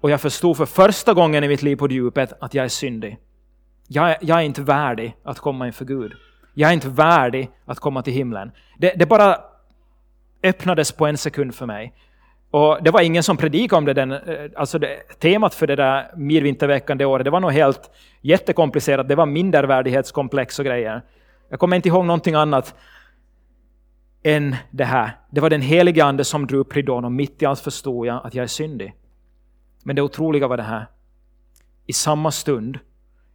Och 0.00 0.10
jag 0.10 0.20
förstod 0.20 0.56
för 0.56 0.66
första 0.66 1.14
gången 1.14 1.44
i 1.44 1.48
mitt 1.48 1.62
liv 1.62 1.76
på 1.76 1.90
djupet 1.90 2.32
att 2.40 2.54
jag 2.54 2.64
är 2.64 2.68
syndig. 2.68 3.18
Jag, 3.88 4.16
jag 4.20 4.38
är 4.38 4.42
inte 4.42 4.62
värdig 4.62 5.16
att 5.22 5.38
komma 5.38 5.66
inför 5.66 5.84
Gud. 5.84 6.12
Jag 6.54 6.70
är 6.70 6.74
inte 6.74 6.88
värdig 6.88 7.50
att 7.64 7.78
komma 7.78 8.02
till 8.02 8.12
himlen. 8.12 8.50
Det, 8.78 8.92
det 8.96 9.06
bara 9.06 9.38
öppnades 10.42 10.92
på 10.92 11.06
en 11.06 11.18
sekund 11.18 11.54
för 11.54 11.66
mig. 11.66 11.94
Och 12.50 12.78
det 12.82 12.90
var 12.90 13.00
ingen 13.00 13.22
som 13.22 13.36
predikade 13.36 13.78
om 13.78 13.84
det, 13.84 13.94
den, 13.94 14.12
eh, 14.12 14.50
alltså 14.56 14.78
det, 14.78 15.18
temat 15.18 15.54
för 15.54 15.66
det 15.66 15.76
där 15.76 16.10
midvinterveckan 16.16 16.98
det 16.98 17.04
året, 17.04 17.24
det 17.24 17.30
var 17.30 17.40
nog 17.40 17.52
helt 17.52 17.90
jättekomplicerat, 18.20 19.08
det 19.08 19.14
var 19.14 19.26
mindervärdighetskomplex 19.26 20.58
och 20.58 20.64
grejer. 20.64 21.02
Jag 21.48 21.60
kommer 21.60 21.76
inte 21.76 21.88
ihåg 21.88 22.04
någonting 22.04 22.34
annat 22.34 22.74
än 24.22 24.56
det 24.70 24.84
här. 24.84 25.10
Det 25.30 25.40
var 25.40 25.50
den 25.50 25.60
helige 25.60 26.04
Ande 26.04 26.24
som 26.24 26.46
drog 26.46 26.60
upp 26.60 26.76
ridån 26.76 27.04
och 27.04 27.12
mitt 27.12 27.42
i 27.42 27.46
allt 27.46 27.60
förstod 27.60 28.06
jag 28.06 28.26
att 28.26 28.34
jag 28.34 28.42
är 28.42 28.46
syndig. 28.46 28.94
Men 29.84 29.96
det 29.96 30.02
otroliga 30.02 30.48
var 30.48 30.56
det 30.56 30.62
här. 30.62 30.86
i 31.88 31.92
samma 31.92 32.30
stund, 32.30 32.78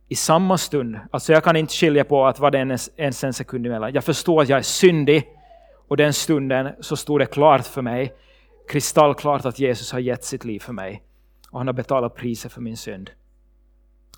i 0.07 0.15
samma 0.15 0.57
stund, 0.57 0.99
alltså 1.11 1.33
jag 1.33 1.43
kan 1.43 1.55
inte 1.55 1.73
skilja 1.73 2.03
på 2.03 2.25
att 2.25 2.39
vad 2.39 2.51
det 2.51 2.57
är 2.57 2.59
ens, 2.59 2.89
ens 2.97 3.23
en 3.23 3.33
sekund 3.33 3.67
emellan. 3.67 3.93
Jag 3.93 4.03
förstår 4.03 4.41
att 4.41 4.49
jag 4.49 4.59
är 4.59 4.63
syndig 4.63 5.27
och 5.87 5.97
den 5.97 6.13
stunden 6.13 6.69
så 6.79 6.97
stod 6.97 7.19
det 7.19 7.25
klart 7.25 7.67
för 7.67 7.81
mig, 7.81 8.13
kristallklart 8.69 9.45
att 9.45 9.59
Jesus 9.59 9.91
har 9.91 9.99
gett 9.99 10.23
sitt 10.23 10.45
liv 10.45 10.59
för 10.59 10.73
mig 10.73 11.03
och 11.51 11.59
han 11.59 11.67
har 11.67 11.73
betalat 11.73 12.15
priset 12.15 12.51
för 12.51 12.61
min 12.61 12.77
synd. 12.77 13.09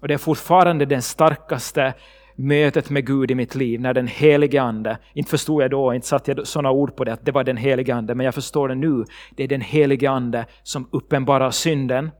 Och 0.01 0.07
det 0.07 0.13
är 0.13 0.17
fortfarande 0.17 0.85
den 0.85 1.01
starkaste 1.01 1.93
mötet 2.35 2.89
med 2.89 3.05
Gud 3.05 3.31
i 3.31 3.35
mitt 3.35 3.55
liv, 3.55 3.81
när 3.81 3.93
den 3.93 4.07
helige 4.07 4.61
Ande, 4.61 4.97
inte 5.13 5.29
förstod 5.29 5.63
jag 5.63 5.71
då, 5.71 5.93
inte 5.93 6.07
satte 6.07 6.31
jag 6.31 6.47
sådana 6.47 6.71
ord 6.71 6.95
på 6.95 7.03
det, 7.03 7.13
att 7.13 7.25
det 7.25 7.31
var 7.31 7.43
den 7.43 7.57
helige 7.57 7.95
Ande, 7.95 8.15
men 8.15 8.25
jag 8.25 8.35
förstår 8.35 8.67
det 8.67 8.75
nu. 8.75 9.05
Det 9.35 9.43
är 9.43 9.47
den 9.47 9.61
helige 9.61 10.09
Ande 10.09 10.45
som 10.63 10.89
uppenbarar 10.91 11.51
synden, 11.51 12.11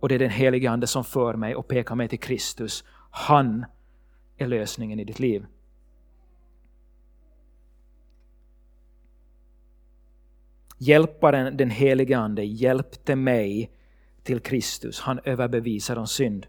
och 0.00 0.08
det 0.08 0.14
är 0.14 0.18
den 0.18 0.30
helige 0.30 0.70
Ande 0.70 0.86
som 0.86 1.04
för 1.04 1.34
mig 1.34 1.54
och 1.54 1.68
pekar 1.68 1.94
mig 1.94 2.08
till 2.08 2.20
Kristus. 2.20 2.84
Han 3.10 3.64
är 4.36 4.46
lösningen 4.46 5.00
i 5.00 5.04
ditt 5.04 5.18
liv. 5.18 5.46
Hjälparen, 10.78 11.56
den 11.56 11.70
helige 11.70 12.18
Ande, 12.18 12.44
hjälpte 12.44 13.16
mig 13.16 13.70
till 14.22 14.40
Kristus. 14.40 15.00
Han 15.00 15.20
överbevisar 15.24 15.96
om 15.96 16.06
synd. 16.06 16.46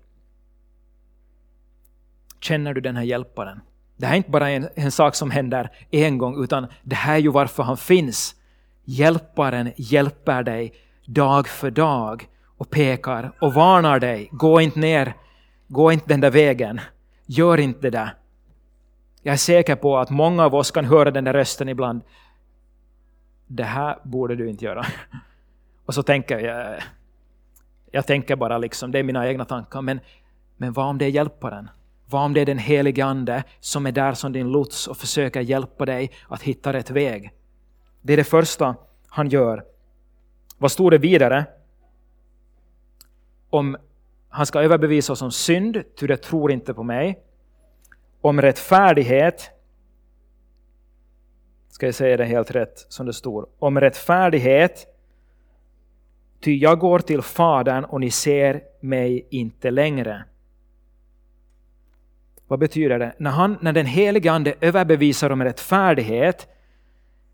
Känner 2.42 2.74
du 2.74 2.82
den 2.82 2.96
här 2.96 3.04
hjälparen? 3.04 3.62
Det 3.98 4.06
här 4.06 4.14
är 4.14 4.18
inte 4.18 4.30
bara 4.30 4.50
en, 4.50 4.70
en 4.76 4.92
sak 4.92 5.16
som 5.16 5.32
händer 5.32 5.72
en 5.92 6.18
gång, 6.18 6.44
utan 6.44 6.68
det 6.84 6.96
här 6.96 7.14
är 7.14 7.20
ju 7.20 7.32
varför 7.32 7.64
han 7.64 7.78
finns. 7.78 8.36
Hjälparen 8.84 9.72
hjälper 9.76 10.44
dig 10.44 10.74
dag 11.06 11.48
för 11.48 11.72
dag 11.72 12.28
och 12.58 12.70
pekar 12.70 13.32
och 13.40 13.54
varnar 13.54 14.00
dig. 14.00 14.30
Gå 14.32 14.62
inte 14.62 14.80
ner, 14.80 15.14
gå 15.68 15.92
inte 15.92 16.06
den 16.08 16.22
där 16.22 16.32
vägen. 16.32 16.80
Gör 17.26 17.60
inte 17.60 17.82
det 17.82 17.90
där. 17.90 18.16
Jag 19.22 19.34
är 19.34 19.38
säker 19.38 19.76
på 19.76 19.98
att 19.98 20.10
många 20.10 20.46
av 20.46 20.56
oss 20.56 20.72
kan 20.72 20.86
höra 20.86 21.12
den 21.12 21.24
där 21.24 21.34
rösten 21.34 21.70
ibland. 21.70 22.02
Det 23.48 23.64
här 23.64 23.98
borde 24.04 24.36
du 24.36 24.50
inte 24.50 24.66
göra. 24.66 24.86
Och 25.86 25.94
så 25.94 26.04
tänker 26.04 26.40
jag, 26.40 26.82
jag 27.92 28.08
tänker 28.08 28.36
bara 28.36 28.58
liksom, 28.58 28.92
det 28.92 29.00
är 29.00 29.04
mina 29.04 29.28
egna 29.28 29.46
tankar, 29.46 29.82
men, 29.82 30.00
men 30.58 30.74
vad 30.74 30.86
om 30.86 30.98
det 30.98 31.06
är 31.06 31.10
hjälparen? 31.10 31.70
Vad 32.12 32.26
om 32.26 32.34
det 32.34 32.42
är 32.42 32.46
den 32.46 32.58
helige 32.58 33.06
Ande 33.06 33.44
som 33.60 33.86
är 33.86 33.92
där 33.92 34.14
som 34.14 34.32
din 34.32 34.48
lots 34.48 34.88
och 34.88 34.98
försöker 34.98 35.42
hjälpa 35.42 35.86
dig 35.86 36.12
att 36.28 36.42
hitta 36.42 36.74
rätt 36.74 36.90
väg? 36.90 37.32
Det 38.02 38.14
är 38.14 38.18
det 38.18 38.24
första 38.24 38.76
han 39.08 39.30
gör. 39.30 39.66
Vad 40.58 40.72
står 40.72 40.92
det 40.92 40.98
vidare? 40.98 41.46
Om 43.50 43.78
han 44.30 44.46
ska 44.46 44.62
överbevisa 44.62 45.14
oss 45.14 45.22
om 45.22 45.32
synd, 45.32 45.84
ty 46.00 46.08
det 46.08 46.18
tror 46.18 46.52
inte 46.52 46.74
på 46.74 46.84
mig. 46.84 47.20
Om 48.22 48.42
rättfärdighet, 48.42 49.50
ska 51.70 51.86
jag 51.86 51.96
säga 51.96 52.18
det 52.18 52.26
helt 52.26 52.52
rätt 52.52 52.86
som 52.90 53.06
det 53.06 53.14
står. 53.14 53.48
Om 53.60 53.80
rättfärdighet, 53.80 54.88
ty 56.40 56.58
jag 56.58 56.80
går 56.80 57.00
till 57.00 57.22
Fadern 57.22 57.84
och 57.84 58.00
ni 58.00 58.12
ser 58.12 58.64
mig 58.82 59.28
inte 59.30 59.72
längre. 59.72 60.26
Vad 62.52 62.60
betyder 62.60 63.00
det? 63.00 63.14
När, 63.18 63.32
han, 63.32 63.58
när 63.62 63.74
den 63.74 63.86
helige 63.86 64.32
Ande 64.32 64.54
överbevisar 64.62 65.30
om 65.30 65.44
rättfärdighet 65.44 66.48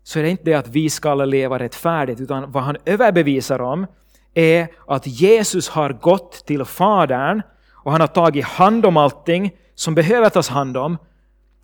så 0.02 0.18
är 0.18 0.22
det 0.22 0.28
inte 0.30 0.42
det 0.44 0.54
att 0.54 0.68
vi 0.68 0.90
ska 0.90 1.14
leva 1.14 1.58
rättfärdigt, 1.58 2.20
utan 2.20 2.52
vad 2.52 2.62
han 2.62 2.76
överbevisar 2.84 3.60
om 3.60 3.86
är 4.34 4.68
att 4.86 5.06
Jesus 5.06 5.68
har 5.68 5.92
gått 5.92 6.32
till 6.46 6.64
Fadern 6.64 7.42
och 7.72 7.92
han 7.92 8.00
har 8.00 8.08
tagit 8.08 8.44
hand 8.44 8.86
om 8.86 8.96
allting 8.96 9.50
som 9.74 9.94
behöver 9.94 10.28
tas 10.28 10.48
hand 10.48 10.76
om. 10.76 10.98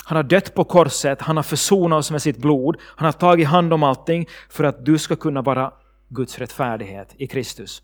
Han 0.05 0.17
har 0.17 0.23
dött 0.23 0.55
på 0.55 0.65
korset, 0.65 1.23
han 1.23 1.37
har 1.37 1.45
försonat 1.45 1.99
oss 1.99 2.11
med 2.11 2.23
sitt 2.23 2.37
blod, 2.37 2.77
han 2.97 3.05
har 3.05 3.13
tagit 3.13 3.49
hand 3.49 3.73
om 3.73 3.83
allting 3.83 4.27
för 4.51 4.65
att 4.65 4.85
du 4.85 4.99
ska 4.99 5.17
kunna 5.17 5.43
vara 5.43 5.73
Guds 6.09 6.39
rättfärdighet 6.39 7.15
i 7.19 7.27
Kristus. 7.27 7.83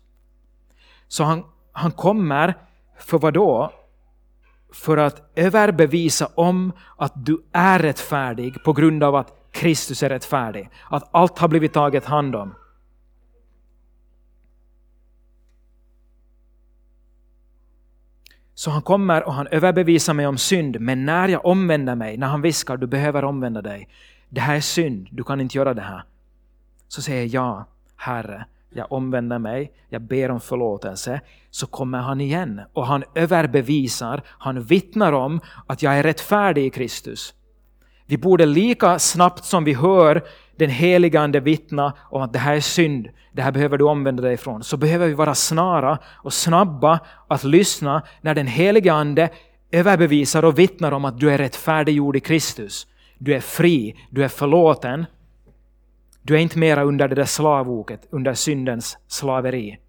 Så 1.07 1.23
han, 1.23 1.43
han 1.71 1.91
kommer, 1.91 2.53
för 2.99 3.17
vad 3.17 3.33
då? 3.33 3.71
För 4.71 4.97
att 4.97 5.31
överbevisa 5.35 6.29
om 6.35 6.71
att 6.97 7.25
du 7.25 7.37
är 7.51 7.79
rättfärdig 7.79 8.63
på 8.63 8.73
grund 8.73 9.03
av 9.03 9.15
att 9.15 9.33
Kristus 9.51 10.03
är 10.03 10.09
rättfärdig. 10.09 10.69
Att 10.89 11.09
allt 11.11 11.39
har 11.39 11.47
blivit 11.47 11.73
taget 11.73 12.05
hand 12.05 12.35
om. 12.35 12.53
Så 18.53 18.71
han 18.71 18.81
kommer 18.81 19.23
och 19.23 19.33
han 19.33 19.47
överbevisar 19.47 20.13
mig 20.13 20.27
om 20.27 20.37
synd, 20.37 20.79
men 20.79 21.05
när 21.05 21.27
jag 21.27 21.45
omvänder 21.45 21.95
mig, 21.95 22.17
när 22.17 22.27
han 22.27 22.41
viskar 22.41 22.77
du 22.77 22.87
behöver 22.87 23.23
omvända 23.23 23.61
dig, 23.61 23.89
det 24.29 24.41
här 24.41 24.55
är 24.55 24.61
synd, 24.61 25.07
du 25.11 25.23
kan 25.23 25.41
inte 25.41 25.57
göra 25.57 25.73
det 25.73 25.81
här. 25.81 26.03
Så 26.87 27.01
säger 27.01 27.21
jag 27.21 27.29
ja, 27.29 27.65
Herre, 27.95 28.45
jag 28.73 28.91
omvänder 28.91 29.39
mig, 29.39 29.71
jag 29.89 30.01
ber 30.01 30.31
om 30.31 30.39
förlåtelse, 30.39 31.21
så 31.49 31.67
kommer 31.67 31.97
han 31.97 32.21
igen 32.21 32.61
och 32.73 32.85
han 32.85 33.03
överbevisar, 33.15 34.21
han 34.27 34.61
vittnar 34.61 35.13
om 35.13 35.39
att 35.67 35.83
jag 35.83 35.93
är 35.93 36.03
rättfärdig 36.03 36.65
i 36.65 36.69
Kristus. 36.69 37.33
Vi 38.05 38.17
borde 38.17 38.45
lika 38.45 38.99
snabbt 38.99 39.45
som 39.45 39.63
vi 39.63 39.73
hör 39.73 40.23
den 40.55 40.69
helige 40.69 41.19
Ande 41.19 41.39
vittna 41.39 41.93
om 42.09 42.21
att 42.21 42.33
det 42.33 42.39
här 42.39 42.55
är 42.55 42.59
synd, 42.59 43.09
det 43.31 43.41
här 43.41 43.51
behöver 43.51 43.77
du 43.77 43.83
omvända 43.83 44.23
dig 44.23 44.33
ifrån, 44.33 44.63
så 44.63 44.77
behöver 44.77 45.07
vi 45.07 45.13
vara 45.13 45.35
snara 45.35 45.97
och 46.05 46.33
snabba 46.33 46.99
att 47.27 47.43
lyssna 47.43 48.01
när 48.21 48.35
den 48.35 48.47
helige 48.47 48.93
Ande 48.93 49.29
överbevisar 49.71 50.45
och 50.45 50.59
vittnar 50.59 50.91
om 50.91 51.05
att 51.05 51.19
du 51.19 51.31
är 51.31 51.37
rättfärdiggjord 51.37 52.15
i 52.15 52.19
Kristus. 52.19 52.87
Du 53.17 53.33
är 53.33 53.39
fri, 53.39 53.95
du 54.09 54.23
är 54.23 54.27
förlåten, 54.27 55.05
du 56.21 56.35
är 56.35 56.39
inte 56.39 56.59
mera 56.59 56.83
under 56.83 57.07
det 57.07 57.15
där 57.15 57.25
slavoket, 57.25 58.07
under 58.09 58.33
syndens 58.33 58.97
slaveri. 59.07 59.79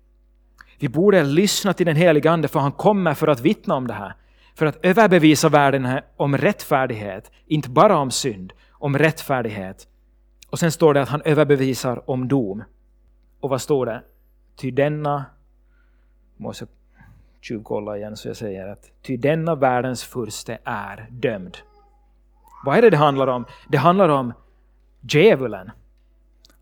Vi 0.78 0.88
borde 0.88 1.22
lyssna 1.22 1.72
till 1.72 1.86
den 1.86 1.96
helige 1.96 2.30
Ande 2.30 2.48
för 2.48 2.60
han 2.60 2.72
kommer 2.72 3.14
för 3.14 3.28
att 3.28 3.40
vittna 3.40 3.74
om 3.74 3.86
det 3.86 3.94
här. 3.94 4.14
För 4.54 4.66
att 4.66 4.84
överbevisa 4.84 5.48
världen 5.48 6.00
om 6.16 6.36
rättfärdighet, 6.36 7.30
inte 7.46 7.70
bara 7.70 7.98
om 7.98 8.10
synd, 8.10 8.52
om 8.70 8.98
rättfärdighet. 8.98 9.88
Och 10.50 10.58
sen 10.58 10.72
står 10.72 10.94
det 10.94 11.02
att 11.02 11.08
han 11.08 11.22
överbevisar 11.24 12.10
om 12.10 12.28
dom. 12.28 12.64
Och 13.40 13.50
vad 13.50 13.60
står 13.62 13.86
det? 13.86 14.02
Ty 14.56 14.70
denna, 14.70 15.24
måste 16.36 16.66
tjuvkolla 17.40 17.96
igen 17.96 18.16
så 18.16 18.28
jag 18.28 18.36
säger 18.36 18.68
att 18.68 18.90
ty 19.02 19.16
denna 19.16 19.54
världens 19.54 20.04
furste 20.04 20.58
är 20.64 21.06
dömd. 21.10 21.58
Vad 22.64 22.78
är 22.78 22.82
det 22.82 22.90
det 22.90 22.96
handlar 22.96 23.26
om? 23.26 23.44
Det 23.68 23.78
handlar 23.78 24.08
om 24.08 24.32
djävulen. 25.00 25.70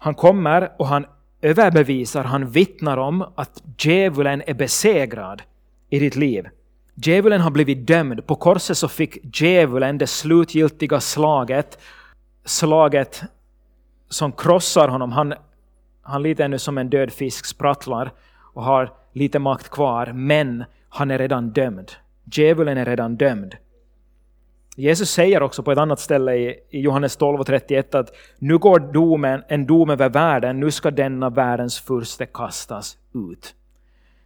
Han 0.02 0.14
kommer 0.14 0.72
och 0.78 0.86
han 0.86 1.06
överbevisar, 1.42 2.24
han 2.24 2.46
vittnar 2.46 2.96
om 2.96 3.24
att 3.34 3.62
djävulen 3.78 4.42
är 4.46 4.54
besegrad 4.54 5.42
i 5.90 5.98
ditt 5.98 6.16
liv. 6.16 6.48
Djävulen 6.94 7.40
har 7.40 7.50
blivit 7.50 7.86
dömd. 7.86 8.26
På 8.26 8.34
korset 8.34 8.78
så 8.78 8.88
fick 8.88 9.40
djävulen 9.40 9.98
det 9.98 10.06
slutgiltiga 10.06 11.00
slaget, 11.00 11.78
slaget 12.44 13.22
som 14.08 14.32
krossar 14.32 14.88
honom. 14.88 15.12
Han, 15.12 15.34
han 16.02 16.22
lite 16.22 16.44
ännu 16.44 16.58
som 16.58 16.78
en 16.78 16.90
död 16.90 17.12
fisk 17.12 17.46
sprattlar 17.46 18.12
och 18.54 18.64
har 18.64 18.92
lite 19.12 19.38
makt 19.38 19.68
kvar, 19.68 20.12
men 20.12 20.64
han 20.88 21.10
är 21.10 21.18
redan 21.18 21.50
dömd. 21.50 21.92
Djävulen 22.24 22.78
är 22.78 22.84
redan 22.84 23.16
dömd. 23.16 23.54
Jesus 24.80 25.10
säger 25.10 25.42
också 25.42 25.62
på 25.62 25.72
ett 25.72 25.78
annat 25.78 26.00
ställe 26.00 26.34
i 26.34 26.60
Johannes 26.70 27.16
12 27.16 27.40
och 27.40 27.46
31 27.46 27.94
att 27.94 28.10
nu 28.38 28.58
går 28.58 28.78
domen, 28.78 29.42
en 29.48 29.66
dom 29.66 29.90
över 29.90 30.08
världen, 30.08 30.60
nu 30.60 30.70
ska 30.70 30.90
denna 30.90 31.30
världens 31.30 31.80
furste 31.80 32.26
kastas 32.26 32.96
ut. 33.14 33.54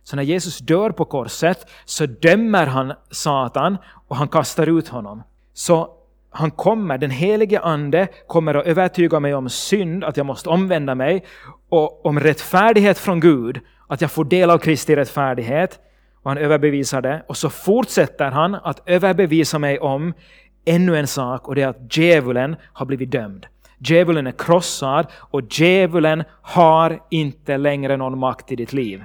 Så 0.03 0.17
när 0.17 0.23
Jesus 0.23 0.59
dör 0.59 0.91
på 0.91 1.05
korset 1.05 1.67
så 1.85 2.07
dömer 2.07 2.67
han 2.67 2.93
Satan 3.11 3.79
och 4.09 4.17
han 4.17 4.29
kastar 4.29 4.79
ut 4.79 4.89
honom. 4.89 5.23
Så 5.53 5.91
han 6.31 6.51
kommer, 6.51 6.99
den 6.99 7.11
helige 7.11 7.61
ande 7.61 8.09
kommer 8.27 8.55
att 8.55 8.67
övertyga 8.67 9.21
mig 9.21 9.35
om 9.35 9.49
synd, 9.49 10.05
att 10.05 10.17
jag 10.17 10.27
måste 10.27 10.49
omvända 10.49 10.95
mig, 10.95 11.25
och 11.69 12.07
om 12.07 12.21
rättfärdighet 12.21 12.99
från 12.99 13.21
Gud, 13.21 13.61
att 13.89 14.01
jag 14.01 14.11
får 14.11 14.25
del 14.25 14.51
av 14.51 14.59
Kristi 14.59 14.97
rättfärdighet, 14.97 15.81
och 16.25 16.31
han 16.31 16.39
överbevisar 16.39 17.03
det. 17.03 17.23
Och 17.29 17.37
så 17.37 17.51
fortsätter 17.51 18.31
han 18.31 18.55
att 18.55 18.83
överbevisa 18.87 19.59
mig 19.59 19.79
om 19.79 20.15
ännu 20.65 20.97
en 20.97 21.07
sak 21.07 21.49
och 21.49 21.55
det 21.55 21.63
är 21.63 21.69
att 21.69 21.97
djävulen 21.97 22.57
har 22.73 22.87
blivit 22.87 23.11
dömd. 23.11 23.47
Djävulen 23.79 24.27
är 24.27 24.33
krossad 24.33 25.07
och 25.15 25.43
djävulen 25.51 26.25
har 26.43 27.03
inte 27.11 27.57
längre 27.57 27.97
någon 27.97 28.19
makt 28.19 28.53
i 28.53 28.57
ditt 28.57 28.73
liv. 28.73 29.05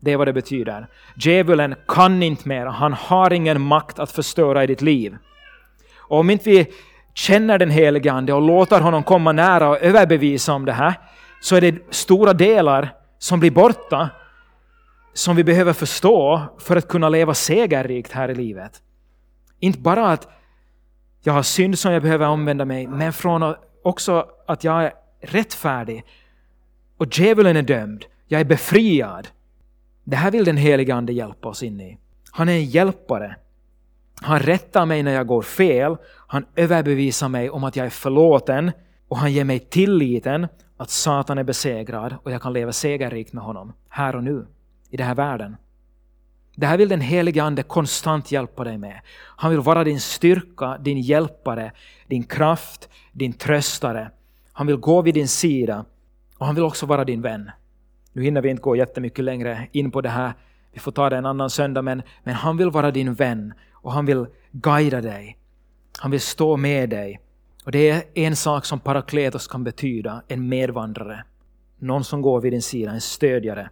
Det 0.00 0.12
är 0.12 0.16
vad 0.16 0.28
det 0.28 0.32
betyder. 0.32 0.88
Djävulen 1.16 1.74
kan 1.88 2.22
inte 2.22 2.48
mer, 2.48 2.66
han 2.66 2.92
har 2.92 3.32
ingen 3.32 3.60
makt 3.60 3.98
att 3.98 4.10
förstöra 4.10 4.64
i 4.64 4.66
ditt 4.66 4.82
liv. 4.82 5.16
Och 5.96 6.18
om 6.18 6.30
inte 6.30 6.50
vi 6.50 6.66
känner 7.14 7.58
den 7.58 7.70
helige 7.70 8.12
Ande 8.12 8.32
och 8.32 8.42
låter 8.42 8.80
honom 8.80 9.02
komma 9.02 9.32
nära 9.32 9.68
och 9.68 9.82
överbevisa 9.82 10.52
om 10.52 10.64
det 10.64 10.72
här, 10.72 10.94
så 11.40 11.56
är 11.56 11.60
det 11.60 11.94
stora 11.94 12.32
delar 12.32 12.94
som 13.18 13.40
blir 13.40 13.50
borta 13.50 14.10
som 15.14 15.36
vi 15.36 15.44
behöver 15.44 15.72
förstå 15.72 16.42
för 16.58 16.76
att 16.76 16.88
kunna 16.88 17.08
leva 17.08 17.34
segerrikt 17.34 18.12
här 18.12 18.28
i 18.28 18.34
livet. 18.34 18.72
Inte 19.60 19.78
bara 19.78 20.08
att 20.12 20.28
jag 21.26 21.32
har 21.32 21.42
synd 21.42 21.78
som 21.78 21.92
jag 21.92 22.02
behöver 22.02 22.28
omvända 22.28 22.64
mig, 22.64 22.86
men 22.86 23.12
från 23.12 23.54
också 23.82 24.26
att 24.46 24.64
jag 24.64 24.84
är 24.84 24.92
rättfärdig 25.20 26.04
och 26.96 27.18
djävulen 27.18 27.56
är 27.56 27.62
dömd. 27.62 28.04
Jag 28.26 28.40
är 28.40 28.44
befriad. 28.44 29.28
Det 30.04 30.16
här 30.16 30.30
vill 30.30 30.44
den 30.44 30.56
helige 30.56 30.94
Ande 30.94 31.12
hjälpa 31.12 31.48
oss 31.48 31.62
in 31.62 31.80
i. 31.80 31.98
Han 32.30 32.48
är 32.48 32.52
en 32.52 32.64
hjälpare. 32.64 33.36
Han 34.20 34.38
rättar 34.38 34.86
mig 34.86 35.02
när 35.02 35.12
jag 35.12 35.26
går 35.26 35.42
fel. 35.42 35.96
Han 36.26 36.46
överbevisar 36.56 37.28
mig 37.28 37.50
om 37.50 37.64
att 37.64 37.76
jag 37.76 37.86
är 37.86 37.90
förlåten 37.90 38.72
och 39.08 39.18
han 39.18 39.32
ger 39.32 39.44
mig 39.44 39.58
tilliten 39.58 40.46
att 40.76 40.90
Satan 40.90 41.38
är 41.38 41.44
besegrad 41.44 42.14
och 42.22 42.30
jag 42.30 42.42
kan 42.42 42.52
leva 42.52 42.72
segerrikt 42.72 43.32
med 43.32 43.44
honom 43.44 43.72
här 43.88 44.16
och 44.16 44.24
nu 44.24 44.46
i 44.90 44.96
den 44.96 45.06
här 45.06 45.14
världen. 45.14 45.56
Det 46.58 46.66
här 46.66 46.78
vill 46.78 46.88
den 46.88 47.00
helige 47.00 47.42
Ande 47.42 47.62
konstant 47.62 48.32
hjälpa 48.32 48.64
dig 48.64 48.78
med. 48.78 49.00
Han 49.36 49.50
vill 49.50 49.60
vara 49.60 49.84
din 49.84 50.00
styrka, 50.00 50.78
din 50.78 51.00
hjälpare, 51.00 51.72
din 52.06 52.24
kraft, 52.24 52.88
din 53.12 53.32
tröstare. 53.32 54.10
Han 54.52 54.66
vill 54.66 54.76
gå 54.76 55.02
vid 55.02 55.14
din 55.14 55.28
sida 55.28 55.84
och 56.38 56.46
han 56.46 56.54
vill 56.54 56.64
också 56.64 56.86
vara 56.86 57.04
din 57.04 57.22
vän. 57.22 57.50
Nu 58.12 58.22
hinner 58.22 58.42
vi 58.42 58.50
inte 58.50 58.62
gå 58.62 58.76
jättemycket 58.76 59.24
längre 59.24 59.68
in 59.72 59.90
på 59.90 60.00
det 60.00 60.08
här, 60.08 60.32
vi 60.72 60.80
får 60.80 60.92
ta 60.92 61.10
det 61.10 61.16
en 61.16 61.26
annan 61.26 61.50
söndag, 61.50 61.82
men, 61.82 62.02
men 62.24 62.34
han 62.34 62.56
vill 62.56 62.70
vara 62.70 62.90
din 62.90 63.14
vän 63.14 63.54
och 63.72 63.92
han 63.92 64.06
vill 64.06 64.26
guida 64.50 65.00
dig. 65.00 65.38
Han 65.98 66.10
vill 66.10 66.20
stå 66.20 66.56
med 66.56 66.90
dig. 66.90 67.20
Och 67.64 67.72
det 67.72 67.90
är 67.90 68.02
en 68.14 68.36
sak 68.36 68.64
som 68.64 68.80
parakletos 68.80 69.46
kan 69.46 69.64
betyda, 69.64 70.22
en 70.28 70.48
medvandrare. 70.48 71.24
Någon 71.78 72.04
som 72.04 72.22
går 72.22 72.40
vid 72.40 72.52
din 72.52 72.62
sida, 72.62 72.90
en 72.90 73.00
stödjare. 73.00 73.70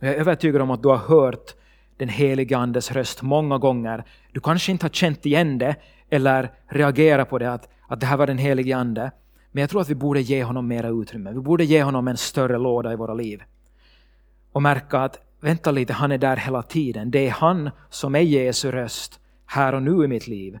Jag 0.00 0.10
är 0.10 0.14
övertygad 0.14 0.62
om 0.62 0.70
att 0.70 0.82
du 0.82 0.88
har 0.88 0.96
hört 0.96 1.54
den 1.96 2.08
helige 2.08 2.56
Andes 2.56 2.92
röst 2.92 3.22
många 3.22 3.58
gånger. 3.58 4.04
Du 4.32 4.40
kanske 4.40 4.72
inte 4.72 4.84
har 4.84 4.90
känt 4.90 5.26
igen 5.26 5.58
det 5.58 5.76
eller 6.10 6.50
reagerat 6.66 7.30
på 7.30 7.38
det, 7.38 7.52
att, 7.52 7.68
att 7.88 8.00
det 8.00 8.06
här 8.06 8.16
var 8.16 8.26
den 8.26 8.38
helige 8.38 8.76
Ande. 8.76 9.10
Men 9.52 9.60
jag 9.60 9.70
tror 9.70 9.80
att 9.80 9.88
vi 9.88 9.94
borde 9.94 10.20
ge 10.20 10.44
honom 10.44 10.68
mera 10.68 10.88
utrymme. 10.88 11.32
Vi 11.32 11.40
borde 11.40 11.64
ge 11.64 11.82
honom 11.82 12.08
en 12.08 12.16
större 12.16 12.58
låda 12.58 12.92
i 12.92 12.96
våra 12.96 13.14
liv. 13.14 13.42
Och 14.52 14.62
märka 14.62 14.98
att, 14.98 15.18
vänta 15.40 15.70
lite, 15.70 15.92
han 15.92 16.12
är 16.12 16.18
där 16.18 16.36
hela 16.36 16.62
tiden. 16.62 17.10
Det 17.10 17.26
är 17.26 17.30
han 17.30 17.70
som 17.90 18.14
är 18.14 18.20
Jesu 18.20 18.70
röst 18.70 19.20
här 19.46 19.72
och 19.72 19.82
nu 19.82 20.04
i 20.04 20.08
mitt 20.08 20.26
liv. 20.26 20.58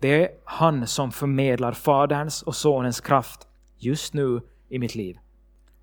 Det 0.00 0.22
är 0.22 0.28
han 0.44 0.86
som 0.86 1.12
förmedlar 1.12 1.72
Faderns 1.72 2.42
och 2.42 2.56
Sonens 2.56 3.00
kraft 3.00 3.46
just 3.78 4.14
nu 4.14 4.40
i 4.68 4.78
mitt 4.78 4.94
liv. 4.94 5.18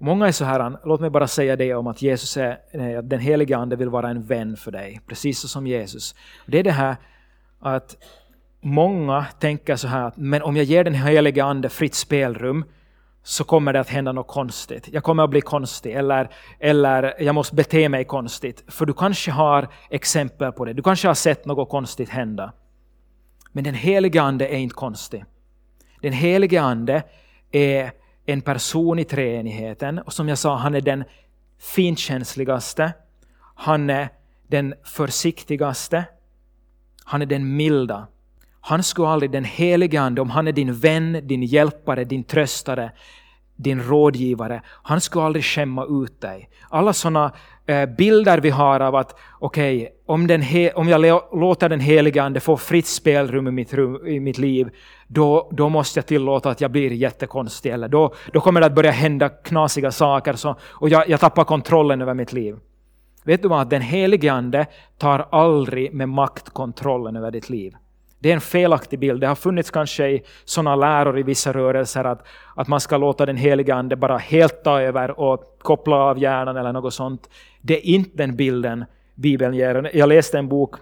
Många 0.01 0.27
är 0.27 0.31
så 0.31 0.45
här, 0.45 0.77
låt 0.85 1.01
mig 1.01 1.09
bara 1.09 1.27
säga 1.27 1.55
det 1.55 1.73
om 1.73 1.87
att 1.87 2.01
Jesus 2.01 2.37
är, 2.37 2.97
att 2.97 3.09
den 3.09 3.19
helige 3.19 3.57
Ande 3.57 3.75
vill 3.75 3.89
vara 3.89 4.09
en 4.09 4.23
vän 4.23 4.57
för 4.57 4.71
dig, 4.71 5.01
precis 5.07 5.39
som 5.51 5.67
Jesus. 5.67 6.15
Det 6.45 6.59
är 6.59 6.63
det 6.63 6.71
här 6.71 6.95
att 7.59 7.97
många 8.61 9.25
tänker 9.39 9.75
så 9.75 9.87
här, 9.87 10.11
men 10.15 10.41
om 10.41 10.57
jag 10.57 10.65
ger 10.65 10.83
den 10.83 10.93
helige 10.93 11.43
Ande 11.43 11.69
fritt 11.69 11.95
spelrum 11.95 12.65
så 13.23 13.43
kommer 13.43 13.73
det 13.73 13.79
att 13.79 13.89
hända 13.89 14.11
något 14.11 14.27
konstigt. 14.27 14.89
Jag 14.91 15.03
kommer 15.03 15.23
att 15.23 15.29
bli 15.29 15.41
konstig 15.41 15.93
eller, 15.93 16.29
eller 16.59 17.23
jag 17.23 17.35
måste 17.35 17.55
bete 17.55 17.89
mig 17.89 18.03
konstigt. 18.03 18.63
För 18.67 18.85
du 18.85 18.93
kanske 18.93 19.31
har 19.31 19.67
exempel 19.89 20.51
på 20.51 20.65
det. 20.65 20.73
Du 20.73 20.83
kanske 20.83 21.07
har 21.07 21.15
sett 21.15 21.45
något 21.45 21.69
konstigt 21.69 22.09
hända. 22.09 22.53
Men 23.51 23.63
den 23.63 23.73
helige 23.73 24.21
Ande 24.21 24.47
är 24.47 24.57
inte 24.57 24.75
konstig. 24.75 25.25
Den 26.01 26.13
helige 26.13 26.61
Ande 26.61 27.03
är 27.51 27.91
en 28.31 28.41
person 28.41 28.99
i 28.99 29.03
treenigheten. 29.03 29.99
Och 29.99 30.13
som 30.13 30.29
jag 30.29 30.37
sa, 30.37 30.55
han 30.55 30.75
är 30.75 30.81
den 30.81 31.03
finkänsligaste. 31.59 32.93
Han 33.55 33.89
är 33.89 34.09
den 34.47 34.73
försiktigaste. 34.83 36.05
Han 37.03 37.21
är 37.21 37.25
den 37.25 37.55
milda. 37.55 38.07
Han 38.61 38.83
skulle 38.83 39.07
aldrig, 39.07 39.31
den 39.31 39.43
helige 39.43 40.01
Ande, 40.01 40.21
om 40.21 40.29
han 40.29 40.47
är 40.47 40.51
din 40.51 40.73
vän, 40.73 41.19
din 41.23 41.43
hjälpare, 41.43 42.03
din 42.03 42.23
tröstare, 42.23 42.91
din 43.55 43.83
rådgivare, 43.83 44.61
han 44.65 45.01
skulle 45.01 45.25
aldrig 45.25 45.45
skämma 45.45 45.85
ut 45.85 46.21
dig. 46.21 46.49
Alla 46.69 46.93
sådana 46.93 47.31
eh, 47.65 47.85
bilder 47.85 48.37
vi 48.37 48.49
har 48.49 48.79
av 48.79 48.95
att 48.95 49.19
okej, 49.39 49.81
okay, 49.81 49.95
om, 50.09 50.43
om 50.75 50.87
jag 50.87 51.21
låter 51.33 51.69
den 51.69 51.79
helige 51.79 52.23
Ande 52.23 52.39
få 52.39 52.57
fritt 52.57 52.87
spelrum 52.87 53.47
i 53.47 53.51
mitt, 53.51 53.73
rum, 53.73 54.07
i 54.07 54.19
mitt 54.19 54.37
liv, 54.37 54.69
då, 55.07 55.49
då 55.51 55.69
måste 55.69 55.97
jag 55.97 56.05
tillåta 56.05 56.49
att 56.49 56.61
jag 56.61 56.71
blir 56.71 56.91
jättekonstig, 56.91 57.71
eller 57.71 57.87
då, 57.87 58.13
då 58.33 58.41
kommer 58.41 58.59
det 58.59 58.65
att 58.65 58.75
börja 58.75 58.91
hända 58.91 59.29
knasiga 59.29 59.91
saker 59.91 60.33
så, 60.33 60.55
och 60.61 60.89
jag, 60.89 61.09
jag 61.09 61.19
tappar 61.19 61.43
kontrollen 61.43 62.01
över 62.01 62.13
mitt 62.13 62.33
liv. 62.33 62.57
Vet 63.23 63.41
du 63.41 63.47
vad, 63.47 63.69
den 63.69 63.81
helige 63.81 64.33
Ande 64.33 64.65
tar 64.97 65.27
aldrig 65.31 65.93
med 65.93 66.09
makt 66.09 66.49
kontrollen 66.49 67.15
över 67.15 67.31
ditt 67.31 67.49
liv. 67.49 67.75
Det 68.19 68.29
är 68.29 68.33
en 68.33 68.41
felaktig 68.41 68.99
bild. 68.99 69.21
Det 69.21 69.27
har 69.27 69.35
funnits 69.35 69.71
kanske 69.71 70.07
i 70.07 70.21
sådana 70.45 70.75
läror 70.75 71.19
i 71.19 71.23
vissa 71.23 71.53
rörelser 71.53 72.03
att, 72.03 72.27
att 72.55 72.67
man 72.67 72.79
ska 72.79 72.97
låta 72.97 73.25
den 73.25 73.37
heliga 73.37 73.75
Ande 73.75 73.95
bara 73.95 74.17
helt 74.17 74.63
ta 74.63 74.81
över 74.81 75.19
och 75.19 75.43
koppla 75.61 75.95
av 75.95 76.19
hjärnan 76.19 76.57
eller 76.57 76.73
något 76.73 76.93
sånt. 76.93 77.29
Det 77.61 77.77
är 77.77 77.85
inte 77.85 78.17
den 78.17 78.35
bilden 78.35 78.85
Bibeln 79.19 79.53
ger. 79.53 79.89
Jag 79.93 80.09
läste 80.09 80.37
en 80.37 80.47
bok 80.47 80.75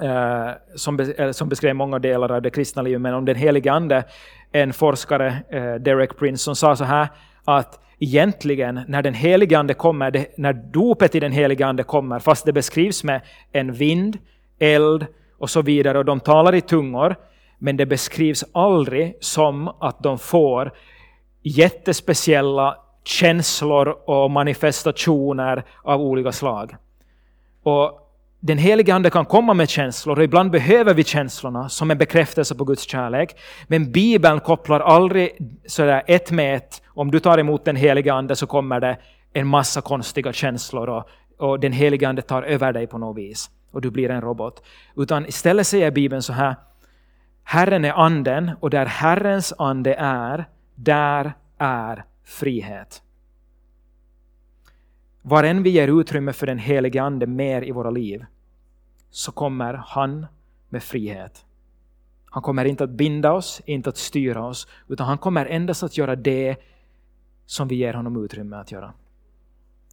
eh, 0.00 0.50
som, 0.74 0.96
be, 0.96 1.12
eh, 1.12 1.30
som 1.30 1.48
beskrev 1.48 1.76
många 1.76 1.98
delar 1.98 2.32
av 2.32 2.42
det 2.42 2.50
kristna 2.50 2.82
livet, 2.82 3.00
men 3.00 3.14
om 3.14 3.24
den 3.24 3.36
helige 3.36 3.72
Ande, 3.72 4.04
en 4.52 4.72
forskare, 4.72 5.36
eh, 5.50 5.74
Derek 5.74 6.16
Prince, 6.16 6.44
som 6.44 6.56
sa 6.56 6.76
så 6.76 6.84
här 6.84 7.08
att 7.44 7.80
egentligen 7.98 8.80
när 8.88 9.02
den 9.02 9.14
helige 9.14 9.58
Ande 9.58 9.74
kommer, 9.74 10.10
det, 10.10 10.38
när 10.38 10.52
dopet 10.52 11.14
i 11.14 11.20
den 11.20 11.32
helige 11.32 11.66
Ande 11.66 11.82
kommer, 11.82 12.18
fast 12.18 12.46
det 12.46 12.52
beskrivs 12.52 13.04
med 13.04 13.20
en 13.52 13.72
vind, 13.72 14.18
eld, 14.58 15.06
och 15.38 15.50
så 15.50 15.62
vidare 15.62 15.98
och 15.98 16.04
de 16.04 16.20
talar 16.20 16.54
i 16.54 16.60
tungor, 16.60 17.16
men 17.58 17.76
det 17.76 17.86
beskrivs 17.86 18.44
aldrig 18.52 19.16
som 19.20 19.68
att 19.68 20.02
de 20.02 20.18
får 20.18 20.72
jättespeciella 21.42 22.76
känslor 23.04 23.88
och 24.06 24.30
manifestationer 24.30 25.64
av 25.82 26.00
olika 26.00 26.32
slag. 26.32 26.76
Och 27.62 27.98
den 28.40 28.58
helige 28.58 28.94
Ande 28.94 29.10
kan 29.10 29.24
komma 29.24 29.54
med 29.54 29.68
känslor 29.68 30.18
och 30.18 30.24
ibland 30.24 30.50
behöver 30.50 30.94
vi 30.94 31.04
känslorna 31.04 31.68
som 31.68 31.90
en 31.90 31.98
bekräftelse 31.98 32.54
på 32.54 32.64
Guds 32.64 32.82
kärlek. 32.88 33.36
Men 33.66 33.92
Bibeln 33.92 34.40
kopplar 34.40 34.80
aldrig 34.80 35.30
sådär 35.66 36.02
ett 36.06 36.30
med 36.30 36.56
ett. 36.56 36.82
Om 36.86 37.10
du 37.10 37.20
tar 37.20 37.38
emot 37.38 37.64
den 37.64 37.76
helige 37.76 38.12
Ande 38.12 38.36
så 38.36 38.46
kommer 38.46 38.80
det 38.80 38.98
en 39.32 39.46
massa 39.46 39.80
konstiga 39.80 40.32
känslor 40.32 40.88
och, 40.88 41.08
och 41.38 41.60
den 41.60 41.72
helige 41.72 42.08
Ande 42.08 42.22
tar 42.22 42.42
över 42.42 42.72
dig 42.72 42.86
på 42.86 42.98
något 42.98 43.16
vis 43.16 43.50
och 43.72 43.80
du 43.80 43.90
blir 43.90 44.10
en 44.10 44.20
robot. 44.20 44.62
Utan 44.96 45.26
istället 45.26 45.66
säger 45.66 45.90
Bibeln 45.90 46.22
så 46.22 46.32
här, 46.32 46.56
Herren 47.44 47.84
är 47.84 47.92
anden 47.92 48.50
och 48.60 48.70
där 48.70 48.86
Herrens 48.86 49.52
ande 49.58 49.94
är, 49.94 50.44
där 50.74 51.32
är 51.58 52.04
frihet. 52.24 53.02
Var 55.22 55.44
än 55.44 55.62
vi 55.62 55.70
ger 55.70 56.00
utrymme 56.00 56.32
för 56.32 56.46
den 56.46 56.58
helige 56.58 57.02
Ande 57.02 57.26
mer 57.26 57.62
i 57.62 57.70
våra 57.70 57.90
liv, 57.90 58.24
så 59.10 59.32
kommer 59.32 59.74
han 59.74 60.26
med 60.68 60.82
frihet. 60.82 61.44
Han 62.30 62.42
kommer 62.42 62.64
inte 62.64 62.84
att 62.84 62.90
binda 62.90 63.32
oss, 63.32 63.62
inte 63.66 63.88
att 63.88 63.96
styra 63.96 64.46
oss, 64.46 64.68
utan 64.88 65.06
han 65.06 65.18
kommer 65.18 65.46
endast 65.46 65.82
att 65.82 65.98
göra 65.98 66.16
det 66.16 66.56
som 67.46 67.68
vi 67.68 67.74
ger 67.74 67.94
honom 67.94 68.24
utrymme 68.24 68.56
att 68.56 68.72
göra. 68.72 68.92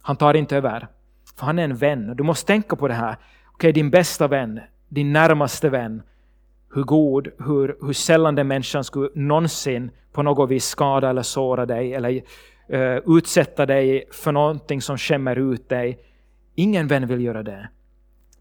Han 0.02 0.16
tar 0.16 0.34
inte 0.34 0.56
över, 0.56 0.88
för 1.36 1.46
han 1.46 1.58
är 1.58 1.64
en 1.64 1.76
vän. 1.76 2.16
Du 2.16 2.22
måste 2.22 2.46
tänka 2.46 2.76
på 2.76 2.88
det 2.88 2.94
här 2.94 3.16
okay, 3.54 3.72
din 3.72 3.90
bästa 3.90 4.28
vän, 4.28 4.60
din 4.88 5.12
närmaste 5.12 5.68
vän, 5.68 6.02
hur 6.74 6.82
god, 6.82 7.28
hur, 7.38 7.76
hur 7.80 7.92
sällan 7.92 8.34
den 8.34 8.48
människan 8.48 8.84
skulle 8.84 9.10
någonsin 9.14 9.90
på 10.12 10.22
något 10.22 10.50
vis 10.50 10.64
skada 10.64 11.10
eller 11.10 11.22
såra 11.22 11.66
dig 11.66 11.94
eller 11.94 12.22
uh, 12.72 12.98
utsätta 13.06 13.66
dig 13.66 14.08
för 14.10 14.32
någonting 14.32 14.82
som 14.82 14.98
skämmer 14.98 15.52
ut 15.52 15.68
dig. 15.68 15.98
Ingen 16.54 16.86
vän 16.86 17.06
vill 17.06 17.20
göra 17.20 17.42
det. 17.42 17.68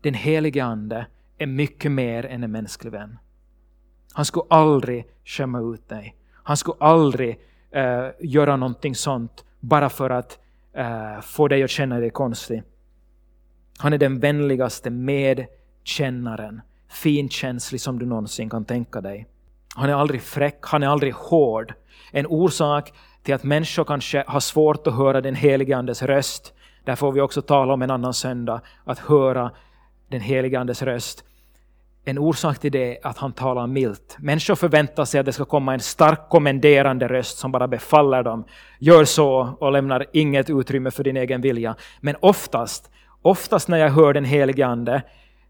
Den 0.01 0.13
helige 0.13 0.63
Ande 0.63 1.05
är 1.37 1.47
mycket 1.47 1.91
mer 1.91 2.25
än 2.25 2.43
en 2.43 2.51
mänsklig 2.51 2.91
vän. 2.91 3.17
Han 4.13 4.25
skulle 4.25 4.45
aldrig 4.49 5.07
skämma 5.25 5.59
ut 5.59 5.89
dig. 5.89 6.15
Han 6.33 6.57
skulle 6.57 6.77
aldrig 6.79 7.39
uh, 7.75 8.09
göra 8.19 8.55
någonting 8.57 8.95
sånt 8.95 9.45
bara 9.59 9.89
för 9.89 10.09
att 10.09 10.39
uh, 10.77 11.21
få 11.21 11.47
dig 11.47 11.63
att 11.63 11.69
känna 11.69 11.99
dig 11.99 12.09
konstig. 12.09 12.63
Han 13.77 13.93
är 13.93 13.97
den 13.97 14.19
vänligaste 14.19 14.89
medkännaren, 14.89 16.61
finkänslig 16.87 17.81
som 17.81 17.99
du 17.99 18.05
någonsin 18.05 18.49
kan 18.49 18.65
tänka 18.65 19.01
dig. 19.01 19.27
Han 19.75 19.89
är 19.89 19.93
aldrig 19.93 20.21
fräck, 20.21 20.59
han 20.61 20.83
är 20.83 20.87
aldrig 20.87 21.13
hård. 21.13 21.73
En 22.11 22.25
orsak 22.27 22.93
till 23.29 23.35
att 23.35 23.43
människor 23.43 23.83
kanske 23.83 24.23
har 24.27 24.39
svårt 24.39 24.87
att 24.87 24.93
höra 24.93 25.21
den 25.21 25.35
helige 25.35 25.77
Andes 25.77 26.01
röst, 26.01 26.53
där 26.85 26.95
får 26.95 27.11
vi 27.11 27.21
också 27.21 27.41
tala 27.41 27.73
om 27.73 27.81
en 27.81 27.91
annan 27.91 28.13
söndag, 28.13 28.61
att 28.85 28.99
höra 28.99 29.51
den 30.07 30.21
helige 30.21 30.59
Andes 30.59 30.81
röst. 30.81 31.23
En 32.05 32.17
orsak 32.17 32.59
till 32.59 32.71
det 32.71 32.97
är 32.97 33.07
att 33.07 33.17
han 33.17 33.33
talar 33.33 33.67
milt. 33.67 34.15
Människor 34.19 34.55
förväntar 34.55 35.05
sig 35.05 35.19
att 35.19 35.25
det 35.25 35.33
ska 35.33 35.45
komma 35.45 35.73
en 35.73 35.79
stark 35.79 36.29
kommenderande 36.29 37.07
röst 37.07 37.37
som 37.37 37.51
bara 37.51 37.67
befaller 37.67 38.23
dem. 38.23 38.45
Gör 38.79 39.05
så 39.05 39.57
och 39.59 39.71
lämnar 39.71 40.05
inget 40.13 40.49
utrymme 40.49 40.91
för 40.91 41.03
din 41.03 41.17
egen 41.17 41.41
vilja. 41.41 41.75
Men 42.01 42.15
oftast 42.19 42.89
Oftast 43.21 43.67
när 43.67 43.77
jag 43.77 43.89
hör 43.89 44.13
den 44.13 44.25
helige 44.25 44.65
Ande 44.65 45.01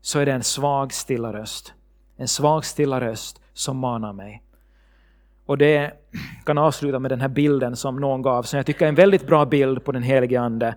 så 0.02 0.20
är 0.20 0.26
det 0.26 0.32
en 0.32 0.44
svag 0.44 0.94
stilla 0.94 1.34
röst. 1.34 1.74
En 2.18 2.28
svag 2.28 2.66
stilla 2.66 3.02
röst 3.02 3.42
som 3.54 3.78
manar 3.78 4.14
mig. 4.14 4.44
Och 5.50 5.58
det 5.58 5.92
kan 6.46 6.58
avsluta 6.58 7.00
med 7.00 7.12
den 7.12 7.22
här 7.22 7.28
bilden 7.28 7.76
som 7.76 7.96
någon 7.96 8.22
gav, 8.22 8.44
som 8.44 8.58
jag 8.58 8.66
tycker 8.66 8.86
är 8.86 8.90
en 8.90 8.96
väldigt 8.96 9.28
bra 9.28 9.46
bild 9.46 9.84
på 9.84 9.92
den 9.92 10.04
helige 10.04 10.42
Ande. 10.42 10.76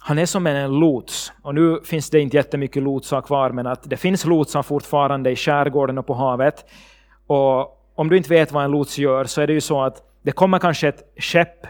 Han 0.00 0.18
är 0.18 0.26
som 0.26 0.46
en 0.46 0.78
lots. 0.78 1.32
Och 1.42 1.54
nu 1.54 1.80
finns 1.84 2.10
det 2.10 2.20
inte 2.20 2.36
jättemycket 2.36 2.82
lotsar 2.82 3.20
kvar, 3.20 3.50
men 3.50 3.66
att 3.66 3.90
det 3.90 3.96
finns 3.96 4.24
lotsar 4.24 4.62
fortfarande 4.62 5.30
i 5.30 5.36
skärgården 5.36 5.98
och 5.98 6.06
på 6.06 6.14
havet. 6.14 6.64
Och 7.26 7.90
om 7.94 8.08
du 8.08 8.16
inte 8.16 8.28
vet 8.28 8.52
vad 8.52 8.64
en 8.64 8.70
lots 8.70 8.98
gör 8.98 9.24
så 9.24 9.40
är 9.40 9.46
det 9.46 9.52
ju 9.52 9.60
så 9.60 9.82
att 9.82 10.02
det 10.22 10.32
kommer 10.32 10.58
kanske 10.58 10.88
ett 10.88 11.02
skepp 11.16 11.66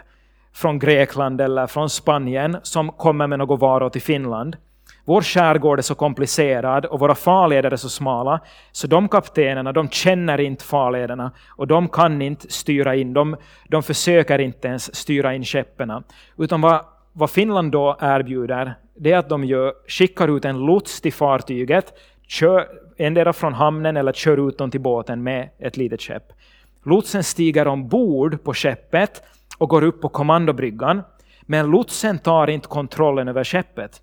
från 0.53 0.79
Grekland 0.79 1.41
eller 1.41 1.67
från 1.67 1.89
Spanien 1.89 2.57
som 2.63 2.89
kommer 2.91 3.27
med 3.27 3.39
något 3.39 3.59
varor 3.59 3.89
till 3.89 4.01
Finland. 4.01 4.57
Vår 5.11 5.21
skärgård 5.21 5.79
är 5.79 5.83
så 5.83 5.95
komplicerad 5.95 6.85
och 6.85 6.99
våra 6.99 7.15
farleder 7.15 7.71
är 7.71 7.75
så 7.75 7.89
smala, 7.89 8.39
så 8.71 8.87
de 8.87 9.09
kaptenerna 9.09 9.71
de 9.71 9.89
känner 9.89 10.39
inte 10.41 10.63
farlederna 10.63 11.31
och 11.49 11.67
de 11.67 11.89
kan 11.89 12.21
inte 12.21 12.51
styra 12.51 12.95
in, 12.95 13.13
de, 13.13 13.35
de 13.67 13.83
försöker 13.83 14.39
inte 14.39 14.67
ens 14.67 14.95
styra 14.95 15.35
in 15.35 15.43
skeppen. 15.43 16.03
Utan 16.37 16.61
vad, 16.61 16.85
vad 17.13 17.29
Finland 17.29 17.71
då 17.71 17.97
erbjuder, 18.01 18.73
det 18.95 19.11
är 19.11 19.17
att 19.17 19.29
de 19.29 19.43
gör, 19.43 19.73
skickar 19.87 20.37
ut 20.37 20.45
en 20.45 20.59
lots 20.59 21.01
till 21.01 21.13
fartyget, 21.13 21.93
kör, 22.27 22.67
endera 22.97 23.33
från 23.33 23.53
hamnen 23.53 23.97
eller 23.97 24.13
kör 24.13 24.47
ut 24.49 24.57
dem 24.57 24.71
till 24.71 24.81
båten 24.81 25.23
med 25.23 25.49
ett 25.59 25.77
litet 25.77 26.01
skepp. 26.01 26.33
Lotsen 26.83 27.23
stiger 27.23 27.67
ombord 27.67 28.43
på 28.43 28.53
skeppet 28.53 29.23
och 29.57 29.69
går 29.69 29.83
upp 29.83 30.01
på 30.01 30.09
kommandobryggan, 30.09 31.01
men 31.41 31.71
lotsen 31.71 32.19
tar 32.19 32.49
inte 32.49 32.67
kontrollen 32.67 33.27
över 33.27 33.43
skeppet 33.43 34.01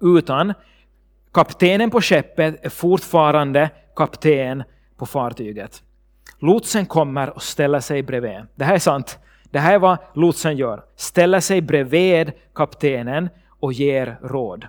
utan 0.00 0.54
kaptenen 1.32 1.90
på 1.90 2.00
skeppet 2.00 2.64
är 2.64 2.70
fortfarande 2.70 3.70
kapten 3.96 4.64
på 4.96 5.06
fartyget. 5.06 5.82
Lotsen 6.38 6.86
kommer 6.86 7.30
och 7.30 7.42
ställer 7.42 7.80
sig 7.80 8.02
bredvid. 8.02 8.46
Det 8.54 8.64
här 8.64 8.74
är 8.74 8.78
sant. 8.78 9.18
Det 9.50 9.58
här 9.58 9.74
är 9.74 9.78
vad 9.78 9.98
lotsen 10.14 10.56
gör. 10.56 10.84
Ställer 10.96 11.40
sig 11.40 11.60
bredvid 11.60 12.32
kaptenen 12.54 13.28
och 13.60 13.72
ger 13.72 14.18
råd. 14.22 14.66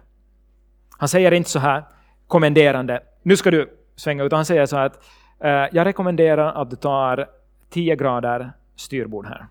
Han 0.97 1.09
säger 1.09 1.31
inte 1.31 1.49
så 1.49 1.59
här 1.59 1.83
kommenderande, 2.27 3.03
nu 3.23 3.37
ska 3.37 3.51
du 3.51 3.77
svänga, 3.95 4.23
utan 4.23 4.37
han 4.37 4.45
säger 4.45 4.65
så 4.65 4.77
här 4.77 4.85
att 4.85 5.03
eh, 5.39 5.77
jag 5.77 5.85
rekommenderar 5.85 6.61
att 6.61 6.69
du 6.69 6.75
tar 6.75 7.29
10 7.69 7.95
grader 7.95 8.51
styrbord 8.75 9.27
här. 9.27 9.47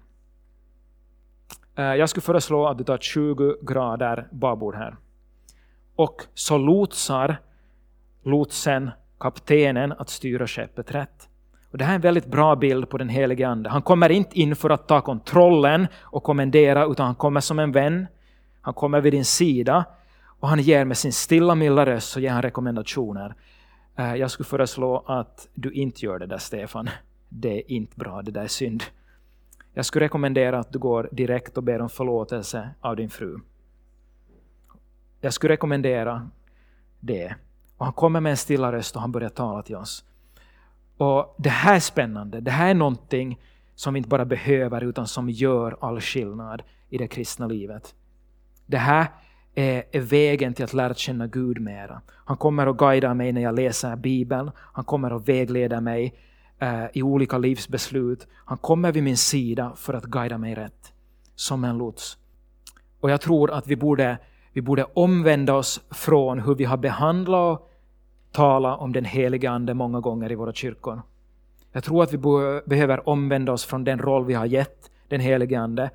Eh, 1.76 1.94
jag 1.98 2.08
skulle 2.08 2.22
föreslå 2.22 2.66
att 2.66 2.78
du 2.78 2.84
tar 2.84 2.98
20 2.98 3.56
grader 3.62 4.28
babord 4.30 4.74
här 4.74 4.96
och 5.98 6.22
så 6.34 6.58
lotsar 6.58 7.36
lotsen 8.22 8.90
kaptenen 9.20 9.92
att 9.92 10.08
styra 10.08 10.46
skeppet 10.46 10.94
rätt. 10.94 11.28
Och 11.70 11.78
det 11.78 11.84
här 11.84 11.92
är 11.92 11.94
en 11.94 12.00
väldigt 12.00 12.26
bra 12.26 12.56
bild 12.56 12.88
på 12.88 12.98
den 12.98 13.08
helige 13.08 13.48
Ande. 13.48 13.70
Han 13.70 13.82
kommer 13.82 14.10
inte 14.10 14.40
in 14.40 14.56
för 14.56 14.70
att 14.70 14.88
ta 14.88 15.00
kontrollen 15.00 15.86
och 16.00 16.22
kommendera, 16.22 16.86
utan 16.86 17.06
han 17.06 17.14
kommer 17.14 17.40
som 17.40 17.58
en 17.58 17.72
vän. 17.72 18.06
Han 18.60 18.74
kommer 18.74 19.00
vid 19.00 19.12
din 19.12 19.24
sida 19.24 19.84
och 20.40 20.48
han 20.48 20.60
ger 20.60 20.84
med 20.84 20.98
sin 20.98 21.12
stilla 21.12 21.54
milda 21.54 21.86
röst 21.86 22.08
så 22.08 22.20
ger 22.20 22.30
han 22.30 22.42
rekommendationer. 22.42 23.34
Eh, 23.96 24.14
jag 24.14 24.30
skulle 24.30 24.46
föreslå 24.46 25.04
att 25.06 25.48
du 25.54 25.72
inte 25.72 26.04
gör 26.04 26.18
det 26.18 26.26
där 26.26 26.38
Stefan. 26.38 26.90
Det 27.28 27.58
är 27.58 27.70
inte 27.72 27.96
bra, 27.96 28.22
det 28.22 28.30
där 28.30 28.42
är 28.42 28.48
synd. 28.48 28.82
Jag 29.74 29.84
skulle 29.84 30.04
rekommendera 30.04 30.58
att 30.58 30.72
du 30.72 30.78
går 30.78 31.08
direkt 31.12 31.56
och 31.56 31.62
ber 31.62 31.80
om 31.80 31.88
förlåtelse 31.88 32.70
av 32.80 32.96
din 32.96 33.10
fru. 33.10 33.38
Jag 35.20 35.32
skulle 35.32 35.52
rekommendera 35.52 36.30
det. 37.00 37.34
Och 37.76 37.84
han 37.84 37.94
kommer 37.94 38.20
med 38.20 38.30
en 38.30 38.36
stilla 38.36 38.72
röst 38.72 38.96
och 38.96 39.00
han 39.00 39.12
börjar 39.12 39.28
tala 39.28 39.62
till 39.62 39.76
oss. 39.76 40.04
Och 40.96 41.34
Det 41.38 41.50
här 41.50 41.76
är 41.76 41.80
spännande. 41.80 42.40
Det 42.40 42.50
här 42.50 42.70
är 42.70 42.74
någonting 42.74 43.40
som 43.74 43.94
vi 43.94 43.98
inte 43.98 44.08
bara 44.08 44.24
behöver 44.24 44.84
utan 44.84 45.06
som 45.06 45.30
gör 45.30 45.76
all 45.80 46.00
skillnad 46.00 46.62
i 46.90 46.98
det 46.98 47.08
kristna 47.08 47.46
livet. 47.46 47.94
Det 48.66 48.78
här 48.78 49.06
är, 49.54 50.00
vägen 50.00 50.54
till 50.54 50.64
att 50.64 50.74
lära 50.74 50.94
känna 50.94 51.26
Gud 51.26 51.60
mera. 51.60 52.00
Han 52.08 52.36
kommer 52.36 52.66
att 52.66 52.76
guida 52.76 53.14
mig 53.14 53.32
när 53.32 53.40
jag 53.40 53.54
läser 53.54 53.96
Bibeln. 53.96 54.50
Han 54.56 54.84
kommer 54.84 55.10
att 55.10 55.28
vägleda 55.28 55.80
mig 55.80 56.14
eh, 56.58 56.84
i 56.92 57.02
olika 57.02 57.38
livsbeslut. 57.38 58.26
Han 58.44 58.58
kommer 58.58 58.92
vid 58.92 59.02
min 59.02 59.16
sida 59.16 59.72
för 59.76 59.94
att 59.94 60.04
guida 60.04 60.38
mig 60.38 60.54
rätt. 60.54 60.92
Som 61.34 61.64
en 61.64 61.78
lots. 61.78 62.18
Och 63.00 63.10
jag 63.10 63.20
tror 63.20 63.50
att 63.50 63.66
vi 63.66 63.76
borde 63.76 64.18
vi 64.58 64.62
borde 64.62 64.84
omvända 64.94 65.54
oss 65.54 65.80
från 65.90 66.40
hur 66.40 66.54
vi 66.54 66.64
har 66.64 66.76
behandlat 66.76 67.60
och 67.60 67.70
talat 68.32 68.80
om 68.80 68.92
den 68.92 69.04
heliga 69.04 69.50
Ande 69.50 69.74
många 69.74 70.00
gånger 70.00 70.32
i 70.32 70.34
våra 70.34 70.52
kyrkor. 70.52 71.02
Jag 71.72 71.84
tror 71.84 72.02
att 72.02 72.12
vi 72.12 72.18
behöver 72.66 73.08
omvända 73.08 73.52
oss 73.52 73.64
från 73.64 73.84
den 73.84 73.98
roll 73.98 74.24
vi 74.24 74.34
har 74.34 74.46
gett 74.46 74.90
den 75.08 75.20
helige 75.20 75.60
Ande 75.60 75.90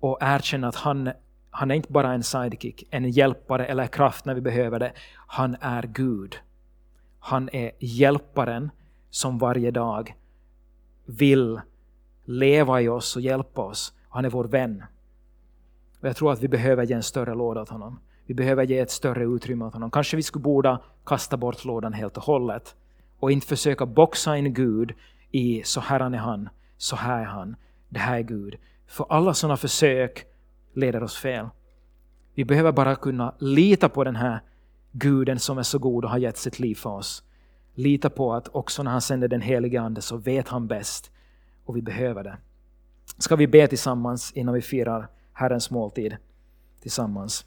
och 0.00 0.18
erkänna 0.20 0.68
att 0.68 0.76
han, 0.76 1.10
han 1.50 1.70
är 1.70 1.74
inte 1.74 1.92
bara 1.92 2.12
en 2.12 2.22
sidekick, 2.22 2.88
en 2.90 3.10
hjälpare 3.10 3.66
eller 3.66 3.86
kraft 3.86 4.24
när 4.24 4.34
vi 4.34 4.40
behöver 4.40 4.78
det. 4.78 4.92
Han 5.26 5.56
är 5.60 5.82
Gud. 5.82 6.36
Han 7.18 7.48
är 7.52 7.70
hjälparen 7.78 8.70
som 9.10 9.38
varje 9.38 9.70
dag 9.70 10.14
vill 11.06 11.60
leva 12.24 12.80
i 12.80 12.88
oss 12.88 13.16
och 13.16 13.22
hjälpa 13.22 13.62
oss. 13.62 13.92
Han 14.08 14.24
är 14.24 14.30
vår 14.30 14.44
vän. 14.44 14.84
Och 16.06 16.10
jag 16.10 16.16
tror 16.16 16.32
att 16.32 16.42
vi 16.42 16.48
behöver 16.48 16.84
ge 16.84 16.94
en 16.94 17.02
större 17.02 17.34
låda 17.34 17.62
åt 17.62 17.68
honom. 17.68 18.00
Vi 18.26 18.34
behöver 18.34 18.64
ge 18.64 18.78
ett 18.78 18.90
större 18.90 19.24
utrymme 19.24 19.64
åt 19.64 19.72
honom. 19.72 19.90
Kanske 19.90 20.16
vi 20.16 20.22
skulle 20.22 20.42
borde 20.42 20.78
kasta 21.06 21.36
bort 21.36 21.64
lådan 21.64 21.92
helt 21.92 22.16
och 22.16 22.22
hållet 22.22 22.76
och 23.18 23.32
inte 23.32 23.46
försöka 23.46 23.86
boxa 23.86 24.36
in 24.36 24.54
Gud 24.54 24.94
i 25.30 25.62
så 25.64 25.80
här 25.80 26.00
är 26.00 26.16
han, 26.16 26.48
så 26.76 26.96
här 26.96 27.20
är 27.20 27.24
han, 27.24 27.56
det 27.88 27.98
här 27.98 28.18
är 28.18 28.22
Gud. 28.22 28.56
För 28.86 29.06
alla 29.08 29.34
sådana 29.34 29.56
försök 29.56 30.26
leder 30.74 31.02
oss 31.02 31.16
fel. 31.16 31.48
Vi 32.34 32.44
behöver 32.44 32.72
bara 32.72 32.96
kunna 32.96 33.34
lita 33.38 33.88
på 33.88 34.04
den 34.04 34.16
här 34.16 34.40
Guden 34.92 35.38
som 35.38 35.58
är 35.58 35.62
så 35.62 35.78
god 35.78 36.04
och 36.04 36.10
har 36.10 36.18
gett 36.18 36.36
sitt 36.38 36.58
liv 36.58 36.74
för 36.74 36.90
oss. 36.90 37.22
Lita 37.74 38.10
på 38.10 38.34
att 38.34 38.48
också 38.48 38.82
när 38.82 38.90
han 38.90 39.00
sänder 39.00 39.28
den 39.28 39.40
helige 39.40 39.80
Ande 39.80 40.02
så 40.02 40.16
vet 40.16 40.48
han 40.48 40.66
bäst 40.66 41.10
och 41.64 41.76
vi 41.76 41.82
behöver 41.82 42.24
det. 42.24 42.36
Ska 43.18 43.36
vi 43.36 43.46
be 43.46 43.66
tillsammans 43.66 44.32
innan 44.32 44.54
vi 44.54 44.62
firar 44.62 45.08
Herrens 45.36 45.70
måltid 45.70 46.16
tillsammans. 46.80 47.46